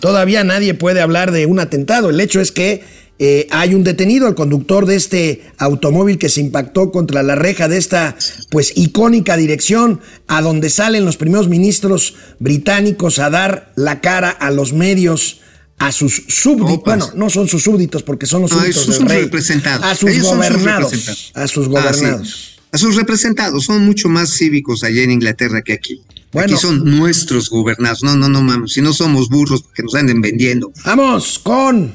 todavía 0.00 0.44
nadie 0.44 0.74
puede 0.74 1.00
hablar 1.00 1.32
de 1.32 1.46
un 1.46 1.58
atentado. 1.58 2.10
El 2.10 2.20
hecho 2.20 2.40
es 2.40 2.52
que 2.52 2.82
eh, 3.20 3.48
hay 3.50 3.74
un 3.74 3.82
detenido, 3.82 4.28
el 4.28 4.36
conductor 4.36 4.86
de 4.86 4.94
este 4.94 5.42
automóvil 5.58 6.18
que 6.18 6.28
se 6.28 6.40
impactó 6.40 6.92
contra 6.92 7.24
la 7.24 7.34
reja 7.34 7.66
de 7.66 7.76
esta, 7.76 8.16
pues, 8.50 8.72
icónica 8.76 9.36
dirección 9.36 10.00
a 10.28 10.40
donde 10.40 10.70
salen 10.70 11.04
los 11.04 11.16
primeros 11.16 11.48
ministros 11.48 12.14
británicos 12.38 13.18
a 13.18 13.28
dar 13.28 13.72
la 13.74 14.00
cara 14.00 14.30
a 14.30 14.52
los 14.52 14.72
medios. 14.72 15.40
A 15.78 15.92
sus 15.92 16.24
súbditos, 16.28 16.82
bueno, 16.84 17.08
no 17.14 17.30
son 17.30 17.46
sus 17.48 17.62
súbditos 17.62 18.02
porque 18.02 18.26
son 18.26 18.42
los 18.42 18.50
No, 18.50 18.58
súbditos 18.58 18.76
esos 18.82 18.88
del 18.88 18.98
son 18.98 19.08
rey. 19.08 19.22
representados. 19.24 19.84
A 19.86 19.94
sus 19.94 20.10
Ellos 20.10 20.26
son 20.26 20.36
sus 20.42 20.48
gobernados. 20.48 20.90
representados. 20.92 21.32
a 21.34 21.46
sus 21.48 21.66
Ah, 21.66 21.68
sí. 21.68 21.70
gobernados. 21.70 22.58
A 22.72 22.78
sus 22.78 22.96
representados. 22.96 23.64
Son 23.64 23.84
mucho 23.84 24.08
más 24.08 24.30
cívicos 24.36 24.82
allá 24.82 25.02
en 25.02 25.12
Inglaterra 25.12 25.62
que 25.62 25.72
aquí. 25.74 26.02
Bueno. 26.32 26.52
Aquí 26.52 26.60
son 26.60 26.84
nuestros 26.84 27.48
gobernados. 27.48 28.02
No, 28.02 28.16
no, 28.16 28.28
no, 28.28 28.42
mames. 28.42 28.72
Si 28.72 28.80
no 28.82 28.92
somos 28.92 29.28
burros, 29.28 29.64
que 29.74 29.82
nos 29.82 29.94
anden 29.94 30.20
vendiendo. 30.20 30.72
Vamos 30.84 31.38
con 31.38 31.92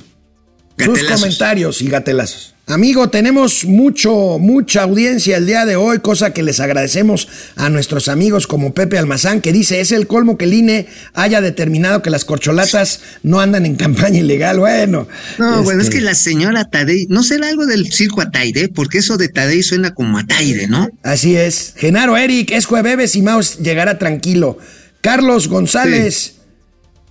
sus 0.78 1.04
comentarios 1.04 1.82
y 1.82 1.88
gatelazos. 1.88 2.54
Amigo, 2.66 3.10
tenemos 3.10 3.66
mucho, 3.66 4.40
mucha 4.40 4.84
audiencia 4.84 5.36
el 5.36 5.46
día 5.46 5.66
de 5.66 5.76
hoy, 5.76 6.00
cosa 6.00 6.32
que 6.32 6.44
les 6.44 6.62
agradecemos 6.62 7.28
a 7.58 7.70
nuestros 7.70 8.08
amigos 8.08 8.48
como 8.48 8.74
Pepe 8.74 8.98
Almazán, 8.98 9.42
que 9.42 9.52
dice, 9.52 9.82
es 9.82 9.92
el 9.92 10.08
colmo 10.08 10.38
que 10.38 10.46
el 10.46 10.54
INE 10.54 10.88
haya 11.14 11.42
determinado 11.42 12.02
que 12.02 12.10
las 12.10 12.24
corcholatas 12.24 13.02
no 13.22 13.42
andan 13.42 13.66
en 13.66 13.76
campaña 13.76 14.20
ilegal. 14.20 14.60
Bueno. 14.60 15.10
No, 15.38 15.62
bueno, 15.64 15.82
es 15.82 15.88
este, 15.88 16.00
que 16.00 16.06
la 16.06 16.16
señora 16.16 16.70
Tadei, 16.70 17.06
¿no 17.10 17.22
será 17.24 17.50
algo 17.50 17.66
del 17.66 17.92
circo 17.92 18.22
Ataide? 18.22 18.70
Porque 18.70 19.00
eso 19.00 19.18
de 19.18 19.28
Tadei 19.28 19.62
suena 19.62 19.94
como 19.94 20.18
Ataide, 20.18 20.70
¿no? 20.70 20.88
Así 21.04 21.36
es. 21.36 21.74
Genaro 21.76 22.16
Eric, 22.16 22.52
es 22.52 22.66
jueves 22.66 23.18
y 23.18 23.24
Maus 23.24 23.60
llegará 23.60 24.00
tranquilo. 24.00 24.58
Carlos 25.02 25.50
González, 25.50 26.36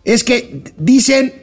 es 0.06 0.24
que 0.24 0.62
dicen, 0.78 1.34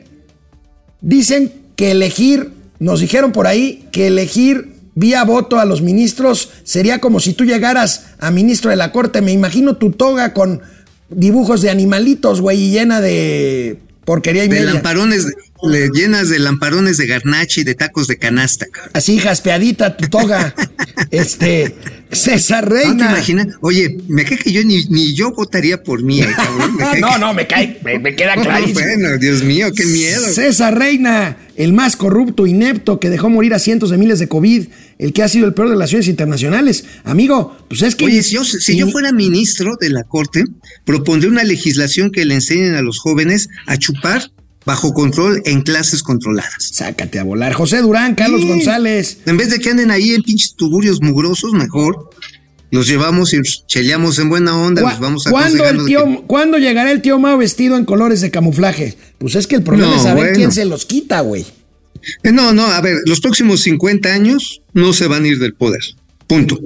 dicen 1.00 1.59
que 1.80 1.92
elegir, 1.92 2.52
nos 2.80 3.00
dijeron 3.00 3.32
por 3.32 3.48
ahí, 3.48 3.88
que 3.94 4.08
elegir 4.08 4.74
vía 4.96 5.24
voto 5.24 5.60
a 5.60 5.64
los 5.66 5.82
ministros 5.82 6.50
sería 6.66 7.00
como 7.00 7.22
si 7.22 7.32
tú 7.32 7.46
llegaras 7.46 8.08
a 8.20 8.32
ministro 8.32 8.70
de 8.70 8.76
la 8.76 8.92
corte. 8.92 9.22
Me 9.22 9.32
imagino 9.32 9.78
tu 9.78 9.92
toga 9.92 10.34
con 10.34 10.62
dibujos 11.10 11.62
de 11.62 11.70
animalitos, 11.70 12.42
güey, 12.42 12.64
y 12.64 12.72
llena 12.72 13.00
de 13.00 13.80
porquería 14.04 14.44
y 14.44 14.50
De 14.50 14.56
media. 14.60 14.74
lamparones, 14.74 15.26
le 15.64 15.90
llenas 15.90 16.30
de 16.30 16.40
lamparones 16.40 16.98
de 16.98 17.08
garnache 17.08 17.62
y 17.62 17.64
de 17.64 17.76
tacos 17.76 18.08
de 18.08 18.18
canasta. 18.18 18.66
cabrón. 18.68 18.92
Así 18.94 19.18
jaspeadita 19.20 19.98
tu 19.98 20.08
toga. 20.08 20.54
este, 21.12 21.76
César 22.12 22.64
¿No 22.70 22.76
te 22.76 22.84
Reina. 22.86 23.10
imaginas? 23.12 23.48
Oye, 23.62 23.98
me 24.08 24.24
cae 24.26 24.38
que 24.38 24.52
yo 24.52 24.64
ni, 24.64 24.84
ni 24.86 25.14
yo 25.14 25.32
votaría 25.32 25.84
por 25.84 26.02
mí, 26.04 26.22
eh, 26.22 26.28
cabrón. 26.36 26.76
Me 26.78 26.84
no, 27.02 27.14
que- 27.14 27.20
no, 27.20 27.34
me 27.34 27.48
cae, 27.48 27.80
me, 27.84 28.00
me 28.00 28.16
queda 28.16 28.36
No, 28.38 28.44
clarísimo. 28.44 28.80
bueno, 28.80 29.18
Dios 29.18 29.44
mío, 29.44 29.72
qué 29.76 29.86
miedo. 29.86 30.22
César 30.34 30.78
Reina, 30.78 31.38
el 31.56 31.74
más 31.74 31.96
corrupto, 31.96 32.48
inepto, 32.48 33.00
que 33.00 33.10
dejó 33.10 33.30
morir 33.30 33.54
a 33.54 33.60
cientos 33.60 33.90
de 33.90 33.98
miles 33.98 34.20
de 34.20 34.28
COVID, 34.28 34.68
el 34.98 35.14
que 35.14 35.24
ha 35.24 35.28
sido 35.30 35.46
el 35.46 35.54
peor 35.54 35.68
de 35.68 35.74
las 35.76 35.80
relaciones 35.92 36.08
internacionales. 36.08 36.86
Amigo, 37.04 37.58
pues 37.70 37.82
es 37.84 37.96
que. 37.96 38.06
Oye, 38.06 38.24
si 38.24 38.36
yo, 38.36 38.44
si 38.44 38.78
yo 38.78 38.88
fuera 38.90 39.12
ministro 39.12 39.78
de 39.80 39.90
la 39.90 40.04
Corte, 40.04 40.44
propondré 40.86 41.30
una 41.30 41.44
legislación 41.44 42.12
que 42.12 42.26
le 42.26 42.36
enseñen 42.36 42.76
a 42.76 42.82
los 42.82 42.98
jóvenes 43.00 43.50
a 43.68 43.78
chupar 43.78 44.32
bajo 44.66 44.94
control 44.94 45.42
en 45.46 45.62
clases 45.62 46.04
controladas. 46.04 46.70
Sácate 46.72 47.20
a 47.20 47.24
volar. 47.24 47.54
José 47.54 47.78
Durán, 47.82 48.16
Carlos 48.16 48.42
Sí. 48.42 48.48
González. 48.48 49.18
En 49.26 49.38
vez 49.38 49.50
de 49.50 49.60
que 49.60 49.70
anden 49.70 49.92
ahí 49.92 50.12
en 50.14 50.22
pinches 50.24 50.54
tuburios 50.56 51.02
mugrosos, 51.02 51.54
mejor 51.54 52.10
los 52.72 52.88
llevamos 52.88 53.34
y 53.34 53.42
cheleamos 53.68 54.20
en 54.20 54.30
buena 54.30 54.56
onda, 54.56 54.82
¿Cuá- 54.84 54.92
los 54.92 55.00
vamos 55.00 55.24
¿Cuándo, 55.24 55.66
el 55.68 55.86
tío, 55.86 56.06
que- 56.06 56.22
¿Cuándo 56.28 56.58
llegará 56.60 56.92
el 56.92 57.02
tío 57.02 57.18
Mao 57.18 57.38
vestido 57.38 57.78
en 57.78 57.86
colores 57.86 58.22
de 58.22 58.30
camuflaje? 58.30 58.96
Pues 59.18 59.34
es 59.36 59.48
que 59.48 59.56
el 59.56 59.64
problema 59.64 59.92
No, 59.92 59.98
es 59.98 60.04
saber 60.04 60.24
bueno. 60.26 60.36
quién 60.36 60.52
se 60.52 60.66
los 60.66 60.86
quita, 60.86 61.22
güey. 61.22 61.46
Eh, 62.24 62.32
No, 62.32 62.54
no, 62.54 62.66
a 62.68 62.80
ver, 62.82 62.98
los 63.06 63.22
próximos 63.22 63.62
50 63.62 64.14
años 64.14 64.62
no 64.74 64.94
se 64.94 65.08
van 65.08 65.24
a 65.24 65.28
ir 65.30 65.40
del 65.40 65.54
poder. 65.56 65.82
Punto. 66.28 66.60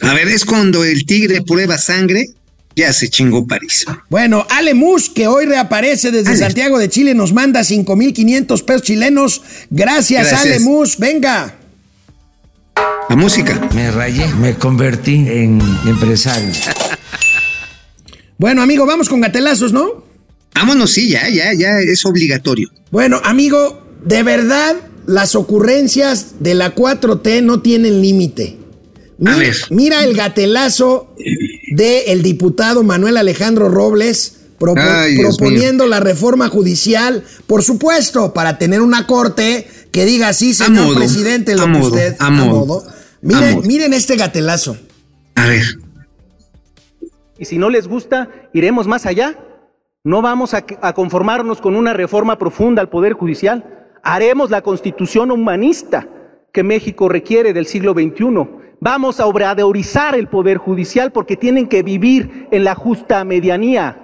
A 0.00 0.14
ver, 0.14 0.28
es 0.28 0.44
cuando 0.46 0.82
el 0.82 1.04
tigre 1.04 1.42
prueba 1.42 1.76
sangre, 1.78 2.26
ya 2.76 2.92
se 2.92 3.08
chingó 3.08 3.46
París. 3.46 3.84
Bueno, 4.10 4.46
Ale 4.50 4.74
Mus, 4.74 5.08
que 5.08 5.26
hoy 5.26 5.46
reaparece 5.46 6.10
desde 6.10 6.30
Ale. 6.30 6.38
Santiago 6.38 6.78
de 6.78 6.88
Chile, 6.88 7.14
nos 7.14 7.32
manda 7.32 7.64
5,500 7.64 8.62
pesos 8.62 8.82
chilenos. 8.82 9.42
Gracias, 9.70 10.28
Gracias. 10.28 10.42
Ale 10.42 10.60
Mus. 10.60 10.98
Venga. 10.98 11.54
La 13.08 13.16
música. 13.16 13.68
Me 13.74 13.90
rayé, 13.90 14.26
me 14.34 14.54
convertí 14.54 15.14
en 15.14 15.60
empresario. 15.86 16.52
Bueno, 18.36 18.62
amigo, 18.62 18.84
vamos 18.84 19.08
con 19.08 19.20
gatelazos, 19.20 19.72
¿no? 19.72 20.04
Vámonos, 20.54 20.90
sí, 20.90 21.08
ya, 21.08 21.28
ya, 21.28 21.54
ya, 21.54 21.78
es 21.78 22.04
obligatorio. 22.04 22.68
Bueno, 22.90 23.20
amigo, 23.22 23.86
de 24.04 24.24
verdad, 24.24 24.74
las 25.06 25.36
ocurrencias 25.36 26.34
de 26.40 26.54
la 26.54 26.74
4T 26.74 27.42
no 27.42 27.60
tienen 27.60 28.02
límite. 28.02 28.58
Mira, 29.32 29.36
ver. 29.38 29.56
mira 29.70 30.04
el 30.04 30.14
gatelazo 30.14 31.14
del 31.72 32.22
diputado 32.22 32.82
Manuel 32.82 33.16
Alejandro 33.16 33.68
Robles, 33.68 34.40
propo- 34.58 34.80
Ay, 34.80 35.14
Dios 35.16 35.36
proponiendo 35.38 35.86
la 35.86 36.00
reforma 36.00 36.48
judicial, 36.48 37.24
por 37.46 37.62
supuesto, 37.62 38.32
para 38.32 38.58
tener 38.58 38.80
una 38.80 39.06
corte 39.06 39.66
que 39.92 40.04
diga 40.04 40.32
sí, 40.32 40.54
señor 40.54 40.86
modo, 40.86 40.94
presidente, 40.96 41.54
lo 41.54 41.62
a 41.62 41.64
que 41.66 41.70
modo, 41.70 41.86
usted 41.88 42.16
a 42.18 42.30
modo, 42.30 42.84
Miren, 43.22 43.44
a 43.44 43.52
modo. 43.56 43.62
miren 43.66 43.92
este 43.94 44.16
gatelazo. 44.16 44.76
A 45.36 45.46
ver, 45.48 45.62
Y 47.38 47.44
si 47.46 47.58
no 47.58 47.68
les 47.70 47.88
gusta, 47.88 48.28
iremos 48.52 48.86
más 48.86 49.06
allá. 49.06 49.38
No 50.04 50.20
vamos 50.22 50.54
a, 50.54 50.64
a 50.82 50.92
conformarnos 50.92 51.60
con 51.60 51.74
una 51.74 51.92
reforma 51.94 52.38
profunda 52.38 52.80
al 52.82 52.90
Poder 52.90 53.14
Judicial. 53.14 53.64
Haremos 54.02 54.50
la 54.50 54.60
constitución 54.62 55.30
humanista 55.30 56.06
que 56.52 56.62
México 56.62 57.08
requiere 57.08 57.52
del 57.52 57.66
siglo 57.66 57.92
XXI. 57.94 58.63
Vamos 58.84 59.18
a 59.18 59.24
obradorizar 59.24 60.14
el 60.14 60.28
Poder 60.28 60.58
Judicial 60.58 61.10
porque 61.10 61.38
tienen 61.38 61.68
que 61.68 61.82
vivir 61.82 62.48
en 62.52 62.64
la 62.64 62.74
justa 62.74 63.24
medianía. 63.24 63.98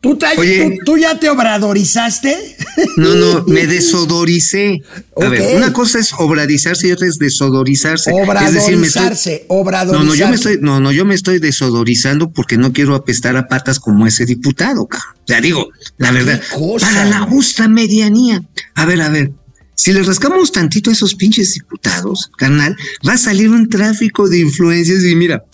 ¿Tú, 0.00 0.16
te- 0.16 0.26
Oye. 0.38 0.78
tú- 0.78 0.92
tú 0.92 0.96
ya 0.96 1.18
te 1.18 1.28
obradorizaste? 1.28 2.36
no, 2.96 3.14
no, 3.16 3.44
me 3.48 3.66
desodoricé. 3.66 4.82
A 5.20 5.28
ver, 5.28 5.56
una 5.56 5.72
cosa 5.72 5.98
es 5.98 6.12
obrarizarse 6.12 6.86
y 6.86 6.92
otra 6.92 7.08
es 7.08 7.18
desodorizarse. 7.18 8.12
Es 8.12 8.52
decir, 8.54 8.76
me 8.76 8.86
estoy- 8.86 9.02
Obradorizarse, 9.08 9.46
No, 9.48 9.56
obradorizarse. 9.56 10.06
no, 10.08 10.14
yo 10.14 10.28
me 10.28 10.34
estoy, 10.36 10.58
no, 10.60 10.78
no, 10.78 10.92
yo 10.92 11.04
me 11.04 11.14
estoy 11.16 11.40
desodorizando 11.40 12.30
porque 12.30 12.56
no 12.56 12.72
quiero 12.72 12.94
apestar 12.94 13.36
a 13.36 13.48
patas 13.48 13.80
como 13.80 14.06
ese 14.06 14.26
diputado, 14.26 14.86
cabrón. 14.86 15.12
O 15.16 15.26
sea, 15.26 15.40
digo, 15.40 15.70
la 15.98 16.12
verdad, 16.12 16.40
cosa? 16.54 16.86
para 16.86 17.04
la 17.06 17.18
justa 17.22 17.66
medianía. 17.66 18.42
A 18.76 18.84
ver, 18.86 19.00
a 19.02 19.08
ver, 19.08 19.32
si 19.76 19.92
le 19.92 20.02
rascamos 20.02 20.50
tantito 20.50 20.90
a 20.90 20.92
esos 20.92 21.14
pinches 21.14 21.54
diputados, 21.54 22.30
carnal, 22.36 22.74
va 23.06 23.12
a 23.12 23.18
salir 23.18 23.50
un 23.50 23.68
tráfico 23.68 24.28
de 24.28 24.38
influencias 24.40 25.04
y 25.04 25.14
mira, 25.14 25.44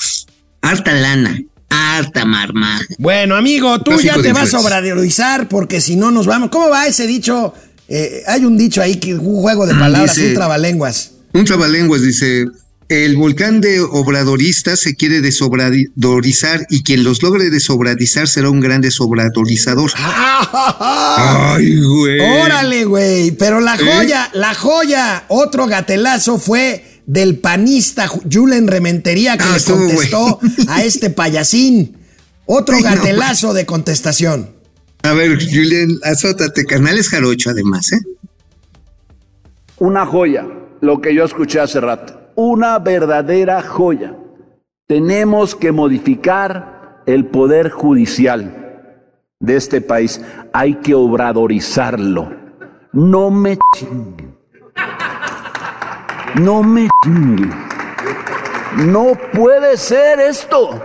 harta 0.63 0.93
lana, 0.95 1.39
harta 1.69 2.25
marmaja. 2.25 2.85
Bueno, 2.99 3.35
amigo, 3.37 3.81
tú 3.83 4.01
ya 4.01 4.21
te 4.23 4.33
vas 4.33 4.55
a 4.55 4.61
obradorizar 4.61 5.49
porque 5.49 5.81
si 5.81 5.97
no 5.97 6.11
nos 6.11 6.27
vamos. 6.27 6.51
¿Cómo 6.51 6.69
va 6.71 6.87
ese 6.87 7.07
dicho? 7.07 7.53
Eh, 7.89 8.23
hay 8.27 8.45
un 8.45 8.57
dicho 8.57 8.81
ahí 8.81 8.97
que 8.97 9.15
un 9.15 9.41
juego 9.43 9.67
de 9.67 9.75
Ah, 9.75 9.79
palabras, 9.79 10.15
dice- 10.17 10.29
un 10.29 10.35
trabalenguas. 10.35 11.11
Un 11.35 11.45
trabalenguas 11.45 12.03
dice, 12.03 12.47
el 12.89 13.17
volcán 13.17 13.61
de 13.61 13.81
obradorista 13.81 14.77
se 14.77 14.95
quiere 14.97 15.21
desobradorizar 15.23 16.67
y 16.69 16.83
quien 16.83 17.05
los 17.05 17.23
logre 17.23 17.49
desobradizar 17.51 18.29
será 18.29 18.51
un 18.51 18.61
gran 18.61 18.81
desobradorizador. 18.83 19.91
Ay, 20.53 21.81
güey. 21.81 22.21
Órale, 22.43 22.85
güey. 22.85 23.31
Pero 23.33 23.61
la 23.61 23.77
¿Eh? 23.77 23.79
joya, 23.79 24.31
la 24.35 24.55
joya, 24.55 25.25
otro 25.29 25.67
gatelazo 25.67 26.39
fue 26.39 27.01
del 27.07 27.39
panista 27.39 28.07
Ju- 28.09 28.23
Julen 28.31 28.69
Rementería 28.69 29.37
que 29.37 29.45
Ah, 29.45 29.57
le 29.59 29.65
contestó 29.65 30.39
a 30.69 30.83
este 30.85 31.11
payasín. 31.11 31.97
Otro 32.47 32.77
Ay, 32.77 32.83
no, 32.83 32.91
gatelazo 32.91 33.55
de 33.55 33.65
contestación. 33.67 34.51
A 35.03 35.13
ver, 35.15 35.39
Julián, 35.39 35.99
azótate, 36.05 36.65
carnal 36.65 36.99
es 36.99 37.09
jarocho 37.09 37.51
además, 37.51 37.93
¿eh? 37.93 38.01
Una 39.79 40.07
joya, 40.07 40.47
lo 40.81 41.01
que 41.01 41.15
yo 41.15 41.25
escuché 41.25 41.59
hace 41.61 41.81
rato. 41.81 42.21
Una 42.35 42.79
verdadera 42.79 43.63
joya. 43.63 44.17
Tenemos 44.87 45.55
que 45.55 45.73
modificar 45.73 47.03
el 47.07 47.27
poder 47.27 47.71
judicial 47.71 48.63
de 49.41 49.57
este 49.57 49.81
país. 49.81 50.25
Hay 50.53 50.77
que 50.77 50.95
obradorizarlo. 50.95 52.31
No 52.93 53.31
me 53.31 53.59
chinguen. 53.75 54.37
No 56.41 56.63
me 56.63 56.89
chinguen. 57.05 57.53
No 58.77 59.13
puede 59.33 59.77
ser 59.77 60.21
esto. 60.21 60.81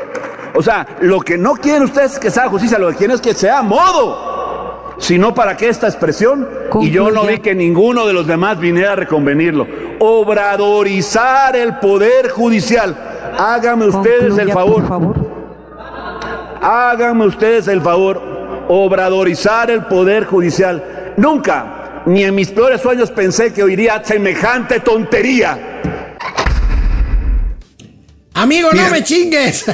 O 0.56 0.62
sea, 0.62 0.86
lo 1.02 1.22
que 1.22 1.38
no 1.38 1.54
quieren 1.54 1.84
ustedes 1.84 2.14
es 2.14 2.20
que 2.20 2.32
sea 2.32 2.50
justicia, 2.50 2.80
lo 2.80 2.90
que 2.90 2.96
quieren 2.96 3.16
es 3.16 3.22
que 3.22 3.34
sea 3.34 3.62
modo. 3.62 4.96
Si 4.98 5.18
no, 5.18 5.34
¿para 5.34 5.56
qué 5.56 5.70
esta 5.70 5.88
expresión? 5.88 6.48
Y 6.82 6.90
yo 6.90 7.12
no 7.12 7.26
vi 7.26 7.40
que 7.40 7.54
ninguno 7.54 8.08
de 8.08 8.14
los 8.14 8.26
demás 8.26 8.60
viniera 8.60 8.94
a 8.94 8.96
reconvenirlo. 8.96 9.68
Obradorizar 10.00 11.56
el 11.56 11.78
poder 11.78 12.30
judicial. 12.30 12.96
Háganme 13.38 13.88
ustedes 13.88 14.38
el 14.38 14.52
favor. 14.52 14.84
Háganme 16.62 17.26
ustedes 17.26 17.68
el 17.68 17.82
favor. 17.82 18.22
Obradorizar 18.68 19.72
el 19.72 19.84
poder 19.86 20.26
judicial. 20.26 21.14
Nunca, 21.18 22.04
ni 22.06 22.24
en 22.24 22.36
mis 22.36 22.52
peores 22.52 22.82
sueños 22.82 23.12
pensé 23.12 23.54
que 23.54 23.64
oiría 23.64 24.04
semejante 24.04 24.80
tontería. 24.80 25.67
Amigo, 28.38 28.70
no 28.72 28.90
me 28.92 29.04
chingues. 29.04 29.66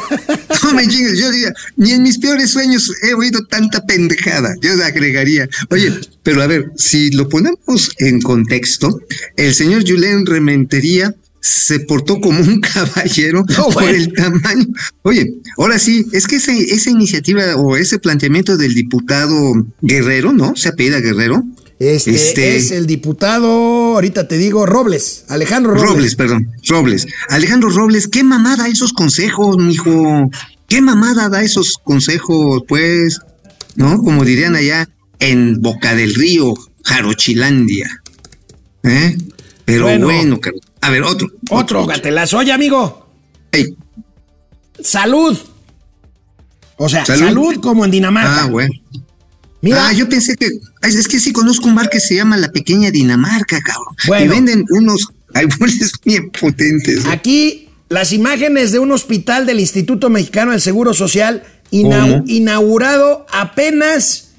No 0.63 0.73
me 0.73 0.87
chingues, 0.87 1.19
yo 1.19 1.29
diría, 1.29 1.53
ni 1.75 1.91
en 1.91 2.03
mis 2.03 2.17
peores 2.17 2.51
sueños 2.51 2.89
he 3.01 3.13
oído 3.13 3.45
tanta 3.47 3.85
pendejada. 3.85 4.55
Yo 4.61 4.71
agregaría, 4.83 5.47
oye, 5.69 5.91
pero 6.23 6.41
a 6.41 6.47
ver, 6.47 6.71
si 6.77 7.11
lo 7.11 7.27
ponemos 7.27 7.91
en 7.97 8.21
contexto, 8.21 8.99
el 9.35 9.53
señor 9.53 9.83
Julián 9.85 10.25
Rementería 10.25 11.13
se 11.41 11.81
portó 11.81 12.21
como 12.21 12.39
un 12.39 12.61
caballero 12.73 13.43
No, 13.49 13.65
por 13.65 13.73
bueno. 13.83 13.89
el 13.89 14.13
tamaño. 14.13 14.65
Oye, 15.01 15.33
ahora 15.57 15.77
sí, 15.77 16.05
es 16.13 16.25
que 16.25 16.37
esa, 16.37 16.53
esa 16.53 16.89
iniciativa 16.89 17.57
o 17.57 17.75
ese 17.75 17.99
planteamiento 17.99 18.55
del 18.55 18.73
diputado 18.73 19.67
Guerrero, 19.81 20.31
¿no? 20.31 20.55
Se 20.55 20.69
apellida 20.69 21.01
Guerrero. 21.01 21.43
Este, 21.91 22.11
Este- 22.11 22.55
es 22.55 22.71
el 22.71 22.85
diputado, 22.87 23.49
ahorita 23.95 24.27
te 24.27 24.37
digo, 24.37 24.65
Robles, 24.65 25.25
Alejandro 25.27 25.73
Robles. 25.73 25.89
Robles, 25.89 26.15
perdón, 26.15 26.51
Robles. 26.69 27.07
Alejandro 27.29 27.69
Robles, 27.69 28.07
qué 28.07 28.23
mamada 28.23 28.67
esos 28.69 28.93
consejos, 28.93 29.57
mijo. 29.57 30.29
Qué 30.69 30.81
mamada 30.81 31.27
da 31.27 31.41
esos 31.43 31.77
consejos, 31.83 32.63
pues, 32.69 33.19
¿no? 33.75 33.97
Como 34.01 34.23
dirían 34.23 34.55
allá 34.55 34.87
en 35.19 35.61
Boca 35.61 35.93
del 35.93 36.15
Río, 36.15 36.53
Jarochilandia. 36.85 38.01
¿Eh? 38.83 39.17
Pero 39.65 39.83
Bueno. 39.83 40.39
a 40.81 40.89
ver, 40.89 41.03
otro. 41.03 41.27
Otro 41.49 41.85
gatelazo. 41.85 42.37
Oye, 42.37 42.51
amigo, 42.53 43.07
Ey, 43.51 43.75
salud. 44.81 45.37
O 46.77 46.89
sea, 46.89 47.05
salud, 47.05 47.25
¿Salud? 47.27 47.55
como 47.61 47.85
en 47.85 47.91
Dinamarca. 47.91 48.43
ah, 48.43 48.47
bueno. 48.47 48.73
Mira, 49.63 49.87
Ah, 49.87 49.93
yo 49.93 50.07
pensé 50.07 50.35
que. 50.35 50.47
Es, 50.83 50.93
es 50.95 51.07
que 51.07 51.19
sí 51.19 51.31
conozco 51.33 51.67
un 51.67 51.73
bar 51.75 51.89
que 51.89 51.99
se 51.99 52.15
llama 52.15 52.37
La 52.37 52.51
Pequeña 52.51 52.91
Dinamarca, 52.91 53.59
cabrón. 53.61 53.95
Bueno. 54.07 54.25
Y 54.25 54.27
venden 54.27 54.65
unos 54.69 55.07
álbumes 55.33 55.91
bien 56.05 56.29
potentes. 56.29 57.05
aquí 57.07 57.69
las 57.89 58.11
imágenes 58.13 58.71
de 58.71 58.79
un 58.79 58.91
hospital 58.91 59.45
del 59.47 59.59
Instituto 59.59 60.09
Mexicano 60.09 60.51
del 60.51 60.61
Seguro 60.61 60.93
Social 60.93 61.43
inaugurado 62.27 63.25
apenas 63.31 64.29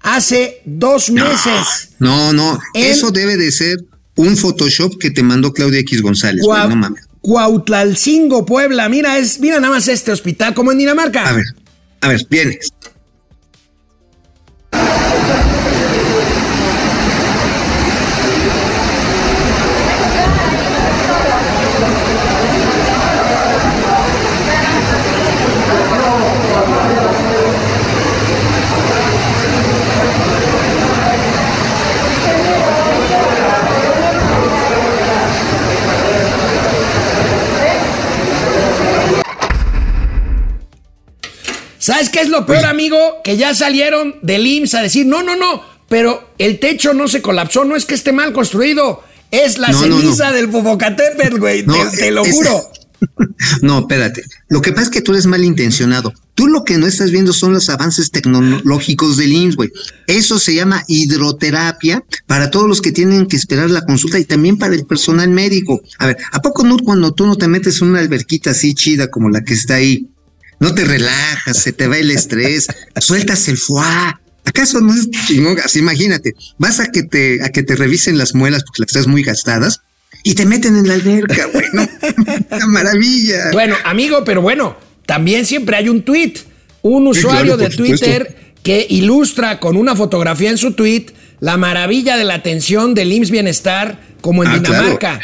hace 0.00 0.60
dos 0.64 1.10
meses. 1.10 1.90
No, 1.98 2.32
no, 2.32 2.58
En- 2.74 2.92
eso 2.92 3.10
debe 3.10 3.36
de 3.36 3.50
ser 3.52 3.78
un 4.16 4.36
Photoshop 4.36 4.98
que 4.98 5.10
te 5.10 5.22
mandó 5.22 5.52
Claudia 5.52 5.80
X 5.80 6.02
González. 6.02 6.42
güey, 6.44 6.60
Cua- 6.62 6.68
no 6.68 6.76
mames. 6.76 7.04
Cuautlalcingo, 7.20 8.44
Puebla. 8.44 8.88
Mira, 8.88 9.18
es, 9.18 9.40
mira 9.40 9.58
nada 9.58 9.74
más 9.74 9.88
este 9.88 10.12
hospital, 10.12 10.52
como 10.54 10.72
en 10.72 10.78
Dinamarca. 10.78 11.26
A 11.28 11.32
ver, 11.32 11.46
a 12.02 12.08
ver, 12.08 12.26
vienes. 12.28 12.68
¿Sabes 41.84 42.08
qué 42.08 42.20
es 42.20 42.30
lo 42.30 42.46
peor, 42.46 42.64
amigo? 42.64 42.96
Que 43.22 43.36
ya 43.36 43.54
salieron 43.54 44.14
del 44.22 44.46
IMSS 44.46 44.74
a 44.74 44.80
decir, 44.82 45.04
no, 45.04 45.22
no, 45.22 45.36
no, 45.36 45.60
pero 45.90 46.30
el 46.38 46.58
techo 46.58 46.94
no 46.94 47.08
se 47.08 47.20
colapsó, 47.20 47.66
no 47.66 47.76
es 47.76 47.84
que 47.84 47.94
esté 47.94 48.10
mal 48.10 48.32
construido, 48.32 49.02
es 49.30 49.58
la 49.58 49.68
No, 49.68 49.78
ceniza 49.80 50.30
no. 50.30 50.36
del 50.36 50.48
Popocatépetl, 50.48 51.38
güey, 51.38 51.66
No, 51.66 51.74
te, 51.90 51.96
te 51.98 52.10
lo 52.10 52.24
es- 52.24 52.32
juro. 52.32 52.58
No, 53.60 53.80
espérate. 53.80 54.22
Lo 54.48 54.62
que 54.62 54.72
pasa 54.72 54.84
es 54.84 54.90
que 54.90 55.02
tú 55.02 55.12
eres 55.12 55.26
malintencionado. 55.26 56.14
Tú 56.34 56.46
lo 56.46 56.64
que 56.64 56.78
no 56.78 56.86
estás 56.86 57.10
viendo 57.10 57.34
son 57.34 57.52
los 57.52 57.68
avances 57.68 58.10
tecnológicos 58.10 59.18
del 59.18 59.32
IMSS, 59.34 59.56
güey. 59.56 59.70
Eso 60.06 60.38
se 60.38 60.54
llama 60.54 60.82
hidroterapia 60.88 62.02
para 62.26 62.50
todos 62.50 62.66
los 62.66 62.80
que 62.80 62.92
tienen 62.92 63.26
que 63.26 63.36
esperar 63.36 63.68
la 63.70 63.84
consulta 63.84 64.18
y 64.18 64.24
también 64.24 64.56
para 64.56 64.74
el 64.74 64.86
personal 64.86 65.28
médico. 65.28 65.82
A 65.98 66.06
ver, 66.06 66.16
¿a 66.32 66.40
poco 66.40 66.64
no 66.64 66.78
cuando 66.78 67.12
tú 67.12 67.26
no 67.26 67.36
te 67.36 67.46
metes 67.46 67.82
en 67.82 67.88
una 67.88 67.98
alberquita 68.00 68.50
así 68.50 68.74
chida 68.74 69.08
como 69.10 69.28
la 69.28 69.44
que 69.44 69.52
está 69.52 69.74
ahí? 69.74 70.08
No 70.64 70.74
te 70.74 70.86
relajas, 70.86 71.58
se 71.58 71.74
te 71.74 71.88
va 71.88 71.98
el 71.98 72.10
estrés, 72.10 72.68
sueltas 72.98 73.48
el 73.48 73.58
fuá. 73.58 74.18
¿Acaso 74.46 74.80
no 74.80 74.94
es 74.94 75.10
chingón? 75.26 75.58
Así 75.62 75.80
imagínate, 75.80 76.34
vas 76.56 76.80
a 76.80 76.86
que 76.90 77.02
te, 77.02 77.44
a 77.44 77.50
que 77.50 77.62
te 77.62 77.76
revisen 77.76 78.16
las 78.16 78.34
muelas 78.34 78.62
porque 78.64 78.80
las 78.80 78.88
estás 78.88 79.06
muy 79.06 79.22
gastadas 79.22 79.82
y 80.22 80.34
te 80.34 80.46
meten 80.46 80.74
en 80.76 80.88
la 80.88 80.94
alberca, 80.94 81.48
güey, 81.52 81.66
¿no? 81.74 81.86
Una 82.56 82.66
maravilla. 82.66 83.50
Bueno, 83.52 83.74
amigo, 83.84 84.24
pero 84.24 84.40
bueno, 84.40 84.74
también 85.04 85.44
siempre 85.44 85.76
hay 85.76 85.90
un 85.90 86.02
tuit. 86.02 86.38
un 86.80 87.04
Sí, 87.12 87.20
usuario 87.20 87.56
claro, 87.56 87.56
de 87.58 87.70
supuesto. 87.70 88.06
Twitter 88.06 88.54
que 88.62 88.86
ilustra 88.88 89.60
con 89.60 89.76
una 89.76 89.94
fotografía 89.94 90.48
en 90.48 90.56
su 90.56 90.72
tweet 90.72 91.08
la 91.40 91.58
maravilla 91.58 92.16
de 92.16 92.24
la 92.24 92.34
atención 92.36 92.94
del 92.94 93.12
IMSS 93.12 93.30
Bienestar 93.30 94.00
como 94.22 94.44
en 94.44 94.48
Ah, 94.50 94.58
Dinamarca. 94.60 95.20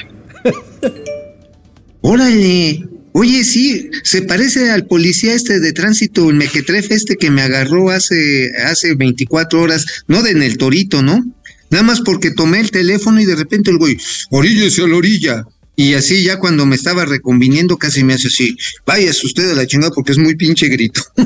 Órale. 2.02 2.89
Oye, 3.12 3.44
sí, 3.44 3.90
se 4.04 4.22
parece 4.22 4.70
al 4.70 4.86
policía 4.86 5.34
este 5.34 5.60
de 5.60 5.72
tránsito, 5.72 6.30
el 6.30 6.36
mequetrefe 6.36 6.94
este 6.94 7.16
que 7.16 7.30
me 7.30 7.42
agarró 7.42 7.90
hace, 7.90 8.50
hace 8.64 8.94
24 8.94 9.60
horas, 9.60 9.84
no 10.06 10.22
de 10.22 10.30
en 10.30 10.42
el 10.42 10.58
torito, 10.58 11.02
¿no? 11.02 11.24
Nada 11.70 11.84
más 11.84 12.00
porque 12.00 12.30
tomé 12.30 12.60
el 12.60 12.70
teléfono 12.70 13.20
y 13.20 13.26
de 13.26 13.36
repente 13.36 13.70
el 13.70 13.78
güey, 13.78 13.96
oríllese 14.30 14.82
a 14.82 14.88
la 14.88 14.96
orilla. 14.96 15.44
Y 15.76 15.94
así 15.94 16.22
ya 16.22 16.38
cuando 16.38 16.66
me 16.66 16.76
estaba 16.76 17.04
reconviniendo 17.04 17.78
casi 17.78 18.04
me 18.04 18.14
hace 18.14 18.28
así, 18.28 18.56
váyase 18.84 19.26
usted 19.26 19.50
a 19.50 19.54
la 19.54 19.66
chingada 19.66 19.92
porque 19.92 20.12
es 20.12 20.18
muy 20.18 20.36
pinche 20.36 20.68
grito. 20.68 21.02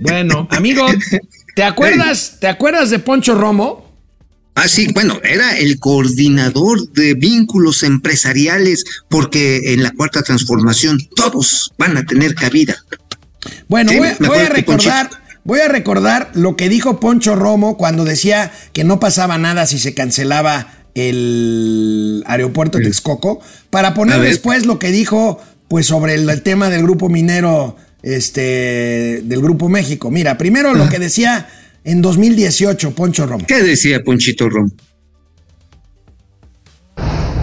Bueno, 0.00 0.46
amigo, 0.52 0.86
¿te 1.56 1.64
acuerdas, 1.64 2.38
¿te 2.40 2.46
acuerdas 2.46 2.88
de 2.90 3.00
Poncho 3.00 3.34
Romo? 3.34 3.87
Ah, 4.60 4.66
sí, 4.66 4.88
bueno, 4.92 5.20
era 5.22 5.56
el 5.56 5.78
coordinador 5.78 6.90
de 6.92 7.14
vínculos 7.14 7.84
empresariales 7.84 8.84
porque 9.08 9.72
en 9.72 9.84
la 9.84 9.92
cuarta 9.92 10.22
transformación 10.22 10.98
todos 11.14 11.72
van 11.78 11.96
a 11.96 12.04
tener 12.04 12.34
cabida. 12.34 12.76
Bueno, 13.68 13.92
Sí, 13.92 13.98
voy, 13.98 14.38
a 14.38 14.48
recordar, 14.48 15.10
voy 15.44 15.60
a 15.60 15.68
recordar 15.68 16.32
lo 16.34 16.56
que 16.56 16.68
dijo 16.68 16.98
Poncho 16.98 17.36
Romo 17.36 17.76
cuando 17.76 18.04
decía 18.04 18.50
que 18.72 18.82
no 18.82 18.98
pasaba 18.98 19.38
nada 19.38 19.64
si 19.64 19.78
se 19.78 19.94
cancelaba 19.94 20.66
el 20.96 22.24
aeropuerto 22.26 22.78
de 22.78 22.84
Texcoco, 22.84 23.40
para 23.70 23.94
poner 23.94 24.20
después 24.20 24.66
lo 24.66 24.80
que 24.80 24.90
dijo 24.90 25.40
pues 25.68 25.86
sobre 25.86 26.14
el, 26.14 26.28
el 26.28 26.42
tema 26.42 26.68
del 26.68 26.82
grupo 26.82 27.08
minero 27.08 27.76
este 28.02 29.20
del 29.22 29.40
grupo 29.40 29.68
México. 29.68 30.10
Mira, 30.10 30.36
primero 30.36 30.74
lo 30.74 30.88
que 30.88 30.98
decía 30.98 31.48
en 31.84 32.02
2018 32.02 32.90
Poncho 32.92 33.26
Romo. 33.26 33.44
¿Qué 33.46 33.62
decía 33.62 34.00
Ponchito 34.04 34.48
Rom? 34.48 34.70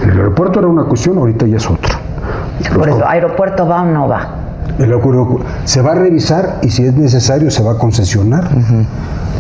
El 0.04 0.12
aeropuerto 0.12 0.60
era 0.60 0.68
una 0.68 0.84
cuestión, 0.86 1.18
ahorita 1.18 1.48
ya 1.48 1.58
es 1.58 1.66
otro. 1.66 1.96
Por 2.74 2.90
eso, 2.90 3.08
¿aeropuerto 3.08 3.68
va 3.68 3.82
o 3.82 3.86
no 3.86 4.08
va? 4.08 4.42
El 4.78 4.86
aeropuerto 4.86 5.44
se 5.66 5.82
va 5.82 5.94
a 5.94 5.96
revisar 5.96 6.60
y 6.62 6.70
si 6.70 6.84
es 6.86 6.94
necesario 6.94 7.50
se 7.50 7.64
va 7.64 7.74
a 7.74 7.78
concesionar. 7.78 8.50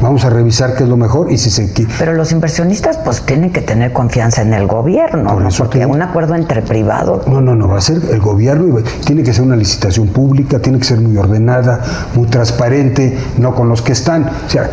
Vamos 0.02 0.26
a 0.26 0.30
revisar 0.30 0.76
qué 0.76 0.84
es 0.84 0.90
lo 0.90 0.98
mejor 0.98 1.32
y 1.32 1.38
si 1.38 1.50
se 1.50 1.66
Pero 1.98 2.14
los 2.14 2.32
inversionistas 2.32 2.98
pues 2.98 3.22
tienen 3.22 3.52
que 3.52 3.62
tener 3.62 3.92
confianza 3.94 4.42
en 4.42 4.54
el 4.54 4.68
gobierno, 4.68 5.34
Por 5.34 5.42
¿no? 5.42 5.50
Porque 5.58 5.86
un 5.86 6.02
acuerdo 6.02 6.36
entre 6.36 6.62
privados. 6.62 7.26
No, 7.28 7.42
no, 7.42 7.56
no, 7.56 7.68
va 7.68 7.78
a 7.78 7.82
ser 7.82 8.02
el 8.12 8.20
gobierno, 8.20 8.68
y 8.68 8.72
va- 8.72 8.90
tiene 9.06 9.24
que 9.24 9.34
ser 9.34 9.44
una 9.44 9.56
licitación 9.56 10.08
pública, 10.08 10.60
tiene 10.60 10.78
que 10.80 10.86
ser 10.86 11.00
muy 11.02 11.18
ordenada, 11.18 11.82
muy 12.16 12.28
transparente, 12.28 13.18
no 13.38 13.56
con 13.56 13.70
los 13.70 13.82
que 13.82 13.94
están. 13.94 14.30
O 14.46 14.50
sea, 14.50 14.70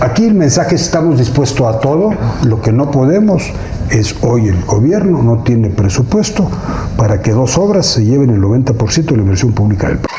aquí 0.00 0.26
el 0.26 0.34
mensaje 0.34 0.74
es 0.74 0.82
estamos 0.82 1.18
dispuestos 1.18 1.66
a 1.74 1.78
todo, 1.80 2.10
lo 2.44 2.60
que 2.60 2.72
no 2.72 2.90
podemos 2.90 3.44
es 3.90 4.14
hoy 4.22 4.48
el 4.48 4.64
gobierno 4.64 5.22
no 5.22 5.42
tiene 5.42 5.70
presupuesto 5.70 6.50
para 6.96 7.20
que 7.22 7.32
dos 7.32 7.56
obras 7.58 7.86
se 7.86 8.04
lleven 8.04 8.30
el 8.30 8.40
90% 8.40 9.04
de 9.04 9.16
la 9.16 9.22
inversión 9.22 9.52
pública 9.52 9.88
del 9.88 9.98
país. 9.98 10.10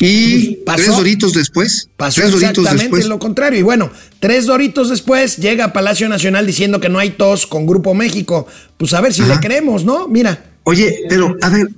Y 0.00 0.54
Pues, 0.54 0.64
pasó. 0.64 0.82
tres 0.84 0.96
doritos 0.96 1.32
después. 1.32 1.88
Pasó 1.96 2.20
tres 2.20 2.30
doritos 2.32 2.50
exactamente 2.58 2.82
después. 2.84 3.06
lo 3.06 3.18
contrario. 3.18 3.58
Y 3.58 3.62
bueno, 3.62 3.90
tres 4.20 4.46
doritos 4.46 4.90
después 4.90 5.36
llega 5.38 5.64
a 5.64 5.72
Palacio 5.72 6.08
Nacional 6.08 6.46
diciendo 6.46 6.78
que 6.80 6.88
no 6.88 6.98
hay 6.98 7.10
tos 7.10 7.46
con 7.46 7.66
Grupo 7.66 7.94
México. 7.94 8.46
Pues 8.76 8.94
a 8.94 9.00
ver 9.00 9.12
si 9.12 9.22
Ajá. 9.22 9.34
le 9.34 9.40
creemos, 9.40 9.84
¿no? 9.84 10.06
Mira. 10.08 10.44
Oye, 10.64 11.00
pero 11.08 11.36
a 11.42 11.48
ver, 11.48 11.68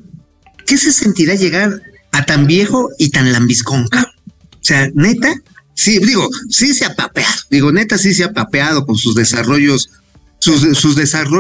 ¿qué 0.67 0.77
se 0.77 0.93
sentirá 0.93 1.35
llegar 1.35 1.81
a 2.13 2.27
tan 2.27 2.47
viejo 2.47 2.91
y 2.99 3.09
tan 3.11 3.33
lambiscón, 3.33 3.89
cabrón? 3.89 4.13
O 4.53 4.59
sea, 4.61 4.91
neta, 4.95 5.33
sí, 5.75 5.99
digo, 6.01 6.29
sí 6.51 6.75
se 6.75 6.85
ha 6.85 6.95
papeado. 6.95 7.33
Digo, 7.51 7.73
neta, 7.73 7.97
sí 7.97 8.13
se 8.13 8.25
ha 8.25 8.33
papeado 8.33 8.85
con 8.85 8.97
sus 8.97 9.15
desarrollos, 9.15 9.89
sus, 10.41 10.61
sus, 10.77 10.95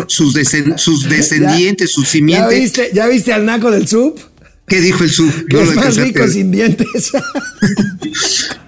sus, 0.09 0.35
descendientes, 1.09 1.93
sus 1.93 2.05
¿Ya 2.07 2.11
simientes. 2.11 2.59
viste, 2.61 2.91
¿Ya 2.95 3.07
viste 3.09 3.33
al 3.33 3.45
naco 3.45 3.70
del 3.70 3.87
sub? 3.87 4.18
¿Qué 4.70 4.80
dijo 4.80 5.04
el 5.04 5.10
sub? 5.10 5.46
Que 5.48 5.56
No 5.56 5.62
es 5.62 5.74
más 5.74 5.96
rico 5.96 6.26
sin 6.28 6.52
dientes. 6.52 7.10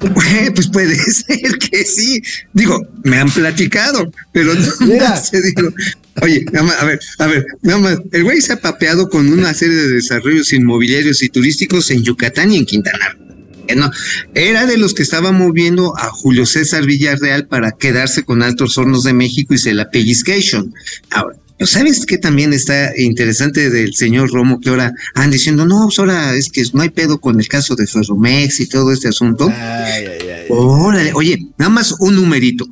Pues 0.54 0.68
puede 0.68 0.96
ser 0.96 1.58
que 1.58 1.84
sí. 1.84 2.20
Digo, 2.52 2.80
me 3.04 3.18
han 3.18 3.30
platicado, 3.30 4.10
pero 4.32 4.52
no 4.54 4.86
Mira. 4.86 5.22
te 5.30 5.40
digo. 5.40 5.72
Oye, 6.20 6.44
a 6.54 6.84
ver, 6.84 7.00
a 7.18 7.26
ver, 7.26 7.46
nada 7.62 7.78
más. 7.78 7.98
El 8.10 8.24
güey 8.24 8.40
se 8.40 8.52
ha 8.52 8.60
papeado 8.60 9.08
con 9.08 9.32
una 9.32 9.54
serie 9.54 9.76
de 9.76 9.88
desarrollos 9.88 10.52
inmobiliarios 10.52 11.22
y 11.22 11.28
turísticos 11.28 11.90
en 11.90 12.02
Yucatán 12.02 12.52
y 12.52 12.58
en 12.58 12.66
Quintana 12.66 13.08
Roo. 13.10 13.22
Eh, 13.68 13.76
no, 13.76 13.90
era 14.34 14.66
de 14.66 14.76
los 14.76 14.92
que 14.92 15.02
estaba 15.02 15.30
moviendo 15.32 15.96
a 15.96 16.10
Julio 16.10 16.46
César 16.46 16.84
Villarreal 16.84 17.46
para 17.46 17.72
quedarse 17.72 18.24
con 18.24 18.42
Altos 18.42 18.76
Hornos 18.76 19.04
de 19.04 19.12
México 19.12 19.54
y 19.54 19.58
se 19.58 19.72
la 19.72 19.90
pellizcation. 19.90 20.74
Ahora, 21.10 21.36
¿no 21.36 21.41
¿sabes 21.66 22.06
qué 22.06 22.18
también 22.18 22.52
está 22.52 22.92
interesante 22.96 23.70
del 23.70 23.94
señor 23.94 24.30
Romo? 24.32 24.60
Que 24.60 24.70
ahora 24.70 24.92
han 25.14 25.30
diciendo, 25.30 25.66
no, 25.66 25.84
pues 25.84 25.98
ahora 25.98 26.34
es 26.34 26.48
que 26.50 26.62
no 26.72 26.82
hay 26.82 26.90
pedo 26.90 27.20
con 27.20 27.38
el 27.40 27.48
caso 27.48 27.74
de 27.74 27.86
Ferromex 27.86 28.60
y 28.60 28.68
todo 28.68 28.92
este 28.92 29.08
asunto. 29.08 29.50
Órale, 30.48 31.12
oye, 31.14 31.38
nada 31.58 31.70
más 31.70 31.94
un 31.98 32.16
numerito. 32.16 32.66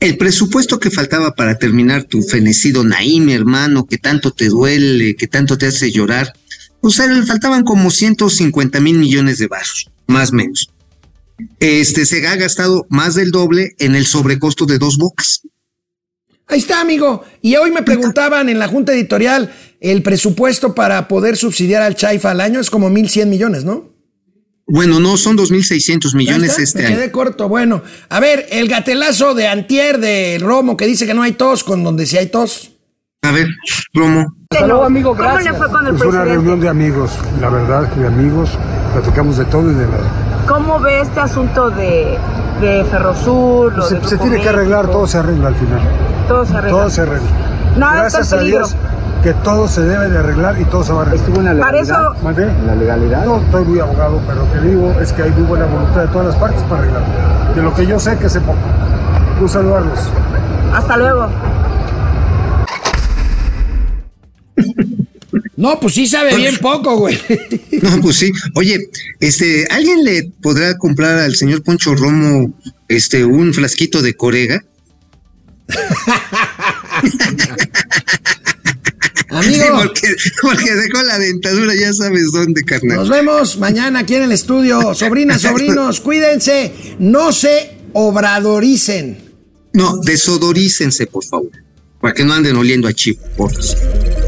El 0.00 0.16
presupuesto 0.16 0.78
que 0.78 0.90
faltaba 0.90 1.34
para 1.34 1.58
terminar 1.58 2.04
tu 2.04 2.22
fenecido 2.22 2.84
Naim, 2.84 3.28
hermano, 3.30 3.86
que 3.86 3.98
tanto 3.98 4.30
te 4.30 4.46
duele, 4.46 5.16
que 5.16 5.26
tanto 5.26 5.58
te 5.58 5.66
hace 5.66 5.90
llorar, 5.90 6.32
pues 6.80 6.98
le 6.98 7.26
faltaban 7.26 7.64
como 7.64 7.90
150 7.90 8.80
mil 8.80 8.98
millones 8.98 9.38
de 9.38 9.48
baros, 9.48 9.90
más 10.06 10.30
o 10.30 10.36
menos. 10.36 10.70
Este 11.60 12.06
se 12.06 12.26
ha 12.26 12.36
gastado 12.36 12.86
más 12.88 13.14
del 13.14 13.30
doble 13.30 13.74
en 13.78 13.94
el 13.94 14.06
sobrecosto 14.06 14.66
de 14.66 14.78
dos 14.78 14.98
bocas. 14.98 15.42
Ahí 16.48 16.58
está, 16.58 16.80
amigo. 16.80 17.24
Y 17.42 17.56
hoy 17.56 17.70
me 17.70 17.82
preguntaban 17.82 18.48
en 18.48 18.58
la 18.58 18.68
junta 18.68 18.92
editorial, 18.92 19.52
el 19.80 20.02
presupuesto 20.02 20.74
para 20.74 21.06
poder 21.08 21.36
subsidiar 21.36 21.82
al 21.82 21.94
Chaifa 21.94 22.30
al 22.30 22.40
año 22.40 22.60
es 22.60 22.70
como 22.70 22.88
1.100 22.90 23.26
millones, 23.26 23.64
¿no? 23.64 23.90
Bueno, 24.66 25.00
no, 25.00 25.16
son 25.16 25.36
2.600 25.38 26.10
Ya 26.12 26.16
millones 26.16 26.58
este 26.58 26.80
me 26.80 26.86
año. 26.88 26.96
quedé 26.96 27.10
corto. 27.10 27.48
Bueno, 27.48 27.82
a 28.08 28.20
ver, 28.20 28.46
el 28.50 28.68
gatelazo 28.68 29.34
de 29.34 29.46
Antier 29.46 29.98
de 29.98 30.38
Romo 30.40 30.76
que 30.76 30.86
dice 30.86 31.06
que 31.06 31.14
no 31.14 31.22
hay 31.22 31.32
tos, 31.32 31.64
con 31.64 31.82
donde 31.84 32.06
sí 32.06 32.18
hay 32.18 32.26
tos. 32.26 32.72
A 33.22 33.32
ver, 33.32 33.46
Romo. 33.94 34.26
Hasta 34.50 34.66
luego, 34.66 34.84
amigo, 34.84 35.14
gracias. 35.14 35.54
¿Cómo 35.54 35.58
le 35.58 35.58
fue 35.58 35.68
con 35.78 35.86
el 35.86 35.94
Es 35.94 36.00
una 36.02 36.10
presidente? 36.10 36.32
reunión 36.34 36.60
de 36.60 36.68
amigos, 36.68 37.10
la 37.40 37.50
verdad, 37.50 37.88
de 37.94 38.06
amigos, 38.06 38.50
platicamos 38.92 39.36
de 39.38 39.44
todo 39.46 39.70
y 39.70 39.74
de 39.74 39.86
nada. 39.86 40.44
¿Cómo 40.46 40.80
ve 40.80 41.00
este 41.00 41.20
asunto 41.20 41.70
de, 41.70 42.16
de 42.60 42.84
Ferrosur? 42.84 43.76
lo 43.76 43.82
Se, 43.82 43.96
de 43.96 44.08
se 44.08 44.18
tiene 44.18 44.40
que 44.40 44.48
arreglar, 44.48 44.86
todo 44.88 45.06
se 45.06 45.18
arregla 45.18 45.48
al 45.48 45.54
final. 45.54 45.80
Todo 46.26 46.44
se 46.44 46.56
arregla. 46.56 46.78
Todo 46.78 46.90
se 46.90 47.00
arregla. 47.02 47.28
Nada 47.76 48.00
Gracias 48.00 48.22
está 48.22 48.36
en 48.36 48.42
a. 48.42 48.44
Dios 48.44 48.76
que 49.22 49.32
todo 49.34 49.66
se 49.66 49.82
debe 49.82 50.08
de 50.08 50.18
arreglar 50.18 50.60
y 50.60 50.64
todo 50.64 50.84
se 50.84 50.92
va 50.92 51.00
a 51.00 51.02
arreglar. 51.02 51.28
¿Estuvo 51.28 51.46
en 51.46 51.58
Para 51.58 51.78
eso, 51.78 52.14
¿Mandé? 52.22 52.48
¿La 52.66 52.74
legalidad? 52.74 53.24
No 53.24 53.38
estoy 53.38 53.64
muy 53.64 53.80
abogado, 53.80 54.20
pero 54.26 54.44
lo 54.44 54.52
que 54.52 54.60
digo 54.60 54.94
es 55.00 55.12
que 55.12 55.22
hay 55.22 55.30
muy 55.30 55.42
buena 55.42 55.66
voluntad 55.66 56.02
de 56.02 56.08
todas 56.08 56.28
las 56.28 56.36
partes 56.36 56.62
para 56.62 56.82
arreglar. 56.82 57.02
De 57.54 57.62
lo 57.62 57.74
que 57.74 57.86
yo 57.86 57.98
sé 57.98 58.16
que 58.16 58.28
sé 58.28 58.40
poco. 58.40 58.58
Un 59.40 59.48
saludarlos. 59.48 60.10
hasta 60.72 60.96
luego. 60.96 61.28
No, 65.56 65.78
pues 65.80 65.94
sí 65.94 66.06
sabe 66.06 66.34
bien 66.36 66.56
poco, 66.58 66.96
güey. 66.96 67.18
No, 67.82 68.00
pues 68.00 68.16
sí. 68.16 68.32
Oye, 68.54 68.88
este, 69.20 69.66
¿alguien 69.70 70.04
le 70.04 70.30
podrá 70.42 70.76
comprar 70.78 71.18
al 71.18 71.36
señor 71.36 71.62
Poncho 71.62 71.94
Romo 71.94 72.52
este 72.88 73.24
un 73.24 73.54
flasquito 73.54 74.02
de 74.02 74.14
corega? 74.14 74.64
Amigo. 79.30 79.52
Sí, 79.52 79.70
porque, 79.76 80.16
porque 80.40 80.74
dejó 80.74 81.02
la 81.02 81.18
dentadura, 81.18 81.74
ya 81.74 81.92
sabes 81.92 82.32
dónde, 82.32 82.62
carnal. 82.64 82.96
Nos 82.96 83.08
vemos 83.10 83.58
mañana 83.58 84.00
aquí 84.00 84.14
en 84.14 84.22
el 84.24 84.32
estudio. 84.32 84.94
Sobrinas, 84.94 85.42
sobrinos, 85.42 86.00
cuídense. 86.04 86.72
No 86.98 87.32
se 87.32 87.76
obradoricen. 87.92 89.18
No, 89.74 89.98
desodorícense, 89.98 91.06
por 91.06 91.24
favor. 91.24 91.50
Para 92.00 92.14
que 92.14 92.24
no 92.24 92.32
anden 92.32 92.56
oliendo 92.56 92.88
a 92.88 92.92
chivo, 92.92 93.20
por 93.36 93.52
favor. 93.52 94.27